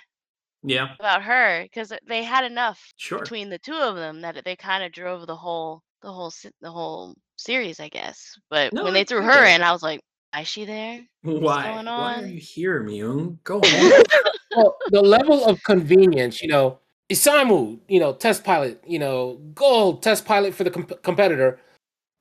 Yeah, 0.66 0.88
about 0.98 1.22
her 1.22 1.62
because 1.62 1.92
they 2.08 2.24
had 2.24 2.44
enough 2.44 2.80
sure. 2.96 3.20
between 3.20 3.48
the 3.48 3.58
two 3.58 3.74
of 3.74 3.94
them 3.94 4.20
that 4.22 4.44
they 4.44 4.56
kind 4.56 4.82
of 4.82 4.90
drove 4.92 5.26
the 5.26 5.36
whole 5.36 5.80
the 6.02 6.12
whole 6.12 6.32
the 6.60 6.70
whole 6.70 7.14
series 7.36 7.78
I 7.78 7.88
guess 7.88 8.34
but 8.50 8.72
No, 8.72 8.82
when 8.82 8.92
I- 8.92 8.98
they 8.98 9.04
threw 9.04 9.20
I 9.20 9.24
her 9.24 9.44
get 9.44 9.56
in 9.60 9.62
I 9.62 9.70
was 9.72 9.82
like 9.82 10.00
is 10.38 10.48
she 10.48 10.64
there 10.64 11.00
Why? 11.22 11.62
going 11.62 11.86
Why 11.86 12.22
are 12.22 12.26
you 12.26 12.40
here, 12.40 12.82
Myung? 12.82 13.38
Go 13.44 13.60
home. 13.60 13.92
Well, 14.56 14.74
the 14.88 15.02
level 15.02 15.44
of 15.44 15.62
convenience, 15.64 16.40
you 16.40 16.48
know, 16.48 16.78
Isamu, 17.10 17.78
you 17.88 18.00
know, 18.00 18.14
test 18.14 18.42
pilot, 18.42 18.82
you 18.86 18.98
know, 18.98 19.38
Guld 19.54 20.02
test 20.02 20.24
pilot 20.24 20.54
for 20.54 20.64
the 20.64 20.70
comp- 20.70 21.02
competitor, 21.02 21.60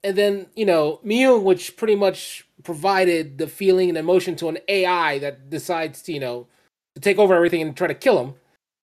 and 0.03 0.17
then 0.17 0.47
you 0.55 0.65
know 0.65 0.99
Myung, 1.05 1.43
which 1.43 1.77
pretty 1.77 1.95
much 1.95 2.45
provided 2.63 3.37
the 3.37 3.47
feeling 3.47 3.87
and 3.89 3.97
emotion 3.97 4.35
to 4.37 4.49
an 4.49 4.57
AI 4.67 5.19
that 5.19 5.49
decides 5.49 6.01
to, 6.03 6.11
you 6.13 6.19
know, 6.19 6.47
to 6.95 7.01
take 7.01 7.19
over 7.19 7.35
everything 7.35 7.61
and 7.61 7.75
try 7.75 7.87
to 7.87 7.93
kill 7.93 8.19
him. 8.23 8.33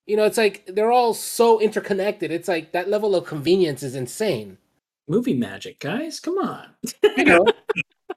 You 0.06 0.16
know, 0.16 0.24
it's 0.24 0.38
like 0.38 0.64
they're 0.66 0.92
all 0.92 1.14
so 1.14 1.60
interconnected. 1.60 2.30
It's 2.30 2.48
like 2.48 2.72
that 2.72 2.88
level 2.88 3.14
of 3.14 3.24
convenience 3.24 3.82
is 3.82 3.94
insane. 3.94 4.58
Movie 5.08 5.34
magic, 5.34 5.78
guys. 5.80 6.20
Come 6.20 6.38
on. 6.38 6.68
You 7.16 7.24
know, 7.24 7.44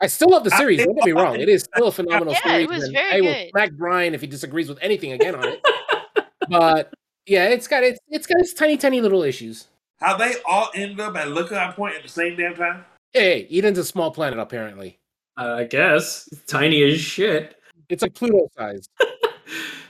I 0.01 0.07
still 0.07 0.29
love 0.29 0.43
the 0.43 0.51
series. 0.51 0.83
Don't 0.83 0.95
get 0.95 1.05
me 1.05 1.11
wrong; 1.11 1.35
it 1.39 1.47
is 1.49 1.63
still 1.63 1.87
a 1.87 1.91
phenomenal 1.91 2.33
Yeah, 2.33 2.51
series. 2.51 2.63
it 2.63 2.69
was 2.69 2.83
and 2.85 2.93
very 2.93 3.11
I 3.11 3.21
will 3.21 3.33
good. 3.33 3.49
smack 3.51 3.71
Brian 3.73 4.13
if 4.13 4.21
he 4.21 4.27
disagrees 4.27 4.67
with 4.69 4.79
anything 4.81 5.11
again 5.11 5.35
on 5.35 5.43
it. 5.47 5.61
but 6.49 6.93
yeah, 7.25 7.45
it's 7.49 7.67
got 7.67 7.83
its 7.83 7.99
it's 8.09 8.25
got 8.25 8.39
its 8.39 8.53
tiny, 8.53 8.77
tiny 8.77 9.01
little 9.01 9.23
issues. 9.23 9.67
How 9.99 10.17
they 10.17 10.35
all 10.45 10.69
end 10.73 10.99
up 10.99 11.15
at 11.15 11.29
lookout 11.29 11.75
point 11.75 11.95
at 11.95 12.03
the 12.03 12.09
same 12.09 12.35
damn 12.35 12.55
time? 12.55 12.85
Hey, 13.13 13.47
Eden's 13.51 13.77
a 13.77 13.85
small 13.85 14.11
planet 14.11 14.39
apparently. 14.39 14.97
Uh, 15.37 15.55
I 15.59 15.63
guess 15.65 16.27
tiny 16.47 16.81
as 16.83 16.99
shit. 16.99 17.57
It's 17.89 18.01
like 18.01 18.13
Pluto 18.15 18.47
sized. 18.57 18.89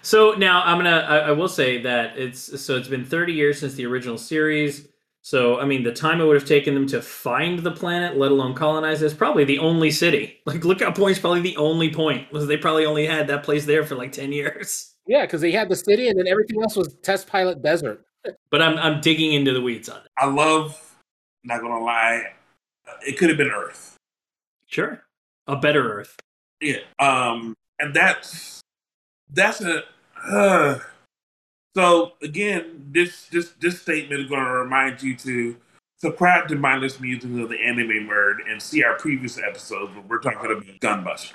so 0.02 0.34
now 0.34 0.64
I'm 0.64 0.78
gonna. 0.78 1.06
I, 1.08 1.18
I 1.18 1.32
will 1.32 1.48
say 1.48 1.82
that 1.82 2.18
it's 2.18 2.62
so 2.62 2.78
it's 2.78 2.88
been 2.88 3.06
30 3.06 3.34
years 3.34 3.60
since 3.60 3.74
the 3.74 3.86
original 3.86 4.18
series. 4.18 4.88
So 5.22 5.60
I 5.60 5.66
mean, 5.66 5.84
the 5.84 5.92
time 5.92 6.22
it 6.22 6.26
would 6.26 6.36
have 6.36 6.48
taken 6.48 6.74
them 6.74 6.88
to 6.88 7.02
find 7.02 7.60
the 7.60 7.72
planet, 7.72 8.18
let 8.18 8.32
alone 8.32 8.54
colonize 8.54 9.02
it, 9.02 9.08
is 9.08 9.14
probably 9.14 9.44
the 9.44 9.60
only 9.60 9.92
city. 9.92 10.42
Like 10.46 10.64
Lookout 10.64 10.96
Point's 10.96 11.20
probably 11.20 11.42
the 11.42 11.58
only 11.58 11.92
point. 11.92 12.32
Was 12.32 12.48
they 12.48 12.58
probably 12.58 12.86
only 12.86 13.06
had 13.08 13.28
that 13.28 13.44
place 13.44 13.66
there 13.66 13.84
for 13.84 13.96
like 13.96 14.12
10 14.12 14.32
years. 14.32 14.92
Yeah, 15.08 15.22
because 15.22 15.42
they 15.42 15.52
had 15.52 15.70
the 15.70 15.76
city, 15.76 16.08
and 16.08 16.18
then 16.18 16.28
everything 16.28 16.64
else 16.64 16.76
was 16.76 16.96
test 17.04 17.28
pilot 17.28 17.62
desert. 17.62 18.04
But 18.50 18.64
I'm 18.64 18.76
I'm 18.80 19.02
digging 19.02 19.34
into 19.34 19.54
the 19.54 19.62
weeds 19.62 19.88
on 19.88 19.98
it. 19.98 20.08
I 20.18 20.26
love. 20.26 20.82
Not 21.44 21.62
gonna 21.62 21.80
lie, 21.80 22.24
it 23.06 23.18
could 23.18 23.30
have 23.30 23.38
been 23.38 23.52
Earth. 23.52 23.98
Sure, 24.66 25.04
a 25.46 25.56
better 25.56 26.00
Earth. 26.00 26.16
Yeah. 26.62 26.80
Um, 27.00 27.56
and 27.80 27.94
that's 27.94 28.62
that's 29.34 29.62
a. 29.62 29.84
Uh, 30.28 30.80
so 31.76 32.14
again, 32.22 32.88
this 32.92 33.28
this 33.28 33.52
this 33.60 33.82
statement 33.82 34.22
is 34.22 34.30
going 34.30 34.44
to 34.44 34.52
remind 34.52 35.02
you 35.02 35.16
to 35.18 35.58
subscribe 35.98 36.48
to 36.48 36.56
mindless 36.56 37.00
music 37.00 37.24
of 37.42 37.50
the 37.50 37.60
anime 37.60 38.08
nerd 38.08 38.38
and 38.50 38.62
see 38.62 38.84
our 38.84 38.96
previous 38.98 39.38
episodes 39.38 39.94
where 39.96 40.04
we're 40.08 40.20
talking 40.20 40.52
about 40.52 40.64
Gunbuster, 40.80 41.34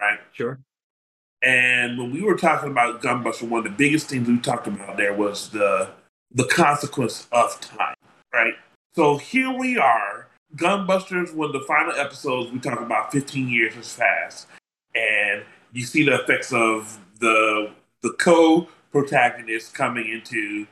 right? 0.00 0.20
Sure. 0.32 0.58
And 1.42 1.98
when 1.98 2.12
we 2.12 2.22
were 2.22 2.36
talking 2.36 2.70
about 2.70 3.02
Gunbuster, 3.02 3.48
one 3.48 3.58
of 3.58 3.64
the 3.64 3.76
biggest 3.76 4.08
things 4.08 4.28
we 4.28 4.38
talked 4.38 4.66
about 4.66 4.96
there 4.96 5.14
was 5.14 5.50
the 5.50 5.90
the 6.32 6.44
consequence 6.44 7.28
of 7.32 7.60
time, 7.60 7.94
right? 8.32 8.54
So 8.94 9.16
here 9.16 9.52
we 9.52 9.78
are, 9.78 10.28
Gunbusters. 10.56 11.34
One 11.34 11.48
of 11.48 11.52
the 11.52 11.66
final 11.66 11.92
episodes, 11.92 12.50
we 12.50 12.58
talk 12.58 12.80
about 12.80 13.12
15 13.12 13.48
years 13.48 13.74
has 13.74 13.96
passed, 13.96 14.46
and 14.94 15.42
you 15.72 15.84
see 15.84 16.04
the 16.04 16.14
effects 16.20 16.52
of 16.52 16.98
the 17.20 17.72
the 18.02 18.12
co-protagonist 18.18 19.74
coming 19.74 20.08
into 20.08 20.66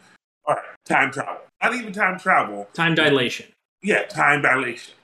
all 0.47 0.55
right, 0.55 0.65
time 0.85 1.11
travel. 1.11 1.41
Not 1.63 1.75
even 1.75 1.93
time 1.93 2.19
travel. 2.19 2.69
Time 2.75 2.95
dilation. 2.95 3.47
Yeah, 3.83 4.05
time 4.05 4.43
dilation. 4.43 4.95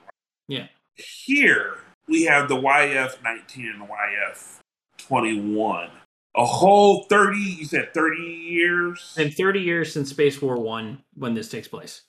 Yeah. 0.48 0.66
Here 0.94 1.78
we 2.06 2.24
have 2.24 2.48
the 2.48 2.56
YF 2.56 3.22
19 3.22 3.68
and 3.68 3.80
the 3.82 3.86
YF 3.86 4.58
21. 4.98 5.90
A 6.36 6.44
whole 6.44 7.04
30, 7.04 7.38
you 7.38 7.64
said 7.64 7.92
30 7.92 8.22
years? 8.22 9.14
And 9.18 9.34
30 9.34 9.60
years 9.60 9.92
since 9.92 10.10
Space 10.10 10.40
War 10.40 10.56
One 10.56 11.02
when 11.14 11.34
this 11.34 11.48
takes 11.48 11.66
place. 11.68 12.02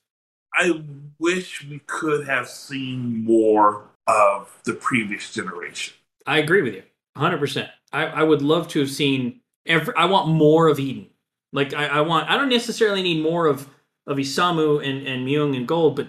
I 0.53 0.83
wish 1.17 1.65
we 1.65 1.79
could 1.87 2.27
have 2.27 2.49
seen 2.49 3.23
more 3.23 3.85
of 4.07 4.59
the 4.65 4.73
previous 4.73 5.33
generation. 5.33 5.93
I 6.27 6.39
agree 6.39 6.61
with 6.61 6.73
you, 6.73 6.83
100. 7.13 7.39
percent 7.39 7.69
I 7.91 8.05
I 8.05 8.23
would 8.23 8.41
love 8.41 8.67
to 8.69 8.79
have 8.79 8.91
seen 8.91 9.41
every. 9.65 9.93
I 9.95 10.05
want 10.05 10.29
more 10.29 10.67
of 10.67 10.79
Eden. 10.79 11.07
Like 11.53 11.73
I, 11.73 11.87
I 11.87 12.01
want. 12.01 12.29
I 12.29 12.37
don't 12.37 12.49
necessarily 12.49 13.01
need 13.01 13.23
more 13.23 13.45
of 13.47 13.67
of 14.07 14.17
Isamu 14.17 14.85
and 14.87 15.07
and 15.07 15.27
Myung 15.27 15.55
and 15.55 15.67
Guld, 15.67 15.95
but 15.95 16.07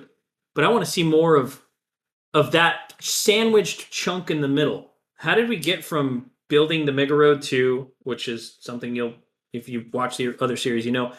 but 0.55 0.65
I 0.65 0.69
want 0.69 0.85
to 0.85 0.91
see 0.91 1.03
more 1.03 1.37
of 1.37 1.63
of 2.35 2.53
that 2.53 2.95
sandwiched 3.01 3.91
chunk 3.91 4.31
in 4.31 4.41
the 4.41 4.49
middle. 4.49 4.91
How 5.17 5.35
did 5.35 5.49
we 5.49 5.57
get 5.57 5.85
from 5.85 6.31
building 6.49 6.85
the 6.85 6.93
Mega 6.93 7.15
Road 7.15 7.41
2, 7.43 7.91
which 8.01 8.29
is 8.29 8.59
something 8.61 8.95
you'll 8.95 9.15
if 9.53 9.69
you 9.69 9.87
watch 9.93 10.17
the 10.17 10.35
other 10.41 10.57
series, 10.57 10.87
you 10.87 10.93
know, 10.93 11.13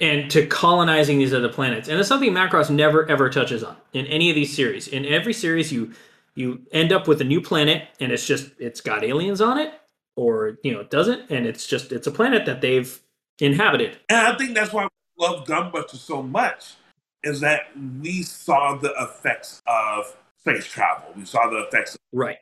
and 0.00 0.30
to 0.30 0.46
colonizing 0.46 1.18
these 1.18 1.34
other 1.34 1.48
planets. 1.48 1.88
And 1.88 1.98
it's 1.98 2.08
something 2.08 2.32
Macross 2.32 2.70
never 2.70 3.08
ever 3.08 3.30
touches 3.30 3.64
on 3.64 3.76
in 3.92 4.06
any 4.06 4.30
of 4.30 4.34
these 4.34 4.54
series. 4.54 4.88
In 4.88 5.04
every 5.06 5.32
series 5.32 5.72
you 5.72 5.92
you 6.34 6.60
end 6.72 6.92
up 6.92 7.08
with 7.08 7.20
a 7.20 7.24
new 7.24 7.40
planet 7.40 7.88
and 8.00 8.12
it's 8.12 8.26
just 8.26 8.50
it's 8.58 8.80
got 8.80 9.04
aliens 9.04 9.40
on 9.40 9.58
it 9.58 9.72
or 10.18 10.58
you 10.64 10.72
know 10.72 10.80
it 10.80 10.90
doesn't 10.90 11.30
and 11.30 11.46
it's 11.46 11.66
just 11.66 11.92
it's 11.92 12.06
a 12.06 12.10
planet 12.10 12.44
that 12.44 12.60
they've 12.60 13.00
inhabited. 13.40 13.96
And 14.08 14.18
I 14.26 14.36
think 14.36 14.54
that's 14.54 14.72
why 14.72 14.84
we 14.84 15.26
love 15.26 15.46
Gunbuster 15.46 15.96
so 15.96 16.22
much, 16.22 16.74
is 17.22 17.40
that 17.40 17.68
we 18.02 18.22
saw 18.22 18.76
the 18.76 18.92
effects 18.98 19.62
of 19.66 20.16
space 20.40 20.66
travel. 20.66 21.12
We 21.16 21.24
saw 21.24 21.48
the 21.48 21.58
effects, 21.68 21.94
of, 21.94 22.00
Right. 22.12 22.38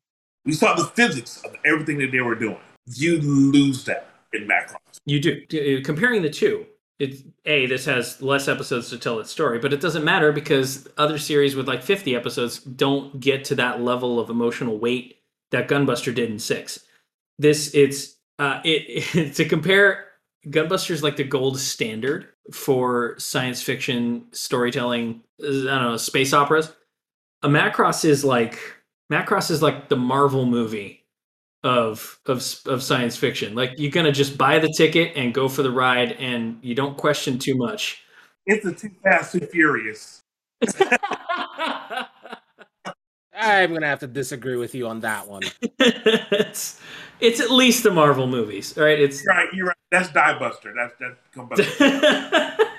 we 0.46 0.52
saw 0.52 0.74
the 0.74 0.86
physics 0.86 1.42
of 1.44 1.54
everything 1.66 1.98
that 1.98 2.12
they 2.12 2.20
were 2.20 2.34
doing. 2.34 2.58
You 2.94 3.20
lose 3.20 3.84
that 3.84 4.08
in 4.32 4.48
Macross. 4.48 4.76
You 5.04 5.20
do. 5.20 5.42
Uh, 5.52 5.84
Comparing 5.84 6.22
the 6.22 6.30
two, 6.30 6.64
it's 6.98 7.22
a 7.44 7.66
this 7.66 7.84
has 7.84 8.22
less 8.22 8.48
episodes 8.48 8.88
to 8.88 8.96
tell 8.98 9.20
its 9.20 9.30
story, 9.30 9.58
but 9.58 9.74
it 9.74 9.82
doesn't 9.82 10.04
matter 10.04 10.32
because 10.32 10.88
other 10.96 11.18
series 11.18 11.54
with 11.54 11.68
like 11.68 11.82
50 11.82 12.16
episodes 12.16 12.58
don't 12.60 13.20
get 13.20 13.44
to 13.46 13.54
that 13.56 13.82
level 13.82 14.18
of 14.18 14.30
emotional 14.30 14.78
weight 14.78 15.18
that 15.50 15.68
Gunbuster 15.68 16.14
did 16.14 16.30
in 16.30 16.38
6. 16.38 16.80
This 17.38 17.74
it's 17.74 18.16
uh 18.38 18.60
it 18.64 19.34
to 19.36 19.44
compare 19.44 20.06
Gunbuster's 20.48 21.02
like 21.02 21.16
the 21.16 21.24
gold 21.24 21.58
standard 21.58 22.28
for 22.52 23.16
science 23.18 23.62
fiction 23.62 24.26
storytelling, 24.32 25.22
uh, 25.42 25.46
I 25.46 25.50
don't 25.50 25.82
know, 25.82 25.96
space 25.96 26.32
operas. 26.32 26.72
A 27.42 27.48
Macross 27.48 28.04
is 28.04 28.24
like 28.24 28.58
Macross 29.12 29.50
is 29.50 29.62
like 29.62 29.88
the 29.88 29.96
Marvel 29.96 30.46
movie 30.46 31.04
of 31.64 32.20
of 32.26 32.42
of 32.66 32.82
science 32.82 33.16
fiction. 33.16 33.54
Like 33.54 33.72
you're 33.76 33.90
gonna 33.90 34.12
just 34.12 34.38
buy 34.38 34.58
the 34.58 34.72
ticket 34.76 35.12
and 35.16 35.34
go 35.34 35.48
for 35.48 35.62
the 35.62 35.70
ride, 35.70 36.12
and 36.12 36.58
you 36.62 36.74
don't 36.74 36.96
question 36.96 37.38
too 37.38 37.56
much. 37.56 38.04
It's 38.46 38.64
a 38.64 38.72
too 38.72 38.90
fast, 39.02 39.32
too 39.32 39.40
furious. 39.40 40.22
I'm 43.46 43.72
gonna 43.72 43.86
have 43.86 44.00
to 44.00 44.06
disagree 44.06 44.56
with 44.56 44.74
you 44.74 44.86
on 44.88 45.00
that 45.00 45.28
one. 45.28 45.42
it's 45.78 46.80
it's 47.20 47.40
at 47.40 47.50
least 47.50 47.82
the 47.82 47.90
Marvel 47.90 48.26
movies, 48.26 48.76
all 48.76 48.84
right? 48.84 49.00
It's 49.00 49.24
You're 49.24 49.34
right, 49.34 49.48
you're 49.54 49.66
right. 49.66 49.76
That's 49.90 50.08
Diebuster. 50.08 50.74
That's 50.74 50.94
that's 51.00 51.18
Gunbuster. 51.34 52.52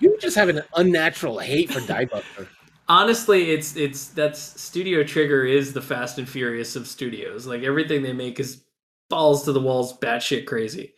You 0.00 0.16
just 0.20 0.36
have 0.36 0.48
an 0.48 0.62
unnatural 0.76 1.38
hate 1.38 1.72
for 1.72 1.80
Diebuster. 1.80 2.46
honestly, 2.88 3.50
it's 3.50 3.76
it's 3.76 4.08
that's 4.08 4.38
Studio 4.60 5.02
Trigger 5.02 5.44
is 5.44 5.72
the 5.72 5.82
Fast 5.82 6.18
and 6.18 6.28
Furious 6.28 6.76
of 6.76 6.86
studios. 6.86 7.46
Like 7.46 7.62
everything 7.62 8.02
they 8.02 8.12
make 8.12 8.38
is 8.38 8.62
balls 9.10 9.44
to 9.44 9.52
the 9.52 9.60
walls, 9.60 9.98
batshit 9.98 10.46
crazy. 10.46 10.94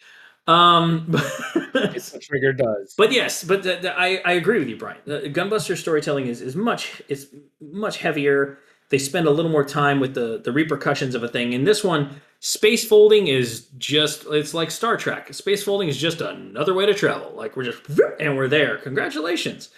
Um, 0.47 1.15
It's 1.75 2.13
what 2.13 2.23
Trigger 2.23 2.53
does. 2.53 2.95
But 2.97 3.13
yes, 3.13 3.45
but 3.45 3.63
the, 3.63 3.77
the, 3.77 3.99
I, 3.99 4.21
I 4.25 4.33
agree 4.33 4.59
with 4.59 4.69
you, 4.69 4.77
Brian. 4.77 4.99
The 5.05 5.31
Gunbuster 5.31 5.77
storytelling 5.77 6.27
is, 6.27 6.41
is 6.41 6.57
much 6.57 7.03
it's 7.09 7.27
much 7.61 7.99
heavier. 7.99 8.59
They 8.89 8.99
spend 8.99 9.27
a 9.27 9.31
little 9.31 9.51
more 9.51 9.65
time 9.65 10.01
with 10.01 10.15
the 10.15 10.41
the 10.43 10.53
repercussions 10.53 11.15
of 11.15 11.23
a 11.23 11.29
thing. 11.29 11.53
In 11.53 11.65
this 11.65 11.85
one, 11.85 12.21
space 12.41 12.87
folding 12.87 13.29
is 13.29 13.69
just 13.79 14.27
it's 14.31 14.55
like 14.55 14.71
Star 14.71 14.97
Trek. 14.97 15.33
Space 15.33 15.63
folding 15.63 15.89
is 15.89 15.97
just 15.97 16.21
another 16.21 16.75
way 16.75 16.87
to 16.87 16.95
travel. 16.95 17.33
Like 17.35 17.57
we're 17.57 17.65
just 17.65 17.83
and 18.19 18.37
we're 18.37 18.49
there. 18.49 18.79
Congratulations. 18.79 19.71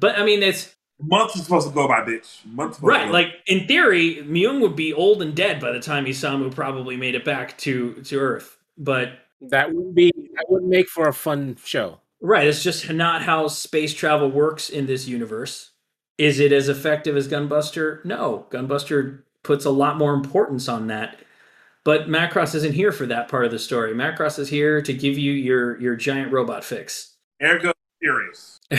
But 0.00 0.18
I 0.18 0.24
mean, 0.24 0.42
it's 0.42 0.74
Months 1.00 1.36
is 1.36 1.44
supposed 1.44 1.68
to 1.68 1.74
go 1.74 1.86
by, 1.86 2.00
bitch. 2.00 2.44
Months. 2.44 2.80
right. 2.82 3.08
Like 3.08 3.34
in 3.46 3.68
theory, 3.68 4.16
Myung 4.26 4.60
would 4.60 4.74
be 4.74 4.92
old 4.92 5.22
and 5.22 5.34
dead 5.34 5.60
by 5.60 5.70
the 5.70 5.78
time 5.78 6.06
Isamu 6.06 6.52
probably 6.52 6.96
made 6.96 7.14
it 7.14 7.24
back 7.24 7.56
to 7.58 7.94
to 8.02 8.18
Earth. 8.18 8.56
But 8.76 9.10
That 9.40 9.72
would 9.72 9.94
be 9.94 10.12
that 10.34 10.46
would 10.48 10.64
make 10.64 10.88
for 10.88 11.08
a 11.08 11.12
fun 11.12 11.56
show. 11.64 12.00
Right, 12.20 12.46
it's 12.46 12.62
just 12.64 12.90
not 12.90 13.22
how 13.22 13.46
space 13.48 13.94
travel 13.94 14.30
works 14.30 14.68
in 14.68 14.86
this 14.86 15.06
universe. 15.06 15.70
Is 16.16 16.40
it 16.40 16.50
as 16.50 16.68
effective 16.68 17.16
as 17.16 17.28
Gunbuster? 17.28 18.04
No. 18.04 18.46
Gunbuster 18.50 19.22
puts 19.44 19.64
a 19.64 19.70
lot 19.70 19.98
more 19.98 20.14
importance 20.14 20.68
on 20.68 20.88
that. 20.88 21.20
But 21.84 22.08
Macross 22.08 22.56
isn't 22.56 22.74
here 22.74 22.90
for 22.90 23.06
that 23.06 23.28
part 23.28 23.44
of 23.44 23.52
the 23.52 23.58
story. 23.58 23.94
Macross 23.94 24.38
is 24.38 24.48
here 24.48 24.82
to 24.82 24.92
give 24.92 25.16
you 25.16 25.32
your 25.32 25.80
your 25.80 25.94
giant 25.96 26.32
robot 26.32 26.64
fix. 26.64 27.14
Ergo 27.40 27.72
furious. 28.00 28.60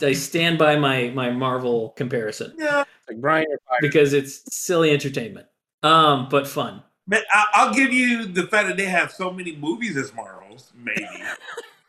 I 0.00 0.12
stand 0.12 0.58
by 0.58 0.76
my 0.76 1.10
my 1.10 1.30
Marvel 1.30 1.90
comparison 1.90 2.54
Yeah, 2.56 2.84
Like 3.08 3.20
Brian, 3.20 3.46
because 3.80 4.12
it's 4.12 4.42
silly 4.54 4.92
entertainment. 4.92 5.48
Um, 5.82 6.28
but 6.30 6.46
fun. 6.46 6.82
Man. 7.08 7.22
I, 7.32 7.44
I'll 7.54 7.74
give 7.74 7.92
you 7.92 8.26
the 8.26 8.46
fact 8.46 8.68
that 8.68 8.76
they 8.76 8.84
have 8.86 9.10
so 9.10 9.32
many 9.32 9.56
movies 9.56 9.96
as 9.96 10.14
Marvels. 10.14 10.72
Maybe. 10.76 11.06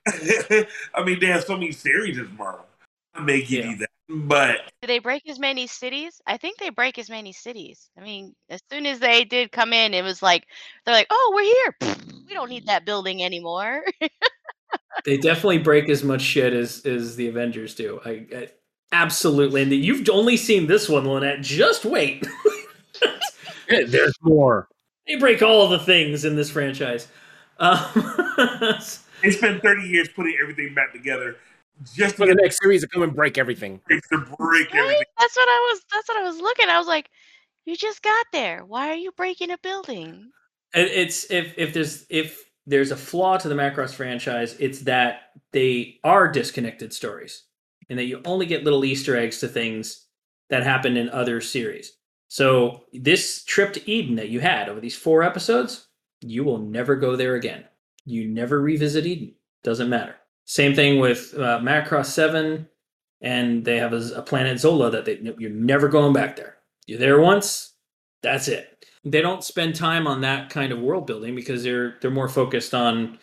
I 0.95 1.03
mean, 1.03 1.19
they 1.19 1.27
have 1.27 1.43
so 1.43 1.53
many 1.53 1.71
series 1.71 2.17
as 2.17 2.27
Marvel. 2.35 2.65
I 3.13 3.21
may 3.21 3.41
give 3.41 3.65
Yeah. 3.65 3.71
you 3.71 3.77
that, 3.77 3.89
but 4.09 4.57
Do 4.81 4.87
they 4.87 4.99
break 4.99 5.27
as 5.29 5.39
many 5.39 5.67
cities? 5.67 6.21
I 6.25 6.37
think 6.37 6.57
they 6.57 6.69
break 6.69 6.97
as 6.97 7.09
many 7.09 7.33
cities. 7.33 7.89
I 7.97 8.01
mean, 8.01 8.33
as 8.49 8.61
soon 8.71 8.85
as 8.85 8.99
they 8.99 9.23
did 9.25 9.51
come 9.51 9.73
in, 9.73 9.93
it 9.93 10.03
was 10.03 10.21
like 10.23 10.45
they're 10.85 10.95
like, 10.95 11.07
"Oh, 11.09 11.31
we're 11.35 11.43
here. 11.43 11.95
We 12.29 12.35
don't 12.35 12.49
need 12.49 12.67
that 12.67 12.85
building 12.85 13.23
anymore." 13.23 13.83
they 15.05 15.17
definitely 15.17 15.57
break 15.57 15.89
as 15.89 16.03
much 16.03 16.21
shit 16.21 16.53
as 16.53 16.85
as 16.85 17.15
the 17.15 17.27
Avengers 17.27 17.73
do. 17.73 17.99
I, 18.05 18.25
I 18.31 18.49
absolutely. 18.91 19.63
And 19.63 19.71
you've 19.73 20.07
only 20.09 20.37
seen 20.37 20.67
this 20.67 20.87
one, 20.87 21.05
Lynette. 21.07 21.41
Just 21.41 21.85
wait. 21.85 22.25
There's 23.67 24.15
more. 24.21 24.67
They 25.09 25.15
break 25.17 25.41
all 25.41 25.67
the 25.67 25.79
things 25.79 26.23
in 26.23 26.35
this 26.37 26.49
franchise. 26.49 27.07
Um, 27.57 27.79
they 29.21 29.31
spent 29.31 29.61
30 29.61 29.81
years 29.83 30.07
putting 30.15 30.37
everything 30.41 30.73
back 30.73 30.93
together 30.93 31.35
just 31.95 32.15
For 32.15 32.25
the 32.27 32.35
next 32.35 32.59
series 32.61 32.81
to 32.81 32.87
come 32.87 33.03
and 33.03 33.13
break 33.15 33.37
everything. 33.37 33.81
break 33.87 34.01
to 34.09 34.17
right? 34.39 34.67
everything. 34.73 35.03
That's 35.19 35.35
what 35.35 35.47
I 35.49 35.69
was. 35.71 35.81
That's 35.93 36.07
what 36.09 36.17
I 36.17 36.23
was 36.23 36.37
looking. 36.37 36.67
I 36.69 36.77
was 36.77 36.87
like, 36.87 37.09
"You 37.65 37.75
just 37.77 38.01
got 38.03 38.25
there. 38.33 38.65
Why 38.65 38.89
are 38.89 38.95
you 38.95 39.11
breaking 39.13 39.51
a 39.51 39.57
building?" 39.57 40.29
It- 40.73 40.91
It's 40.91 41.31
if 41.31 41.53
if 41.57 41.73
there's 41.73 42.05
if 42.09 42.43
there's 42.67 42.91
a 42.91 42.97
flaw 42.97 43.37
to 43.37 43.47
the 43.47 43.55
Macross 43.55 43.93
franchise, 43.93 44.55
it's 44.59 44.81
that 44.81 45.31
they 45.53 45.99
are 46.03 46.27
disconnected 46.29 46.91
stories, 46.93 47.43
and 47.89 47.97
that 47.97 48.05
you 48.05 48.21
only 48.25 48.45
get 48.45 48.65
little 48.65 48.83
Easter 48.83 49.15
eggs 49.15 49.39
to 49.39 49.47
things 49.47 50.05
that 50.49 50.63
happen 50.63 50.97
in 50.97 51.09
other 51.09 51.39
series. 51.39 51.93
So 52.29 52.85
this 52.93 53.43
trip 53.43 53.73
to 53.73 53.91
Eden 53.91 54.15
that 54.15 54.29
you 54.29 54.39
had 54.39 54.69
over 54.69 54.79
these 54.79 54.95
four 54.95 55.23
episodes, 55.23 55.87
you 56.21 56.43
will 56.43 56.59
never 56.59 56.95
go 56.95 57.15
there 57.15 57.35
again. 57.35 57.65
You 58.05 58.27
never 58.27 58.61
revisit 58.61 59.05
Eden. 59.05 59.33
Doesn't 59.63 59.89
matter. 59.89 60.15
Same 60.45 60.73
thing 60.73 60.99
with 60.99 61.33
uh, 61.37 61.59
Macross 61.59 62.05
Seven, 62.05 62.67
and 63.21 63.65
they 63.65 63.77
have 63.77 63.93
a, 63.93 64.01
a 64.15 64.21
planet 64.21 64.59
Zola 64.59 64.89
that 64.91 65.05
they, 65.05 65.19
you're 65.37 65.49
never 65.49 65.87
going 65.87 66.13
back 66.13 66.35
there. 66.37 66.57
You're 66.87 66.99
there 66.99 67.19
once, 67.19 67.73
that's 68.21 68.47
it. 68.47 68.85
They 69.05 69.21
don't 69.21 69.43
spend 69.43 69.75
time 69.75 70.07
on 70.07 70.21
that 70.21 70.49
kind 70.49 70.71
of 70.71 70.79
world 70.79 71.07
building 71.07 71.35
because 71.35 71.63
they're 71.63 71.95
they're 72.01 72.11
more 72.11 72.27
focused 72.27 72.73
on 72.73 73.17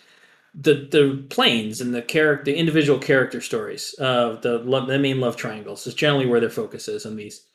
the 0.54 0.88
the 0.90 1.26
planes 1.28 1.80
and 1.80 1.94
the 1.94 2.02
character, 2.02 2.44
the 2.44 2.57
individual 2.57 2.98
character 2.98 3.40
stories. 3.40 3.94
of 3.98 4.42
the 4.42 4.59
the 4.59 4.98
main 4.98 5.20
love 5.20 5.36
triangles 5.36 5.86
is 5.86 5.94
generally 5.94 6.26
where 6.26 6.40
their 6.40 6.50
focus 6.50 6.88
is 6.88 7.04
on 7.04 7.16
these, 7.16 7.46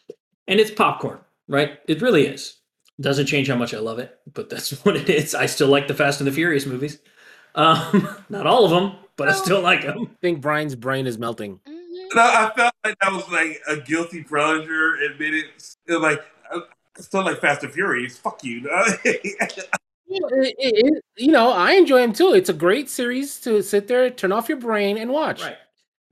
and 0.47 0.59
it's 0.59 0.71
popcorn, 0.71 1.19
right? 1.51 1.79
It 1.87 2.01
really 2.01 2.25
is. 2.25 2.57
Doesn't 2.99 3.25
change 3.27 3.47
how 3.47 3.55
much 3.55 3.73
I 3.73 3.79
love 3.79 3.99
it, 3.99 4.17
but 4.33 4.49
that's 4.49 4.71
what 4.85 4.95
it 4.95 5.09
is. 5.09 5.35
I 5.35 5.45
still 5.45 5.67
like 5.67 5.87
the 5.87 5.93
Fast 5.93 6.19
and 6.21 6.27
the 6.27 6.31
Furious 6.31 6.65
movies. 6.65 6.97
Um, 7.55 8.07
not 8.29 8.47
all 8.47 8.65
of 8.65 8.71
them, 8.71 8.93
but 9.17 9.27
I 9.29 9.33
still 9.33 9.61
like 9.61 9.83
them. 9.83 9.97
I 10.03 10.15
think 10.21 10.41
Brian's 10.41 10.75
brain 10.75 11.05
is 11.07 11.17
melting. 11.17 11.59
Mhm. 11.67 11.77
No, 12.15 12.21
I 12.21 12.51
felt 12.55 12.73
like 12.83 12.97
that 13.01 13.11
was 13.11 13.29
like 13.29 13.61
a 13.67 13.77
guilty 13.77 14.23
pleasure. 14.23 14.95
Admitted, 14.95 15.45
it 15.87 15.93
was 15.93 16.01
like 16.01 16.21
I 16.51 16.59
still 17.01 17.23
like 17.23 17.39
Fast 17.39 17.63
and 17.63 17.71
Furious. 17.73 18.17
Fuck 18.17 18.43
you. 18.43 18.61
You 20.13 20.19
know, 20.19 20.27
it- 20.41 20.55
it- 20.59 20.85
it- 20.85 21.03
you 21.15 21.31
know, 21.31 21.51
I 21.53 21.71
enjoy 21.73 22.01
them 22.01 22.11
too. 22.11 22.33
It's 22.33 22.49
a 22.49 22.53
great 22.53 22.89
series 22.89 23.39
to 23.41 23.61
sit 23.63 23.87
there, 23.87 24.09
turn 24.09 24.33
off 24.33 24.49
your 24.49 24.57
brain, 24.57 24.97
and 24.97 25.09
watch. 25.09 25.41
Right. 25.41 25.55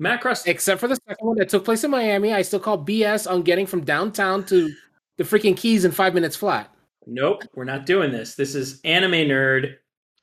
Macross 0.02 0.48
Except 0.48 0.80
for 0.80 0.88
the 0.88 0.96
second 1.06 1.28
one 1.28 1.38
that 1.38 1.50
took 1.50 1.66
place 1.66 1.84
in 1.84 1.92
Miami, 1.92 2.32
I 2.34 2.44
still 2.44 2.62
call 2.62 2.78
BS 2.78 3.30
on 3.30 3.42
getting 3.42 3.66
from 3.66 3.84
downtown 3.84 4.46
to 4.46 4.74
the 5.20 5.26
freaking 5.26 5.56
Keys 5.56 5.84
in 5.86 5.92
five 5.92 6.14
minutes 6.16 6.36
flat. 6.38 6.74
Nope, 7.06 7.44
we're 7.54 7.66
not 7.66 7.86
doing 7.86 8.12
this. 8.12 8.36
This 8.36 8.56
is 8.56 8.80
anime 8.86 9.12
nerd, 9.12 9.76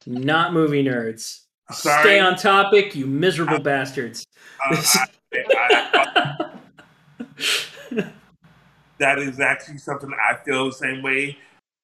not 0.07 0.53
movie 0.55 0.83
nerds. 0.83 1.43
Sorry. 1.71 2.03
Stay 2.03 2.19
on 2.19 2.37
topic, 2.37 2.95
you 2.97 3.07
miserable 3.07 3.59
bastards. 3.61 4.27
Uh, 4.71 4.83
I- 5.35 6.49
I- 6.49 6.51
that 8.99 9.19
is 9.19 9.39
actually 9.39 9.79
something 9.79 10.11
I 10.13 10.37
feel 10.45 10.67
the 10.67 10.73
same 10.73 11.03
way. 11.03 11.37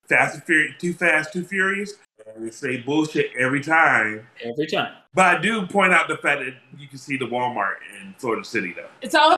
Fast 0.09 0.35
and 0.37 0.45
Furious, 0.45 0.75
too 0.79 0.95
fast, 0.95 1.33
too 1.35 1.45
furious. 1.45 1.95
And 2.35 2.47
they 2.47 2.51
say 2.51 2.79
bullshit 2.79 3.31
every 3.39 3.61
time. 3.61 4.27
Every 4.43 4.67
time. 4.67 4.95
But 5.13 5.37
I 5.37 5.41
do 5.43 5.67
point 5.67 5.93
out 5.93 6.09
the 6.09 6.17
fact 6.17 6.41
that 6.41 6.55
you 6.81 6.89
can 6.89 6.97
see 6.99 7.19
the 7.19 7.27
Walmart 7.27 7.75
in 8.01 8.15
Florida 8.17 8.45
City, 8.45 8.73
though. 8.75 8.89
It's 9.03 9.15
all 9.15 9.37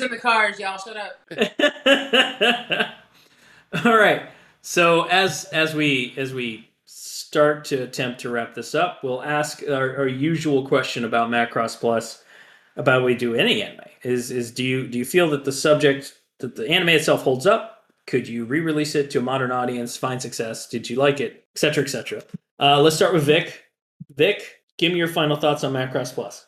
in 0.00 0.10
the 0.10 0.18
cars, 0.18 0.58
y'all. 0.58 0.78
Shut 0.78 0.96
up. 0.96 1.20
All 3.84 3.96
right. 3.96 4.28
So 4.60 5.04
as 5.04 5.44
as 5.46 5.74
we 5.74 6.14
as 6.16 6.34
we 6.34 6.68
start 6.84 7.64
to 7.64 7.76
attempt 7.82 8.20
to 8.20 8.30
wrap 8.30 8.54
this 8.54 8.74
up, 8.74 9.02
we'll 9.02 9.22
ask 9.22 9.62
our, 9.66 9.96
our 9.96 10.06
usual 10.06 10.66
question 10.66 11.04
about 11.04 11.30
Macross 11.30 11.78
Plus, 11.78 12.22
about 12.76 13.04
we 13.04 13.14
do 13.14 13.34
any 13.34 13.62
anime. 13.62 13.80
Is 14.02 14.30
is 14.30 14.50
do 14.50 14.62
you 14.62 14.86
do 14.86 14.98
you 14.98 15.04
feel 15.04 15.30
that 15.30 15.44
the 15.44 15.52
subject 15.52 16.18
that 16.38 16.56
the 16.56 16.68
anime 16.68 16.90
itself 16.90 17.22
holds 17.22 17.46
up? 17.46 17.84
Could 18.06 18.28
you 18.28 18.44
re-release 18.44 18.94
it 18.94 19.10
to 19.12 19.20
a 19.20 19.22
modern 19.22 19.52
audience, 19.52 19.96
find 19.96 20.20
success? 20.20 20.68
Did 20.68 20.90
you 20.90 20.96
like 20.96 21.20
it, 21.20 21.46
etc., 21.54 21.84
etc.? 21.84 22.22
Uh, 22.60 22.80
let's 22.80 22.96
start 22.96 23.14
with 23.14 23.22
Vic. 23.22 23.64
Vic, 24.14 24.60
give 24.76 24.92
me 24.92 24.98
your 24.98 25.08
final 25.08 25.36
thoughts 25.36 25.64
on 25.64 25.72
Macross 25.72 26.12
Plus. 26.12 26.46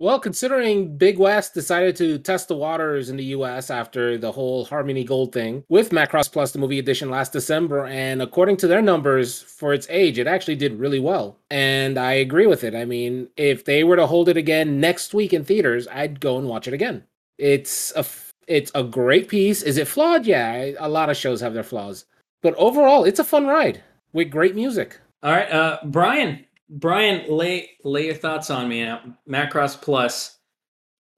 Well, 0.00 0.18
considering 0.18 0.96
Big 0.96 1.18
West 1.18 1.54
decided 1.54 1.94
to 1.96 2.18
test 2.18 2.48
the 2.48 2.56
waters 2.56 3.10
in 3.10 3.16
the 3.16 3.26
US 3.26 3.70
after 3.70 4.18
the 4.18 4.32
whole 4.32 4.64
Harmony 4.64 5.04
Gold 5.04 5.32
thing 5.32 5.64
with 5.68 5.90
Macross 5.90 6.30
Plus, 6.30 6.50
the 6.50 6.58
movie 6.58 6.80
edition 6.80 7.10
last 7.10 7.32
December, 7.32 7.86
and 7.86 8.20
according 8.20 8.56
to 8.58 8.66
their 8.66 8.82
numbers 8.82 9.40
for 9.40 9.72
its 9.72 9.86
age, 9.88 10.18
it 10.18 10.26
actually 10.26 10.56
did 10.56 10.80
really 10.80 10.98
well. 10.98 11.38
And 11.48 11.96
I 11.96 12.12
agree 12.14 12.46
with 12.46 12.64
it. 12.64 12.74
I 12.74 12.84
mean, 12.84 13.28
if 13.36 13.64
they 13.64 13.84
were 13.84 13.96
to 13.96 14.06
hold 14.06 14.28
it 14.28 14.36
again 14.36 14.80
next 14.80 15.14
week 15.14 15.32
in 15.32 15.44
theaters, 15.44 15.86
I'd 15.88 16.18
go 16.18 16.38
and 16.38 16.48
watch 16.48 16.66
it 16.66 16.74
again. 16.74 17.04
It's 17.38 17.92
a 17.94 18.04
it's 18.46 18.72
a 18.74 18.82
great 18.82 19.28
piece. 19.28 19.62
Is 19.62 19.78
it 19.78 19.88
flawed? 19.88 20.26
Yeah, 20.26 20.72
a 20.78 20.88
lot 20.88 21.08
of 21.08 21.16
shows 21.16 21.40
have 21.40 21.54
their 21.54 21.62
flaws. 21.62 22.04
But 22.42 22.54
overall, 22.56 23.04
it's 23.04 23.20
a 23.20 23.24
fun 23.24 23.46
ride 23.46 23.82
with 24.12 24.30
great 24.30 24.54
music. 24.54 24.98
All 25.22 25.32
right, 25.32 25.50
uh, 25.50 25.78
Brian. 25.84 26.44
Brian, 26.74 27.24
lay 27.30 27.70
lay 27.84 28.06
your 28.06 28.14
thoughts 28.14 28.50
on 28.50 28.68
me. 28.68 28.84
Now, 28.84 29.00
Macross 29.28 29.80
Plus, 29.80 30.38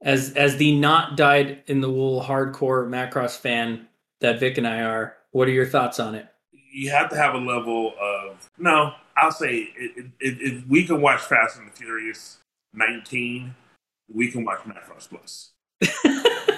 as 0.01 0.33
as 0.33 0.57
the 0.57 0.77
not 0.77 1.17
dyed 1.17 1.63
in 1.65 1.81
the 1.81 1.89
wool 1.89 2.21
hardcore 2.21 2.87
Macross 2.87 3.37
fan 3.37 3.87
that 4.21 4.39
Vic 4.39 4.57
and 4.57 4.67
I 4.67 4.81
are, 4.81 5.17
what 5.31 5.47
are 5.47 5.51
your 5.51 5.65
thoughts 5.65 5.99
on 5.99 6.13
it? 6.13 6.27
You 6.71 6.91
have 6.91 7.09
to 7.09 7.15
have 7.15 7.33
a 7.33 7.39
level 7.39 7.93
of 7.99 8.49
no. 8.57 8.93
I'll 9.19 9.31
say 9.31 9.69
if 10.19 10.67
we 10.67 10.85
can 10.85 11.01
watch 11.01 11.21
Fast 11.21 11.57
and 11.57 11.67
the 11.67 11.71
Furious 11.71 12.37
19, 12.73 13.55
we 14.13 14.29
can 14.29 14.45
watch 14.45 14.59
Macross 14.59 15.09
Plus. 15.09 15.53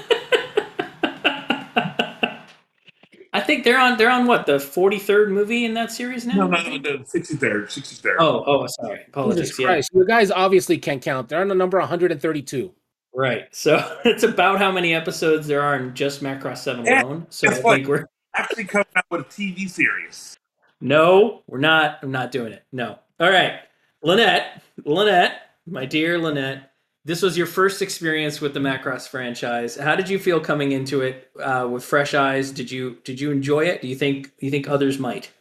I 3.32 3.42
think 3.42 3.64
they're 3.64 3.80
on 3.80 3.98
they're 3.98 4.10
on 4.10 4.26
what 4.26 4.46
the 4.46 4.60
forty 4.60 4.98
third 4.98 5.32
movie 5.32 5.66
in 5.66 5.74
that 5.76 5.92
series 5.92 6.26
now. 6.26 6.36
No, 6.36 6.48
no, 6.48 6.64
no, 6.64 6.78
no 6.78 6.98
63rd, 7.00 7.66
63rd. 7.68 8.16
Oh, 8.20 8.44
oh, 8.46 8.68
sorry. 8.68 9.06
Apologies. 9.08 9.42
Jesus 9.50 9.60
Yeah. 9.60 9.66
Christ, 9.68 9.90
you 9.94 10.06
guys 10.08 10.32
obviously 10.32 10.78
can't 10.78 11.02
count. 11.02 11.30
They're 11.30 11.42
on 11.42 11.48
the 11.48 11.56
number 11.56 11.78
132. 11.78 12.74
Right. 13.14 13.48
So 13.52 13.98
it's 14.06 14.24
about 14.24 14.58
how 14.60 14.72
many 14.72 14.94
episodes 14.96 15.46
there 15.48 15.62
are 15.62 15.76
in 15.76 15.94
just 15.94 16.24
Macross 16.24 16.60
Seven 16.60 16.86
Yeah, 16.86 17.04
alone. 17.04 17.28
So 17.30 17.50
I 17.50 17.54
think 17.54 17.88
we're 17.88 18.06
Actually, 18.36 18.66
coming 18.66 18.86
out 18.96 19.06
with 19.12 19.22
a 19.22 19.24
TV 19.26 19.70
series. 19.70 20.38
No, 20.82 21.44
we're 21.48 21.60
not. 21.60 22.00
I'm 22.02 22.12
not 22.12 22.32
doing 22.32 22.54
it. 22.54 22.64
No. 22.72 23.00
All 23.20 23.30
right. 23.30 23.60
Lynette, 24.02 24.62
Lynette, 24.86 25.42
my 25.66 25.86
dear 25.86 26.18
Lynette, 26.18 26.69
this 27.06 27.22
was 27.22 27.38
your 27.38 27.48
first 27.48 27.82
experience 27.82 28.42
with 28.42 28.54
the 28.54 28.60
Macross 28.60 29.08
franchise. 29.08 29.76
How 29.76 29.96
did 29.96 30.10
you 30.10 30.20
feel 30.20 30.40
coming 30.40 30.74
into 30.74 31.02
it 31.02 31.32
uh, 31.42 31.68
with 31.72 31.84
fresh 31.84 32.14
eyes? 32.14 32.52
Did 32.52 32.72
you 32.72 32.98
did 33.04 33.20
you 33.20 33.32
enjoy 33.32 33.66
it? 33.66 33.82
Do 33.82 33.88
you 33.88 33.96
think 33.96 34.26
do 34.38 34.46
you 34.46 34.52
think 34.52 34.68
others 34.68 35.00
might? 35.00 35.32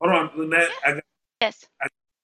Hold 0.00 0.14
on, 0.14 0.30
Lynette. 0.36 0.70
I, 0.84 1.00
Yes. 1.40 1.66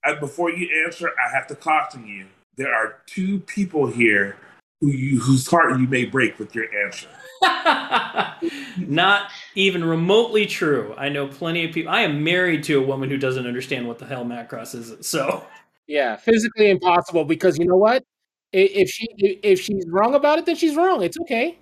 I, 0.04 0.14
before 0.14 0.50
you 0.50 0.68
answer, 0.84 1.08
I 1.08 1.34
have 1.34 1.46
to 1.48 1.56
caution 1.56 2.06
you. 2.06 2.26
There 2.56 2.72
are 2.72 3.02
two 3.06 3.40
people 3.40 3.86
here 3.86 4.36
who 4.80 4.88
you 4.88 5.18
whose 5.20 5.46
heart 5.46 5.80
you 5.80 5.88
may 5.88 6.04
break 6.04 6.38
with 6.38 6.54
your 6.54 6.66
answer. 6.84 7.08
not 8.78 9.30
even 9.54 9.84
remotely 9.84 10.46
true. 10.46 10.94
I 10.96 11.08
know 11.08 11.26
plenty 11.26 11.64
of 11.64 11.72
people. 11.72 11.92
I 11.92 12.02
am 12.02 12.22
married 12.22 12.62
to 12.64 12.78
a 12.78 12.86
woman 12.86 13.08
who 13.08 13.16
doesn't 13.16 13.46
understand 13.46 13.88
what 13.88 13.98
the 13.98 14.06
hell 14.06 14.24
Macross 14.24 14.74
is. 14.74 15.06
So 15.06 15.44
Yeah, 15.86 16.16
physically 16.16 16.70
impossible 16.70 17.24
because 17.24 17.58
you 17.58 17.64
know 17.64 17.76
what? 17.76 18.04
I- 18.54 18.58
If 18.58 18.90
she 18.90 19.08
if 19.18 19.60
she's 19.60 19.84
wrong 19.88 20.14
about 20.14 20.38
it, 20.38 20.46
then 20.46 20.56
she's 20.56 20.76
wrong. 20.76 21.02
It's 21.02 21.18
okay. 21.20 21.58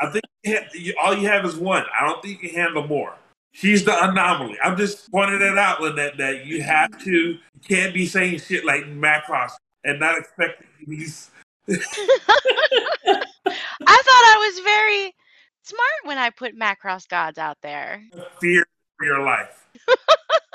I 0.00 0.10
think 0.10 0.24
you 0.44 0.56
ha- 0.56 0.68
you, 0.74 0.94
all 1.02 1.14
you 1.16 1.26
have 1.28 1.44
is 1.44 1.56
one. 1.56 1.84
I 1.98 2.06
don't 2.06 2.22
think 2.22 2.42
you 2.42 2.48
can 2.48 2.58
handle 2.58 2.86
more. 2.86 3.16
She's 3.56 3.84
the 3.84 4.04
anomaly. 4.04 4.58
I'm 4.62 4.76
just 4.76 5.10
pointing 5.10 5.40
it 5.40 5.56
out, 5.56 5.80
Lynette, 5.80 6.18
that 6.18 6.44
you 6.44 6.58
mm-hmm. 6.58 6.68
have 6.68 7.02
to, 7.04 7.10
you 7.10 7.38
can't 7.66 7.94
be 7.94 8.04
saying 8.04 8.40
shit 8.40 8.66
like 8.66 8.84
Macross 8.84 9.52
and 9.82 9.98
not 9.98 10.18
expecting 10.18 10.66
these. 10.86 11.30
I 11.70 11.74
thought 13.06 13.24
I 13.86 14.50
was 14.50 14.58
very 14.62 15.14
smart 15.62 16.04
when 16.04 16.18
I 16.18 16.28
put 16.30 16.54
Macross 16.54 17.08
gods 17.08 17.38
out 17.38 17.56
there. 17.62 18.02
fear 18.40 18.66
for 18.98 19.06
your 19.06 19.22
life. 19.22 19.66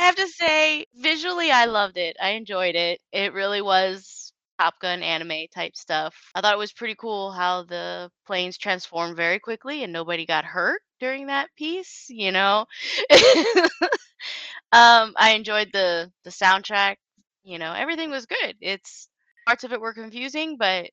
I 0.00 0.04
have 0.06 0.16
to 0.16 0.28
say, 0.28 0.86
visually, 0.94 1.50
I 1.50 1.66
loved 1.66 1.98
it. 1.98 2.16
I 2.20 2.30
enjoyed 2.30 2.74
it. 2.74 3.00
It 3.12 3.34
really 3.34 3.60
was 3.60 4.32
Top 4.58 4.80
Gun 4.80 5.02
anime 5.02 5.46
type 5.54 5.76
stuff. 5.76 6.14
I 6.34 6.40
thought 6.40 6.54
it 6.54 6.58
was 6.58 6.72
pretty 6.72 6.94
cool 6.94 7.30
how 7.32 7.64
the 7.64 8.10
planes 8.26 8.56
transformed 8.56 9.14
very 9.14 9.38
quickly 9.38 9.84
and 9.84 9.92
nobody 9.92 10.24
got 10.24 10.46
hurt 10.46 10.80
during 11.00 11.26
that 11.26 11.50
piece. 11.54 12.06
You 12.08 12.32
know, 12.32 12.64
um, 14.72 15.12
I 15.18 15.34
enjoyed 15.34 15.68
the 15.74 16.10
the 16.24 16.30
soundtrack. 16.30 16.96
You 17.44 17.58
know, 17.58 17.74
everything 17.74 18.10
was 18.10 18.24
good. 18.24 18.56
It's 18.62 19.06
parts 19.46 19.64
of 19.64 19.72
it 19.74 19.82
were 19.82 19.92
confusing, 19.92 20.56
but 20.56 20.88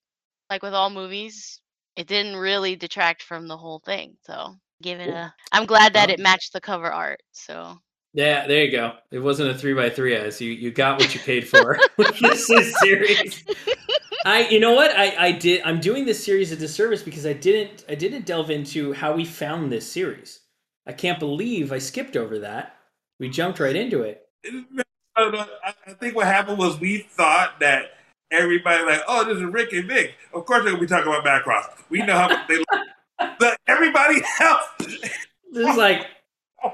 like 0.49 0.63
with 0.63 0.73
all 0.73 0.89
movies, 0.89 1.61
it 1.95 2.07
didn't 2.07 2.35
really 2.35 2.75
detract 2.75 3.23
from 3.23 3.47
the 3.47 3.57
whole 3.57 3.79
thing. 3.85 4.17
So 4.25 4.57
give 4.81 4.99
it 4.99 5.09
a. 5.09 5.33
I'm 5.53 5.65
glad 5.65 5.93
that 5.93 6.09
it 6.09 6.19
matched 6.19 6.51
the 6.51 6.59
cover 6.59 6.91
art. 6.91 7.21
So. 7.31 7.77
Yeah, 8.18 8.47
there 8.47 8.65
you 8.65 8.72
go. 8.72 8.93
It 9.11 9.20
wasn't 9.20 9.51
a 9.51 9.53
three 9.53 9.76
by 9.76 9.91
three 9.91 10.15
as 10.15 10.41
you 10.41 10.51
you 10.51 10.72
got 10.72 10.99
what 10.99 11.13
you 11.13 11.20
paid 11.20 11.47
for 11.47 11.80
with 11.97 12.18
this 12.18 12.47
series. 12.80 13.43
I 14.26 14.47
you 14.49 14.59
know 14.59 14.74
what 14.74 14.89
I 14.97 15.28
I 15.28 15.32
did 15.32 15.61
I'm 15.63 15.80
doing 15.80 16.03
this 16.03 16.26
series 16.26 16.51
a 16.51 16.55
disservice 16.55 17.03
because 17.03 17.28
I 17.28 17.34
didn't 17.34 17.86
I 17.88 17.93
didn't 17.93 18.26
delve 18.26 18.49
into 18.49 18.91
how 18.93 19.13
we 19.13 19.24
found 19.24 19.72
this 19.72 19.89
series. 19.89 20.39
I 20.88 20.93
can't 20.93 21.20
believe 21.20 21.72
I 21.72 21.78
skipped 21.78 22.18
over 22.18 22.39
that. 22.39 22.78
We 23.20 23.30
jumped 23.30 23.59
right 23.59 23.76
into 23.76 24.01
it. 24.01 24.28
No, 24.51 25.30
no, 25.30 25.45
I, 25.63 25.76
I 25.86 25.93
think 25.93 26.15
what 26.15 26.26
happened 26.26 26.57
was 26.57 26.80
we 26.80 27.05
thought 27.11 27.59
that 27.59 27.91
everybody 28.32 28.84
like, 28.84 29.01
oh, 29.07 29.26
this 29.26 29.38
is 29.38 29.43
Rick 29.43 29.74
and 29.74 29.88
Vic. 29.88 30.15
Of 30.34 30.47
course 30.47 30.63
they're 30.63 30.72
gonna 30.72 30.82
be 30.82 30.88
talking 30.88 31.13
about 31.13 31.24
Macross. 31.24 31.65
We 31.91 32.01
know 32.01 32.18
how 32.18 32.30
much 32.30 32.47
they 32.47 32.57
like. 32.57 32.88
But 33.39 33.57
everybody 33.68 34.22
else 34.39 34.63
This 34.80 35.68
is 35.68 35.78
like, 35.78 36.05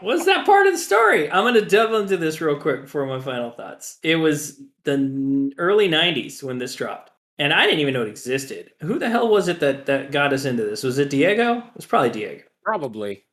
what's 0.02 0.26
that 0.26 0.46
part 0.46 0.68
of 0.68 0.74
the 0.74 0.80
story? 0.80 1.32
I'm 1.32 1.44
going 1.44 1.54
to 1.56 1.66
delve 1.66 1.94
into 1.94 2.18
this 2.18 2.42
real 2.42 2.60
quick 2.60 2.82
before 2.84 3.06
my 3.06 3.20
final 3.20 3.52
thoughts. 3.52 4.00
It 4.04 4.16
was 4.16 4.62
the 4.84 5.54
early 5.58 5.90
90s 5.90 6.44
when 6.44 6.58
this 6.58 6.76
dropped. 6.76 7.12
And 7.40 7.52
I 7.52 7.66
didn't 7.66 7.80
even 7.80 7.94
know 7.94 8.04
it 8.04 8.10
existed. 8.10 8.72
Who 8.82 9.00
the 9.00 9.10
hell 9.10 9.28
was 9.28 9.48
it 9.48 9.60
that, 9.60 9.88
that 9.88 10.12
got 10.12 10.34
us 10.34 10.46
into 10.46 10.64
this? 10.64 10.84
Was 10.84 11.00
it 11.00 11.10
Diego? 11.10 11.58
It 11.58 11.76
was 11.76 11.86
probably 11.86 12.12
Diego. 12.12 12.44
Probably. 12.64 13.26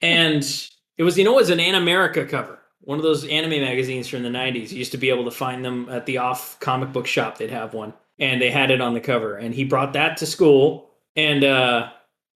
And 0.00 0.42
it 0.96 1.02
was, 1.02 1.18
you 1.18 1.24
know, 1.24 1.32
it 1.32 1.36
was 1.36 1.50
an 1.50 1.58
Animerica 1.58 2.28
cover. 2.28 2.58
One 2.80 2.98
of 2.98 3.04
those 3.04 3.26
anime 3.26 3.60
magazines 3.60 4.08
from 4.08 4.22
the 4.22 4.28
90s. 4.28 4.72
You 4.72 4.78
used 4.78 4.92
to 4.92 4.98
be 4.98 5.10
able 5.10 5.24
to 5.24 5.30
find 5.30 5.64
them 5.64 5.88
at 5.90 6.06
the 6.06 6.18
off 6.18 6.58
comic 6.60 6.92
book 6.92 7.06
shop. 7.06 7.38
They'd 7.38 7.50
have 7.50 7.74
one. 7.74 7.92
And 8.18 8.40
they 8.40 8.50
had 8.50 8.70
it 8.70 8.80
on 8.80 8.94
the 8.94 9.00
cover. 9.00 9.36
And 9.36 9.54
he 9.54 9.64
brought 9.64 9.92
that 9.92 10.16
to 10.18 10.26
school. 10.26 10.90
And 11.14 11.44
uh 11.44 11.90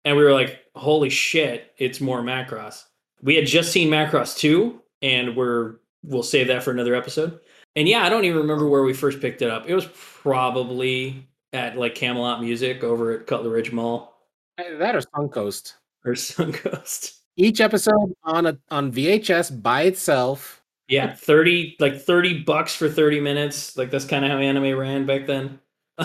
and 0.03 0.16
we 0.16 0.24
were 0.24 0.34
like, 0.34 0.59
holy 0.76 1.09
shit, 1.09 1.74
it's 1.78 1.99
more 1.99 2.22
Macross. 2.22 2.84
We 3.26 3.36
had 3.36 3.48
just 3.48 3.72
seen 3.72 3.90
Macross 3.90 4.38
2, 4.38 4.80
and 5.02 5.36
we're 5.36 5.78
we'll 6.04 6.22
save 6.22 6.48
that 6.48 6.64
for 6.64 6.70
another 6.70 6.94
episode. 6.94 7.40
And 7.76 7.88
yeah, 7.90 8.04
I 8.04 8.10
don't 8.10 8.24
even 8.24 8.38
remember 8.38 8.70
where 8.70 8.84
we 8.84 8.94
first 8.94 9.20
picked 9.20 9.42
it 9.42 9.50
up. 9.50 9.68
It 9.68 9.74
was 9.74 9.88
probably 9.96 11.28
at 11.52 11.76
like 11.76 11.96
Camelot 11.96 12.40
Music 12.40 12.84
over 12.84 13.14
at 13.14 13.26
Cutler 13.26 13.50
Ridge 13.50 13.72
Mall 13.72 14.16
That 14.58 14.96
or 14.96 15.02
Suncoast. 15.02 15.74
or 16.06 16.14
Suncoast. 16.14 17.18
Each 17.36 17.60
episode 17.60 18.14
on 18.24 18.46
a 18.46 18.60
on 18.70 18.92
VHS 18.92 19.62
by 19.64 19.82
itself. 19.84 20.62
Yeah, 20.88 21.16
30 21.16 21.78
like 21.80 22.00
30 22.00 22.44
bucks 22.44 22.76
for 22.76 22.88
30 22.88 23.22
minutes. 23.22 23.76
Like 23.76 23.90
that's 23.90 24.06
kind 24.06 24.24
of 24.24 24.30
how 24.30 24.38
anime 24.38 24.78
ran 24.78 25.08
back 25.08 25.26
then. 25.26 25.60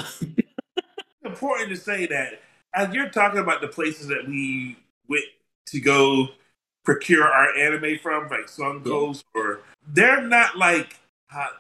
important 1.23 1.69
to 1.69 1.77
say 1.77 2.07
that 2.07 2.41
as 2.75 2.95
you're 2.95 3.11
talking 3.11 3.41
about 3.41 3.61
the 3.61 3.69
places 3.69 4.07
that 4.07 4.27
we 4.27 4.79
went 5.07 5.25
to 5.67 5.81
go 5.81 6.29
procure 6.85 7.25
our 7.25 7.55
anime 7.57 7.99
from, 8.03 8.29
like 8.29 8.47
Suncoast, 8.47 9.25
or 9.35 9.61
they're 9.89 10.23
not 10.23 10.57
like 10.57 10.97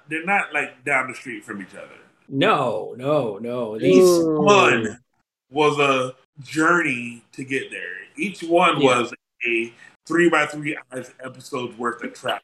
they're 0.09 0.25
not 0.25 0.53
like 0.53 0.85
down 0.85 1.09
the 1.09 1.15
street 1.15 1.45
from 1.45 1.63
each 1.63 1.75
other. 1.75 1.95
no, 2.29 2.95
no, 2.99 3.39
no. 3.39 3.79
These 3.79 4.03
Ooh. 4.09 4.41
One 4.41 4.99
was 5.51 5.79
a 5.79 6.15
journey 6.43 7.23
to 7.33 7.45
get 7.45 7.71
there. 7.71 7.97
Each 8.17 8.43
one 8.43 8.81
Yeah. 8.81 9.01
was 9.01 9.13
a 9.47 9.73
three 10.07 10.29
by 10.29 10.47
three 10.47 10.77
hours 10.93 11.11
episodes 11.25 11.77
worth 11.79 12.03
of 12.03 12.15
travel. 12.15 12.41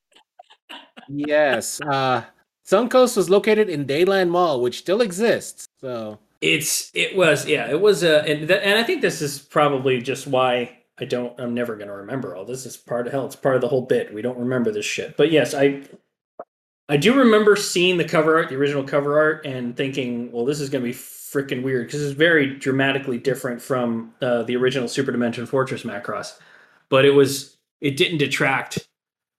Yes. 1.09 1.81
Uh 1.81 2.25
Suncoast 2.67 3.17
was 3.17 3.31
located 3.31 3.69
in 3.69 3.87
Dadeland 3.87 4.29
Mall, 4.29 4.61
which 4.61 4.79
still 4.79 5.01
exists. 5.01 5.67
So 5.81 6.19
It's 6.41 6.91
it 6.95 7.17
was 7.17 7.47
yeah 7.47 7.71
it 7.71 7.81
was 7.81 8.03
uh 8.05 8.25
and 8.27 8.49
th- 8.49 8.61
and 8.63 8.79
I 8.79 8.83
think 8.83 9.03
this 9.03 9.23
is 9.23 9.39
probably 9.39 10.01
just 10.03 10.27
why 10.27 10.79
I 10.99 11.05
don't 11.05 11.39
I'm 11.41 11.55
never 11.55 11.77
gonna 11.77 11.95
remember 11.95 12.35
all 12.35 12.45
this. 12.45 12.67
Is 12.67 12.77
part 12.77 13.07
of 13.07 13.13
hell. 13.13 13.27
It's 13.27 13.37
part 13.37 13.57
of 13.57 13.61
the 13.61 13.69
whole 13.69 13.83
bit. 13.83 14.13
We 14.13 14.23
don't 14.23 14.39
remember 14.39 14.71
this 14.71 14.87
shit. 14.87 15.17
But 15.17 15.31
yes, 15.31 15.55
I 15.55 15.83
I 16.89 16.97
do 16.97 17.15
remember 17.15 17.57
seeing 17.57 17.97
the 17.97 18.05
cover 18.05 18.37
art, 18.37 18.49
the 18.49 18.57
original 18.57 18.85
cover 18.85 19.19
art, 19.19 19.45
and 19.45 19.77
thinking, 19.77 20.31
well, 20.33 20.45
this 20.45 20.61
is 20.61 20.71
gonna 20.71 20.85
be 20.85 20.93
freaking 20.93 21.63
weird 21.63 21.87
because 21.87 22.03
it's 22.03 22.15
very 22.17 22.55
dramatically 22.55 23.19
different 23.19 23.61
from 23.61 24.15
uh, 24.23 24.43
the 24.45 24.57
original 24.57 24.89
Super 24.89 25.13
Dimension 25.13 25.47
Fortress 25.47 25.83
Macross. 25.83 26.39
But 26.89 27.05
it 27.05 27.11
was 27.11 27.57
it 27.81 27.97
didn't 27.97 28.19
detract. 28.19 28.87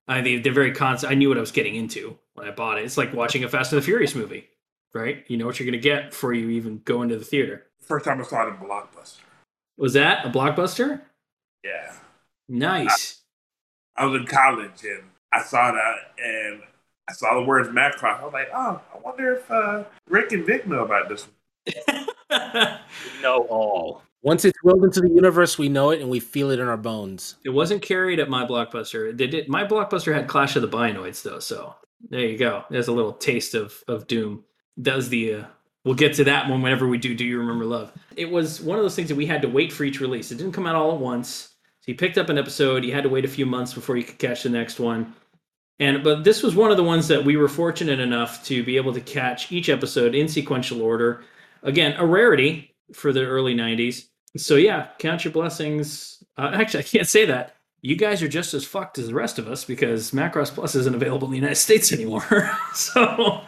I 0.07 0.21
the 0.21 0.39
the 0.39 0.49
very 0.49 0.71
concept. 0.71 1.11
I 1.11 1.15
knew 1.15 1.29
what 1.29 1.37
I 1.37 1.41
was 1.41 1.51
getting 1.51 1.75
into 1.75 2.17
when 2.35 2.47
I 2.47 2.51
bought 2.51 2.77
it. 2.77 2.85
It's 2.85 2.97
like 2.97 3.13
watching 3.13 3.43
a 3.43 3.49
Fast 3.49 3.73
and 3.73 3.81
the 3.81 3.85
Furious 3.85 4.15
movie 4.15 4.47
right? 4.97 5.23
You 5.27 5.37
know 5.37 5.45
what 5.45 5.59
you're 5.59 5.65
going 5.65 5.79
to 5.79 5.89
get 5.89 6.09
before 6.09 6.33
you 6.33 6.49
even 6.49 6.81
go 6.83 7.01
into 7.01 7.17
the 7.17 7.25
theater. 7.25 7.67
First 7.81 8.05
time 8.05 8.19
I 8.19 8.23
saw 8.23 8.45
it 8.45 8.49
in 8.49 8.55
Blockbuster. 8.55 9.19
Was 9.77 9.93
that 9.93 10.25
a 10.25 10.29
blockbuster? 10.29 11.01
Yeah. 11.63 11.93
Nice. 12.47 13.21
I 13.95 14.05
was 14.05 14.21
in 14.21 14.27
college 14.27 14.83
and 14.83 15.03
I 15.33 15.41
saw 15.41 15.71
that 15.71 15.95
and 16.23 16.61
I 17.09 17.13
saw 17.13 17.35
the 17.35 17.45
words 17.45 17.69
Macross. 17.69 18.19
I 18.19 18.23
was 18.23 18.33
like, 18.33 18.49
oh, 18.53 18.81
I 18.93 18.97
wonder 18.99 19.35
if 19.35 19.49
uh, 19.49 19.83
Rick 20.07 20.31
and 20.31 20.45
Vic 20.45 20.67
know 20.67 20.83
about 20.83 21.09
this 21.09 21.27
one. 21.27 22.07
know 23.21 23.47
all. 23.49 24.03
Once 24.23 24.43
it's 24.45 24.61
willed 24.63 24.83
into 24.83 25.01
the 25.01 25.09
universe, 25.09 25.57
we 25.57 25.69
know 25.69 25.91
it 25.91 26.01
and 26.01 26.09
we 26.09 26.19
feel 26.19 26.49
it 26.49 26.59
in 26.59 26.67
our 26.67 26.77
bones. 26.77 27.35
it 27.45 27.49
wasn't 27.49 27.81
carried 27.81 28.19
at 28.19 28.29
my 28.29 28.45
blockbuster. 28.45 29.15
They 29.15 29.27
did. 29.27 29.47
My 29.47 29.63
blockbuster 29.63 30.13
had 30.13 30.27
Clash 30.27 30.55
of 30.55 30.61
the 30.63 30.67
Bionoids 30.67 31.21
though, 31.21 31.39
so 31.39 31.75
there 32.09 32.21
you 32.21 32.37
go. 32.37 32.65
There's 32.69 32.87
a 32.87 32.93
little 32.93 33.13
taste 33.13 33.53
of 33.53 33.83
of 33.87 34.07
Doom. 34.07 34.43
Does 34.81 35.09
the 35.09 35.33
uh, 35.33 35.43
we'll 35.87 35.95
get 35.95 36.13
to 36.15 36.25
that 36.25 36.49
one 36.49 36.61
whenever 36.61 36.85
we 36.85 36.97
do. 36.97 37.15
Do 37.15 37.23
you 37.23 37.39
remember 37.39 37.63
love? 37.63 37.93
It 38.17 38.29
was 38.29 38.59
one 38.59 38.77
of 38.77 38.83
those 38.83 38.95
things 38.95 39.07
that 39.07 39.15
we 39.15 39.25
had 39.25 39.41
to 39.41 39.47
wait 39.47 39.71
for 39.71 39.85
each 39.85 40.01
release. 40.01 40.31
It 40.31 40.37
didn't 40.37 40.51
come 40.51 40.67
out 40.67 40.75
all 40.75 40.93
at 40.93 40.99
once. 40.99 41.55
So 41.79 41.85
you 41.85 41.95
picked 41.95 42.17
up 42.17 42.27
an 42.27 42.37
episode. 42.37 42.83
You 42.83 42.93
had 42.93 43.03
to 43.03 43.09
wait 43.09 43.23
a 43.23 43.29
few 43.29 43.45
months 43.45 43.73
before 43.73 43.95
you 43.95 44.03
could 44.03 44.19
catch 44.19 44.43
the 44.43 44.49
next 44.49 44.81
one. 44.81 45.15
And 45.79 46.03
but 46.03 46.25
this 46.25 46.43
was 46.43 46.55
one 46.55 46.71
of 46.71 46.77
the 46.77 46.83
ones 46.83 47.07
that 47.07 47.23
we 47.23 47.37
were 47.37 47.47
fortunate 47.47 47.99
enough 47.99 48.43
to 48.45 48.63
be 48.63 48.75
able 48.75 48.93
to 48.93 49.01
catch 49.01 49.51
each 49.51 49.69
episode 49.69 50.13
in 50.13 50.27
sequential 50.27 50.81
order. 50.81 51.23
Again, 51.63 51.95
a 51.97 52.05
rarity 52.05 52.75
for 52.93 53.13
the 53.13 53.23
early 53.23 53.55
'90s. 53.55 54.07
So 54.35 54.55
yeah, 54.55 54.87
count 54.99 55.23
your 55.23 55.31
blessings. 55.31 56.21
Uh, 56.37 56.51
actually, 56.53 56.81
I 56.81 56.87
can't 56.87 57.07
say 57.07 57.25
that. 57.25 57.55
You 57.81 57.95
guys 57.95 58.23
are 58.23 58.27
just 58.27 58.55
as 58.55 58.65
fucked 58.65 58.97
as 58.97 59.07
the 59.07 59.13
rest 59.13 59.39
of 59.39 59.47
us 59.47 59.63
because 59.63 60.11
Macross 60.11 60.51
Plus 60.51 60.75
isn't 60.75 60.95
available 60.95 61.27
in 61.27 61.31
the 61.31 61.37
United 61.37 61.55
States 61.55 61.93
anymore. 61.93 62.51
so, 62.73 63.41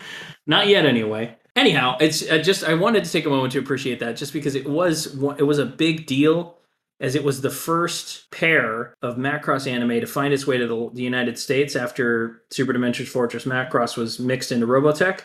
not 0.46 0.68
yet 0.68 0.86
anyway. 0.86 1.36
Anyhow, 1.60 1.97
it's 1.99 2.26
I 2.32 2.38
just 2.38 2.64
I 2.64 2.74
wanted 2.74 3.03
to 3.03 3.12
take 3.12 3.26
a 3.26 3.30
moment 3.30 3.51
to 3.51 3.60
appreciate 3.60 3.99
that 3.99 4.16
just 4.16 4.32
because 4.32 4.55
it 4.55 4.66
was 4.66 5.07
it 5.38 5.43
was 5.43 5.60
a 5.60 5.66
big 5.66 6.05
deal 6.05 6.55
as 7.01 7.16
it 7.16 7.24
was 7.26 7.41
the 7.41 7.49
first 7.49 8.32
pair 8.32 8.93
of 9.01 9.18
Macross 9.18 9.70
anime 9.70 9.99
to 9.99 10.07
find 10.07 10.34
its 10.34 10.47
way 10.47 10.57
to 10.57 10.66
the, 10.66 10.89
the 10.93 11.03
United 11.03 11.38
States 11.38 11.76
after 11.76 12.43
Super 12.49 12.72
Dimension 12.72 13.05
Fortress 13.05 13.43
Macross 13.43 13.97
was 13.97 14.22
mixed 14.22 14.53
into 14.53 14.68
Robotech. 14.68 15.20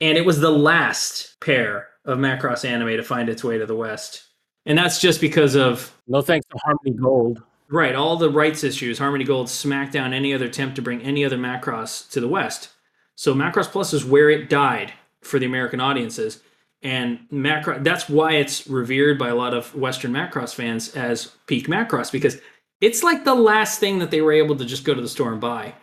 And 0.00 0.18
it 0.18 0.26
was 0.26 0.40
the 0.40 0.50
last 0.50 1.38
pair 1.38 1.86
of 2.04 2.18
Macross 2.18 2.68
anime 2.68 2.96
to 2.96 3.04
find 3.04 3.28
its 3.28 3.44
way 3.44 3.56
to 3.56 3.64
the 3.64 3.76
West. 3.76 4.24
And 4.66 4.76
that's 4.76 5.00
just 5.00 5.20
because 5.20 5.54
of 5.54 5.96
No 6.08 6.20
thanks 6.20 6.46
to 6.48 6.58
Harmony 6.64 7.00
Gold. 7.00 7.42
Right, 7.70 7.94
all 7.94 8.16
the 8.16 8.30
rights 8.30 8.64
issues. 8.64 8.98
Harmony 8.98 9.24
Gold 9.24 9.48
smacked 9.48 9.92
down 9.92 10.12
any 10.12 10.34
other 10.34 10.46
attempt 10.46 10.74
to 10.76 10.82
bring 10.82 11.00
any 11.02 11.24
other 11.24 11.38
Macross 11.38 12.10
to 12.10 12.18
the 12.18 12.28
West. 12.28 12.70
So 13.14 13.34
Macross 13.34 13.68
Plus 13.68 13.92
is 13.92 14.04
where 14.04 14.30
it 14.30 14.50
died 14.50 14.94
for 15.24 15.38
the 15.38 15.46
American 15.46 15.80
audiences, 15.80 16.40
and 16.82 17.20
Macross. 17.32 17.82
That's 17.82 18.08
why 18.08 18.34
it's 18.34 18.66
revered 18.66 19.18
by 19.18 19.28
a 19.28 19.34
lot 19.34 19.54
of 19.54 19.74
Western 19.74 20.12
Macross 20.12 20.54
fans 20.54 20.94
as 20.94 21.32
peak 21.46 21.66
Macross 21.66 22.12
because 22.12 22.38
it's 22.80 23.02
like 23.02 23.24
the 23.24 23.34
last 23.34 23.80
thing 23.80 23.98
that 23.98 24.10
they 24.10 24.20
were 24.20 24.32
able 24.32 24.56
to 24.56 24.64
just 24.64 24.84
go 24.84 24.94
to 24.94 25.00
the 25.00 25.08
store 25.08 25.32
and 25.32 25.40
buy 25.40 25.74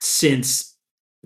since 0.00 0.74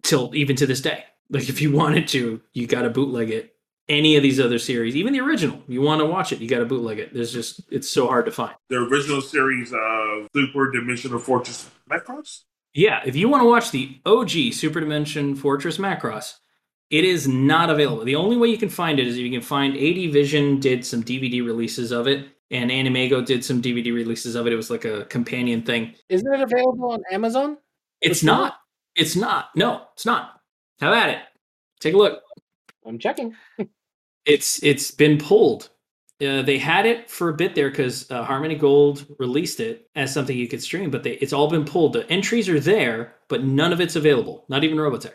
till 0.03 0.35
even 0.35 0.57
to 0.57 0.67
this 0.67 0.81
day. 0.81 1.05
Like 1.31 1.49
if 1.49 1.61
you 1.61 1.73
wanted 1.73 2.09
to, 2.09 2.41
you 2.53 2.67
got 2.67 2.83
to 2.83 2.91
bootleg 2.91 3.31
it. 3.31 3.53
Any 3.89 4.17
of 4.17 4.25
these 4.25 4.41
other 4.41 4.59
series, 4.59 4.97
even 4.97 5.13
the 5.13 5.21
original, 5.21 5.63
you 5.69 5.81
want 5.81 6.01
to 6.01 6.07
watch 6.07 6.33
it, 6.33 6.41
you 6.41 6.49
got 6.49 6.59
to 6.59 6.65
bootleg 6.65 6.99
it. 6.99 7.15
There's 7.15 7.33
just 7.33 7.61
it's 7.71 7.89
so 7.89 8.09
hard 8.09 8.27
to 8.27 8.33
find. 8.33 8.53
The 8.69 8.79
original 8.79 9.21
series 9.21 9.73
of 9.73 10.29
Super 10.35 10.73
Dimensional 10.73 11.21
Fortress 11.21 11.71
Macross? 11.89 12.43
Yeah, 12.75 13.01
if 13.07 13.15
you 13.15 13.29
want 13.29 13.43
to 13.43 13.49
watch 13.49 13.71
the 13.71 14.01
OG 14.05 14.53
Super 14.53 14.81
Dimension 14.81 15.37
Fortress 15.37 15.79
Macross, 15.79 16.35
it 16.91 17.05
is 17.05 17.26
not 17.26 17.70
available. 17.70 18.05
The 18.05 18.16
only 18.16 18.37
way 18.37 18.49
you 18.49 18.59
can 18.59 18.68
find 18.68 18.99
it 18.99 19.07
is 19.07 19.16
if 19.16 19.22
you 19.22 19.30
can 19.30 19.41
find 19.41 19.74
AD 19.74 20.12
Vision 20.12 20.61
did 20.61 20.84
some 20.84 21.03
DVD 21.03 21.45
releases 21.45 21.91
of 21.91 22.07
it, 22.07 22.28
and 22.51 22.70
AnimEigo 22.70 23.24
did 23.24 23.45
some 23.45 23.61
DVD 23.61 23.93
releases 23.93 24.34
of 24.34 24.47
it. 24.47 24.53
It 24.53 24.57
was 24.57 24.70
like 24.70 24.84
a 24.84 25.05
companion 25.07 25.62
thing. 25.62 25.95
Isn't 26.09 26.32
it 26.32 26.41
available 26.41 26.93
on 26.93 27.03
Amazon? 27.11 27.59
It's 28.01 28.22
not. 28.22 28.55
It's 28.95 29.16
not. 29.16 29.51
No, 29.57 29.82
it's 29.95 30.07
not. 30.07 30.41
How 30.80 30.93
about 30.93 31.11
it. 31.11 31.18
Take 31.80 31.95
a 31.95 31.99
look. 31.99 32.22
I'm 32.87 32.99
checking. 32.99 33.34
It's 34.26 34.61
it's 34.64 34.91
been 34.91 35.18
pulled. 35.18 35.70
Uh, 36.20 36.43
they 36.43 36.59
had 36.59 36.84
it 36.84 37.09
for 37.09 37.28
a 37.28 37.34
bit 37.34 37.55
there 37.55 37.70
because 37.70 38.11
uh, 38.11 38.24
Harmony 38.24 38.57
Gold 38.57 39.07
released 39.20 39.61
it 39.61 39.89
as 39.95 40.12
something 40.12 40.37
you 40.37 40.49
could 40.49 40.62
stream, 40.62 40.91
but 40.91 41.05
they, 41.05 41.12
it's 41.12 41.32
all 41.32 41.49
been 41.49 41.64
pulled. 41.64 41.93
The 41.93 42.11
entries 42.11 42.49
are 42.49 42.59
there, 42.59 43.14
but 43.28 43.45
none 43.45 43.72
of 43.72 43.80
it's 43.80 43.95
available. 43.95 44.45
Not 44.49 44.64
even 44.64 44.78
Robotech. 44.78 45.12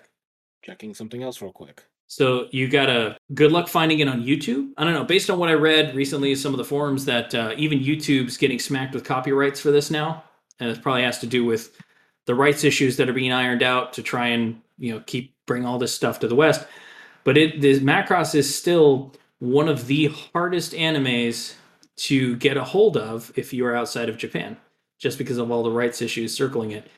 Checking 0.63 0.93
something 0.93 1.23
else 1.23 1.41
real 1.41 1.51
quick. 1.51 1.83
So 2.07 2.47
you 2.51 2.67
got 2.67 2.89
a 2.89 3.17
good 3.33 3.53
luck 3.53 3.69
finding 3.69 3.99
it 3.99 4.07
on 4.07 4.23
YouTube. 4.23 4.73
I 4.77 4.83
don't 4.83 4.93
know. 4.93 5.05
Based 5.05 5.29
on 5.29 5.39
what 5.39 5.49
I 5.49 5.53
read 5.53 5.95
recently, 5.95 6.35
some 6.35 6.53
of 6.53 6.57
the 6.57 6.65
forums 6.65 7.05
that 7.05 7.33
uh, 7.33 7.53
even 7.55 7.79
YouTube's 7.79 8.35
getting 8.35 8.59
smacked 8.59 8.93
with 8.93 9.05
copyrights 9.05 9.61
for 9.61 9.71
this 9.71 9.89
now, 9.89 10.23
and 10.59 10.69
it 10.69 10.81
probably 10.81 11.03
has 11.03 11.19
to 11.19 11.25
do 11.25 11.45
with 11.45 11.81
the 12.25 12.35
rights 12.35 12.63
issues 12.63 12.97
that 12.97 13.09
are 13.09 13.13
being 13.13 13.31
ironed 13.31 13.63
out 13.63 13.93
to 13.93 14.03
try 14.03 14.27
and 14.27 14.61
you 14.77 14.93
know 14.93 15.01
keep 15.07 15.33
bring 15.45 15.65
all 15.65 15.79
this 15.79 15.95
stuff 15.95 16.19
to 16.19 16.27
the 16.27 16.35
West. 16.35 16.67
But 17.23 17.37
it 17.37 17.61
this 17.61 17.79
Macross 17.79 18.35
is 18.35 18.53
still 18.53 19.13
one 19.39 19.69
of 19.69 19.87
the 19.87 20.07
hardest 20.07 20.73
animes 20.73 21.53
to 21.95 22.35
get 22.35 22.57
a 22.57 22.63
hold 22.63 22.97
of 22.97 23.31
if 23.35 23.53
you 23.53 23.65
are 23.65 23.75
outside 23.75 24.09
of 24.09 24.17
Japan, 24.17 24.57
just 24.99 25.17
because 25.17 25.37
of 25.37 25.49
all 25.49 25.63
the 25.63 25.71
rights 25.71 26.01
issues 26.01 26.35
circling 26.35 26.71
it. 26.71 26.91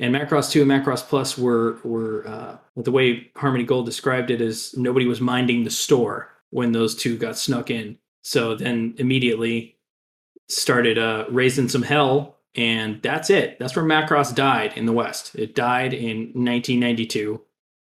And 0.00 0.14
Macross 0.14 0.50
2 0.50 0.62
and 0.62 0.70
Macross 0.70 1.02
Plus 1.02 1.36
were 1.36 1.78
were 1.82 2.26
uh, 2.26 2.56
the 2.76 2.92
way 2.92 3.30
Harmony 3.36 3.64
Gold 3.64 3.86
described 3.86 4.30
it 4.30 4.40
is 4.40 4.76
nobody 4.76 5.06
was 5.06 5.20
minding 5.20 5.64
the 5.64 5.70
store 5.70 6.30
when 6.50 6.72
those 6.72 6.94
two 6.94 7.16
got 7.16 7.36
snuck 7.36 7.70
in. 7.70 7.98
So 8.22 8.54
then 8.54 8.94
immediately 8.98 9.76
started 10.48 10.98
uh, 10.98 11.26
raising 11.30 11.68
some 11.68 11.82
hell, 11.82 12.36
and 12.54 13.02
that's 13.02 13.30
it. 13.30 13.58
That's 13.58 13.74
where 13.74 13.84
Macross 13.84 14.34
died 14.34 14.72
in 14.76 14.86
the 14.86 14.92
West. 14.92 15.34
It 15.34 15.54
died 15.54 15.92
in 15.92 16.18
1992, 16.32 17.40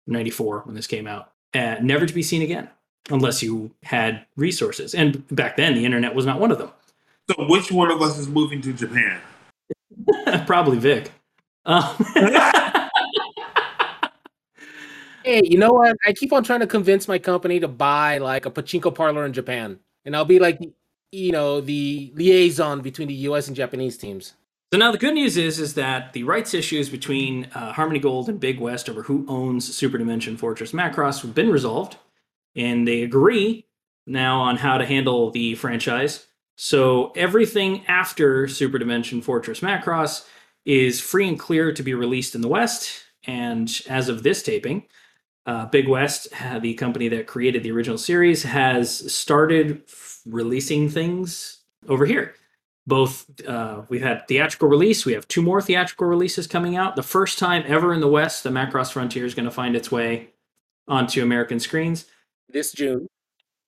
94 0.08 0.62
when 0.66 0.76
this 0.76 0.88
came 0.88 1.08
out, 1.08 1.32
uh, 1.54 1.76
never 1.82 2.06
to 2.06 2.14
be 2.14 2.24
seen 2.24 2.42
again 2.42 2.70
unless 3.10 3.42
you 3.42 3.72
had 3.84 4.26
resources. 4.36 4.94
And 4.94 5.26
back 5.36 5.58
then, 5.58 5.76
the 5.76 5.86
internet 5.86 6.14
was 6.14 6.26
not 6.26 6.40
one 6.40 6.52
of 6.52 6.58
them. 6.58 6.72
So, 7.30 7.46
which 7.48 7.72
one 7.72 7.92
of 7.92 8.02
us 8.02 8.18
is 8.18 8.28
moving 8.28 8.62
to 8.62 8.74
Japan? 8.74 9.22
Probably 10.46 10.78
Vic. 10.78 11.12
Um, 11.66 12.06
Hey, 15.24 15.42
you 15.44 15.60
know 15.60 15.72
what? 15.72 15.96
I 16.06 16.14
keep 16.14 16.34
on 16.34 16.44
trying 16.44 16.62
to 16.62 16.68
convince 16.68 17.08
my 17.08 17.20
company 17.20 17.60
to 17.60 17.68
buy 17.68 18.18
like 18.18 18.48
a 18.48 18.52
pachinko 18.52 18.94
parlor 18.94 19.26
in 19.26 19.34
Japan, 19.34 19.80
and 20.04 20.16
I'll 20.16 20.26
be 20.26 20.40
like, 20.40 20.60
you 21.12 21.32
know, 21.32 21.62
the 21.62 22.12
liaison 22.16 22.82
between 22.82 23.08
the 23.08 23.14
U.S. 23.14 23.48
and 23.48 23.56
Japanese 23.56 23.98
teams. 23.98 24.34
So 24.74 24.80
now 24.80 24.92
the 24.92 24.98
good 24.98 25.14
news 25.14 25.38
is 25.38 25.60
is 25.60 25.76
that 25.76 26.14
the 26.14 26.24
rights 26.24 26.54
issues 26.54 26.90
between 26.90 27.46
uh, 27.54 27.72
Harmony 27.74 28.00
Gold 28.00 28.30
and 28.30 28.40
Big 28.40 28.60
West 28.60 28.90
over 28.90 29.04
who 29.04 29.26
owns 29.28 29.76
Super 29.76 30.00
Dimension 30.00 30.38
Fortress 30.38 30.72
Macross 30.72 31.22
have 31.22 31.36
been 31.36 31.52
resolved, 31.52 31.98
and 32.56 32.88
they 32.88 33.04
agree 33.04 33.68
now 34.08 34.40
on 34.40 34.58
how 34.58 34.80
to 34.80 34.86
handle 34.88 35.30
the 35.30 35.54
franchise. 35.54 36.26
So 36.56 37.12
everything 37.16 37.86
after 37.86 38.48
Super 38.48 38.80
Dimension 38.80 39.22
Fortress 39.22 39.60
Macross 39.60 40.26
is 40.66 41.02
free 41.02 41.28
and 41.28 41.40
clear 41.40 41.72
to 41.74 41.84
be 41.84 41.94
released 41.94 42.36
in 42.36 42.42
the 42.42 42.48
West. 42.48 43.04
And 43.26 43.82
as 43.88 44.10
of 44.10 44.24
this 44.24 44.44
taping, 44.44 44.86
uh, 45.46 45.66
Big 45.68 45.88
West, 45.88 46.28
the 46.62 46.74
company 46.76 47.08
that 47.10 47.28
created 47.28 47.64
the 47.64 47.72
original 47.72 47.98
series, 47.98 48.44
has 48.44 49.14
started 49.14 49.84
f- 49.88 50.22
releasing 50.26 50.90
things 50.90 51.62
over 51.88 52.06
here. 52.06 52.36
Both 52.88 53.26
uh, 53.48 53.84
we've 53.90 54.02
had 54.02 54.28
theatrical 54.28 54.68
release. 54.68 55.06
We 55.06 55.14
have 55.14 55.28
two 55.28 55.42
more 55.42 55.62
theatrical 55.62 56.08
releases 56.08 56.48
coming 56.48 56.76
out. 56.76 56.96
The 56.96 57.04
first 57.04 57.38
time 57.38 57.64
ever 57.68 57.94
in 57.94 58.02
the 58.02 58.08
West, 58.08 58.44
the 58.44 58.50
Macross 58.50 58.92
Frontier 58.92 59.26
is 59.26 59.36
going 59.36 59.46
to 59.46 59.52
find 59.52 59.76
its 59.76 59.92
way 59.92 60.30
onto 60.88 61.22
American 61.22 61.60
screens. 61.60 62.06
This 62.50 62.72
June. 62.72 63.08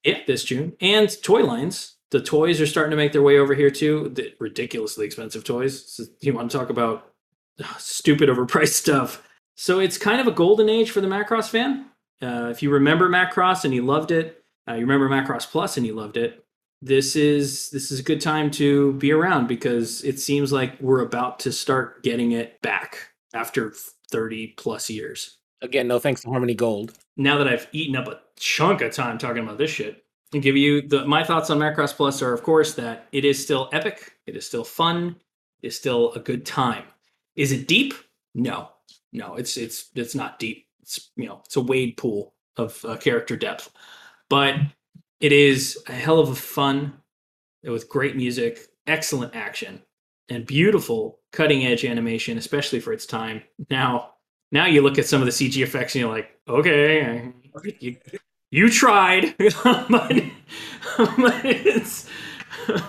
Yeah, 0.04 0.20
this 0.28 0.44
June. 0.44 0.74
And 0.82 1.10
toy 1.22 1.44
lines. 1.44 1.96
The 2.14 2.22
toys 2.22 2.61
are 2.61 2.68
starting 2.68 2.91
to 2.91 2.95
make 2.95 3.11
their 3.11 3.24
way 3.24 3.39
over 3.39 3.55
here 3.55 3.72
too. 3.72 4.11
The 4.14 4.36
ridiculously 4.39 5.03
expensive 5.03 5.43
toys. 5.43 5.91
So 5.91 6.03
you 6.22 6.32
want 6.32 6.51
to 6.51 6.55
talk 6.55 6.70
about 6.70 7.11
uh, 7.59 7.66
stupid 7.80 8.30
overpriced 8.30 8.68
stuff. 8.74 9.28
So 9.55 9.80
it's 9.80 9.97
kind 9.97 10.22
of 10.22 10.28
a 10.28 10.32
golden 10.32 10.70
age 10.70 10.91
for 10.91 11.01
the 11.01 11.07
Macross 11.07 11.49
fan. 11.49 11.88
Uh, 12.22 12.49
if 12.51 12.61
you 12.61 12.70
remember 12.70 13.09
Macross 13.09 13.66
and 13.66 13.74
you 13.74 13.84
loved 13.84 14.11
it, 14.11 14.43
uh, 14.70 14.74
you 14.74 14.82
remember 14.86 15.09
Macross 15.09 15.49
Plus 15.49 15.76
and 15.76 15.88
you 15.88 15.95
loved 15.95 16.16
it. 16.16 16.45
This 16.84 17.16
is 17.16 17.72
this 17.72 17.91
is 17.91 17.99
a 17.99 18.03
good 18.03 18.22
time 18.22 18.51
to 18.51 18.93
be 18.93 19.11
around 19.11 19.47
because 19.47 20.03
it 20.03 20.20
seems 20.20 20.53
like 20.53 20.80
we're 20.80 21.01
about 21.01 21.39
to 21.39 21.51
start 21.51 22.03
getting 22.03 22.34
it 22.34 22.61
back 22.61 23.07
after 23.34 23.74
30 24.11 24.53
plus 24.55 24.88
years. 24.88 25.39
Again, 25.64 25.88
no 25.88 25.97
thanks 25.97 26.22
to 26.22 26.30
Harmony 26.30 26.53
Gold. 26.53 26.93
Now 27.18 27.39
that 27.39 27.47
I've 27.47 27.68
eaten 27.72 27.95
up 27.95 28.07
a 28.07 28.20
chunk 28.38 28.82
of 28.82 28.93
time 28.93 29.18
talking 29.18 29.41
about 29.41 29.57
this 29.57 29.72
shit, 29.72 30.03
and 30.34 30.43
give 30.43 30.57
you 30.57 30.88
the 30.88 31.05
my 31.05 31.23
thoughts 31.23 31.49
on 31.49 31.59
Macross 31.59 31.93
Plus 31.93 32.21
are 32.21 32.34
of 32.34 32.43
course 32.43 32.73
that 32.75 33.07
it 33.11 33.25
is 33.25 33.41
still 33.41 33.69
epic, 33.73 34.13
it 34.25 34.36
is 34.36 34.45
still 34.45 34.63
fun, 34.63 35.15
it 35.61 35.67
is 35.67 35.77
still 35.77 36.13
a 36.13 36.19
good 36.19 36.45
time. 36.45 36.86
Is 37.36 37.51
it 37.51 37.67
deep? 37.67 37.93
No, 38.36 38.69
no, 39.11 39.36
it's 39.36 39.57
it's 39.57 39.89
it's 39.95 40.15
not 40.15 40.39
deep. 40.39 40.67
It's 40.81 41.11
you 41.15 41.27
know 41.27 41.41
it's 41.45 41.55
a 41.55 41.61
wade 41.61 41.97
pool 41.97 42.34
of 42.57 42.84
uh, 42.86 42.97
character 42.97 43.36
depth, 43.36 43.71
but 44.29 44.55
it 45.19 45.31
is 45.31 45.81
a 45.88 45.93
hell 45.93 46.19
of 46.19 46.29
a 46.29 46.36
fun 46.36 46.93
with 47.63 47.89
great 47.89 48.15
music, 48.15 48.67
excellent 48.88 49.36
action, 49.36 49.81
and 50.29 50.45
beautiful 50.45 51.19
cutting 51.31 51.65
edge 51.65 51.86
animation, 51.86 52.38
especially 52.38 52.79
for 52.79 52.93
its 52.93 53.05
time. 53.05 53.41
Now, 53.69 54.15
now 54.51 54.65
you 54.65 54.81
look 54.81 54.97
at 54.97 55.05
some 55.05 55.21
of 55.21 55.25
the 55.25 55.31
CG 55.31 55.61
effects 55.63 55.95
and 55.95 56.01
you're 56.01 56.11
like, 56.11 56.38
okay, 56.47 57.31
you, 57.79 57.97
you 58.51 58.69
tried, 58.69 59.36
but, 59.63 60.22
but 60.98 61.46
it's 61.46 62.08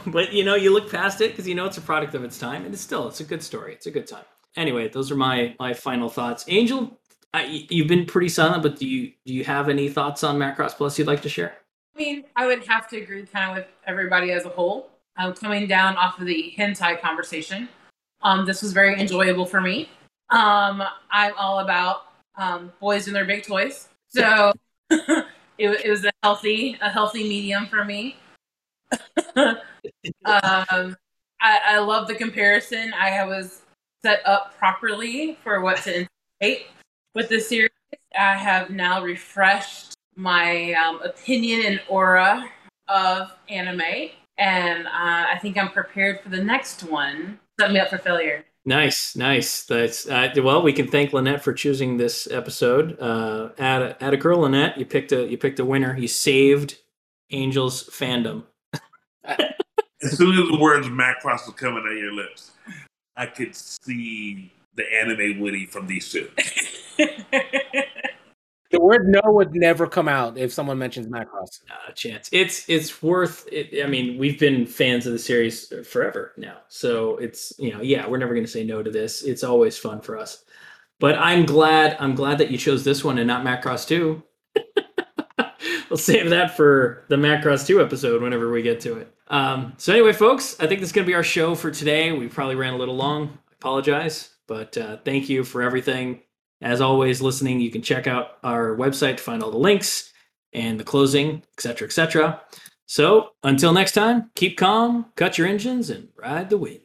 but 0.06 0.32
you 0.32 0.44
know 0.44 0.54
you 0.54 0.72
look 0.72 0.90
past 0.90 1.20
it 1.20 1.30
because 1.32 1.48
you 1.48 1.54
know 1.54 1.66
it's 1.66 1.78
a 1.78 1.82
product 1.82 2.14
of 2.14 2.24
its 2.24 2.38
time, 2.38 2.64
and 2.64 2.74
it's 2.74 2.82
still 2.82 3.08
it's 3.08 3.20
a 3.20 3.24
good 3.24 3.42
story. 3.42 3.72
It's 3.72 3.86
a 3.86 3.90
good 3.90 4.06
time 4.06 4.24
anyway, 4.56 4.88
those 4.88 5.10
are 5.10 5.16
my 5.16 5.54
my 5.58 5.74
final 5.74 6.08
thoughts. 6.08 6.44
Angel, 6.48 6.96
I, 7.32 7.66
you've 7.68 7.88
been 7.88 8.06
pretty 8.06 8.28
silent, 8.28 8.62
but 8.62 8.78
do 8.78 8.86
you 8.86 9.12
do 9.24 9.34
you 9.34 9.44
have 9.44 9.68
any 9.68 9.88
thoughts 9.88 10.24
on 10.24 10.38
Macross 10.38 10.72
Plus 10.72 10.98
you'd 10.98 11.06
like 11.06 11.22
to 11.22 11.28
share? 11.28 11.54
I 11.94 11.98
mean, 11.98 12.24
I 12.36 12.46
would 12.46 12.64
have 12.64 12.88
to 12.88 13.00
agree 13.00 13.24
kind 13.24 13.50
of 13.50 13.56
with 13.56 13.66
everybody 13.86 14.32
as 14.32 14.44
a 14.44 14.48
whole. 14.48 14.90
Um, 15.16 15.32
coming 15.32 15.68
down 15.68 15.96
off 15.96 16.18
of 16.18 16.26
the 16.26 16.52
hentai 16.58 17.00
conversation, 17.00 17.68
um, 18.22 18.44
this 18.46 18.62
was 18.62 18.72
very 18.72 19.00
enjoyable 19.00 19.46
for 19.46 19.60
me. 19.60 19.88
Um, 20.30 20.82
I'm 21.10 21.34
all 21.38 21.60
about 21.60 22.06
um, 22.36 22.72
boys 22.80 23.06
and 23.06 23.14
their 23.14 23.24
big 23.24 23.44
toys, 23.44 23.88
so 24.08 24.52
it, 25.58 25.68
it 25.84 25.90
was 25.90 26.04
a 26.04 26.12
healthy 26.22 26.78
a 26.80 26.90
healthy 26.90 27.24
medium 27.24 27.66
for 27.66 27.84
me. 27.84 28.16
um, 29.36 29.56
I, 30.24 31.58
I 31.66 31.78
love 31.78 32.08
the 32.08 32.14
comparison. 32.14 32.92
I 32.94 33.24
was 33.24 33.62
set 34.02 34.26
up 34.26 34.56
properly 34.58 35.38
for 35.42 35.60
what 35.60 35.78
to 35.82 36.06
anticipate 36.40 36.66
with 37.14 37.28
the 37.28 37.40
series. 37.40 37.70
I 38.18 38.34
have 38.34 38.70
now 38.70 39.02
refreshed 39.02 39.94
my 40.16 40.72
um, 40.74 41.00
opinion 41.02 41.62
and 41.66 41.80
aura 41.88 42.48
of 42.88 43.32
anime, 43.48 44.10
and 44.38 44.86
uh, 44.86 44.90
I 44.92 45.38
think 45.40 45.56
I'm 45.56 45.70
prepared 45.70 46.20
for 46.20 46.28
the 46.28 46.42
next 46.42 46.84
one. 46.84 47.40
Set 47.58 47.72
me 47.72 47.80
up 47.80 47.88
for 47.90 47.98
failure. 47.98 48.44
Nice, 48.66 49.14
nice. 49.14 49.64
That's 49.64 50.08
uh, 50.08 50.30
well. 50.38 50.62
We 50.62 50.72
can 50.72 50.88
thank 50.88 51.12
Lynette 51.12 51.44
for 51.44 51.52
choosing 51.52 51.98
this 51.98 52.26
episode. 52.30 52.98
Uh, 52.98 53.50
add 53.58 53.82
a, 53.82 54.02
add 54.02 54.14
a 54.14 54.16
girl, 54.16 54.40
Lynette. 54.40 54.78
You 54.78 54.86
picked 54.86 55.12
a 55.12 55.26
you 55.26 55.36
picked 55.36 55.60
a 55.60 55.64
winner. 55.64 55.94
You 55.96 56.08
saved 56.08 56.78
Angel's 57.30 57.84
fandom. 57.84 58.44
as 59.24 60.16
soon 60.16 60.38
as 60.38 60.48
the 60.48 60.58
words 60.58 60.88
Macross 60.88 61.46
was 61.46 61.54
coming 61.56 61.82
out 61.84 61.92
of 61.92 61.98
your 61.98 62.14
lips, 62.14 62.52
I 63.16 63.26
could 63.26 63.54
see 63.54 64.50
the 64.76 64.84
anime 64.94 65.40
Woody 65.40 65.66
from 65.66 65.86
these 65.86 66.10
two. 66.10 66.30
The 68.74 68.80
word 68.80 69.08
no 69.08 69.20
would 69.24 69.54
never 69.54 69.86
come 69.86 70.08
out 70.08 70.36
if 70.36 70.52
someone 70.52 70.78
mentions 70.78 71.06
Macross. 71.06 71.60
Not 71.68 71.78
a 71.88 71.92
chance. 71.92 72.28
It's 72.32 72.68
it's 72.68 73.02
worth. 73.02 73.46
It, 73.52 73.84
I 73.84 73.86
mean, 73.86 74.18
we've 74.18 74.38
been 74.38 74.66
fans 74.66 75.06
of 75.06 75.12
the 75.12 75.18
series 75.18 75.72
forever 75.88 76.32
now, 76.36 76.58
so 76.68 77.16
it's 77.18 77.52
you 77.58 77.72
know, 77.72 77.80
yeah, 77.80 78.06
we're 78.06 78.18
never 78.18 78.34
going 78.34 78.44
to 78.44 78.50
say 78.50 78.64
no 78.64 78.82
to 78.82 78.90
this. 78.90 79.22
It's 79.22 79.44
always 79.44 79.78
fun 79.78 80.00
for 80.00 80.18
us. 80.18 80.44
But 80.98 81.16
I'm 81.18 81.46
glad. 81.46 81.96
I'm 82.00 82.16
glad 82.16 82.38
that 82.38 82.50
you 82.50 82.58
chose 82.58 82.82
this 82.82 83.04
one 83.04 83.18
and 83.18 83.28
not 83.28 83.44
Macross 83.44 83.86
two. 83.86 84.24
we'll 85.88 85.96
save 85.96 86.30
that 86.30 86.56
for 86.56 87.04
the 87.08 87.16
Macross 87.16 87.64
two 87.64 87.80
episode 87.80 88.22
whenever 88.22 88.50
we 88.50 88.62
get 88.62 88.80
to 88.80 88.96
it. 88.96 89.14
Um, 89.28 89.74
so 89.76 89.92
anyway, 89.92 90.12
folks, 90.12 90.58
I 90.58 90.66
think 90.66 90.80
this 90.80 90.88
is 90.88 90.92
going 90.92 91.04
to 91.04 91.10
be 91.10 91.14
our 91.14 91.22
show 91.22 91.54
for 91.54 91.70
today. 91.70 92.10
We 92.10 92.26
probably 92.26 92.56
ran 92.56 92.74
a 92.74 92.76
little 92.76 92.96
long. 92.96 93.38
I 93.48 93.54
apologize, 93.54 94.30
but 94.48 94.76
uh, 94.76 94.96
thank 95.04 95.28
you 95.28 95.44
for 95.44 95.62
everything. 95.62 96.22
As 96.64 96.80
always, 96.80 97.20
listening, 97.20 97.60
you 97.60 97.70
can 97.70 97.82
check 97.82 98.06
out 98.06 98.38
our 98.42 98.74
website 98.74 99.18
to 99.18 99.22
find 99.22 99.42
all 99.42 99.50
the 99.50 99.58
links 99.58 100.14
and 100.54 100.80
the 100.80 100.84
closing, 100.84 101.42
etc., 101.58 101.86
etc. 101.86 102.40
So 102.86 103.32
until 103.42 103.74
next 103.74 103.92
time, 103.92 104.30
keep 104.34 104.56
calm, 104.56 105.06
cut 105.14 105.36
your 105.36 105.46
engines, 105.46 105.90
and 105.90 106.08
ride 106.16 106.48
the 106.48 106.56
wind. 106.56 106.80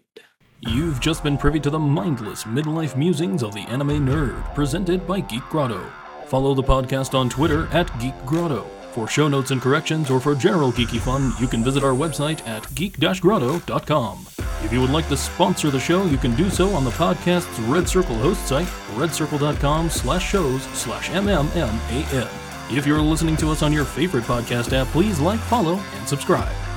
You've 0.59 0.99
just 0.99 1.23
been 1.23 1.37
privy 1.37 1.61
to 1.61 1.69
the 1.69 1.79
mindless 1.79 2.43
midlife 2.43 2.97
musings 2.97 3.41
of 3.41 3.53
the 3.53 3.61
anime 3.61 4.05
nerd, 4.05 4.53
presented 4.53 5.07
by 5.07 5.21
Geek 5.21 5.43
Grotto. 5.49 5.89
Follow 6.25 6.53
the 6.53 6.61
podcast 6.61 7.17
on 7.17 7.29
Twitter 7.29 7.67
at 7.67 7.87
Geek 8.01 8.15
Grotto. 8.25 8.78
For 8.91 9.07
show 9.07 9.27
notes 9.27 9.51
and 9.51 9.61
corrections 9.61 10.09
or 10.09 10.19
for 10.19 10.33
general 10.35 10.71
geeky 10.71 10.99
fun, 10.99 11.33
you 11.39 11.47
can 11.47 11.63
visit 11.63 11.83
our 11.83 11.93
website 11.93 12.45
at 12.47 12.73
geek-grotto.com. 12.75 14.27
If 14.63 14.73
you 14.73 14.81
would 14.81 14.89
like 14.89 15.07
to 15.09 15.17
sponsor 15.17 15.69
the 15.69 15.79
show, 15.79 16.05
you 16.05 16.17
can 16.17 16.35
do 16.35 16.49
so 16.49 16.69
on 16.71 16.83
the 16.83 16.89
podcast's 16.91 17.59
Red 17.61 17.87
Circle 17.87 18.15
host 18.15 18.45
site, 18.47 18.67
redcircle.com 18.95 19.89
slash 19.89 20.27
shows 20.27 20.63
slash 20.73 21.09
mmman. 21.09 22.27
If 22.71 22.85
you're 22.85 23.01
listening 23.01 23.37
to 23.37 23.49
us 23.49 23.63
on 23.63 23.71
your 23.71 23.85
favorite 23.85 24.25
podcast 24.25 24.73
app, 24.73 24.87
please 24.87 25.19
like, 25.19 25.39
follow, 25.39 25.79
and 25.97 26.07
subscribe. 26.07 26.68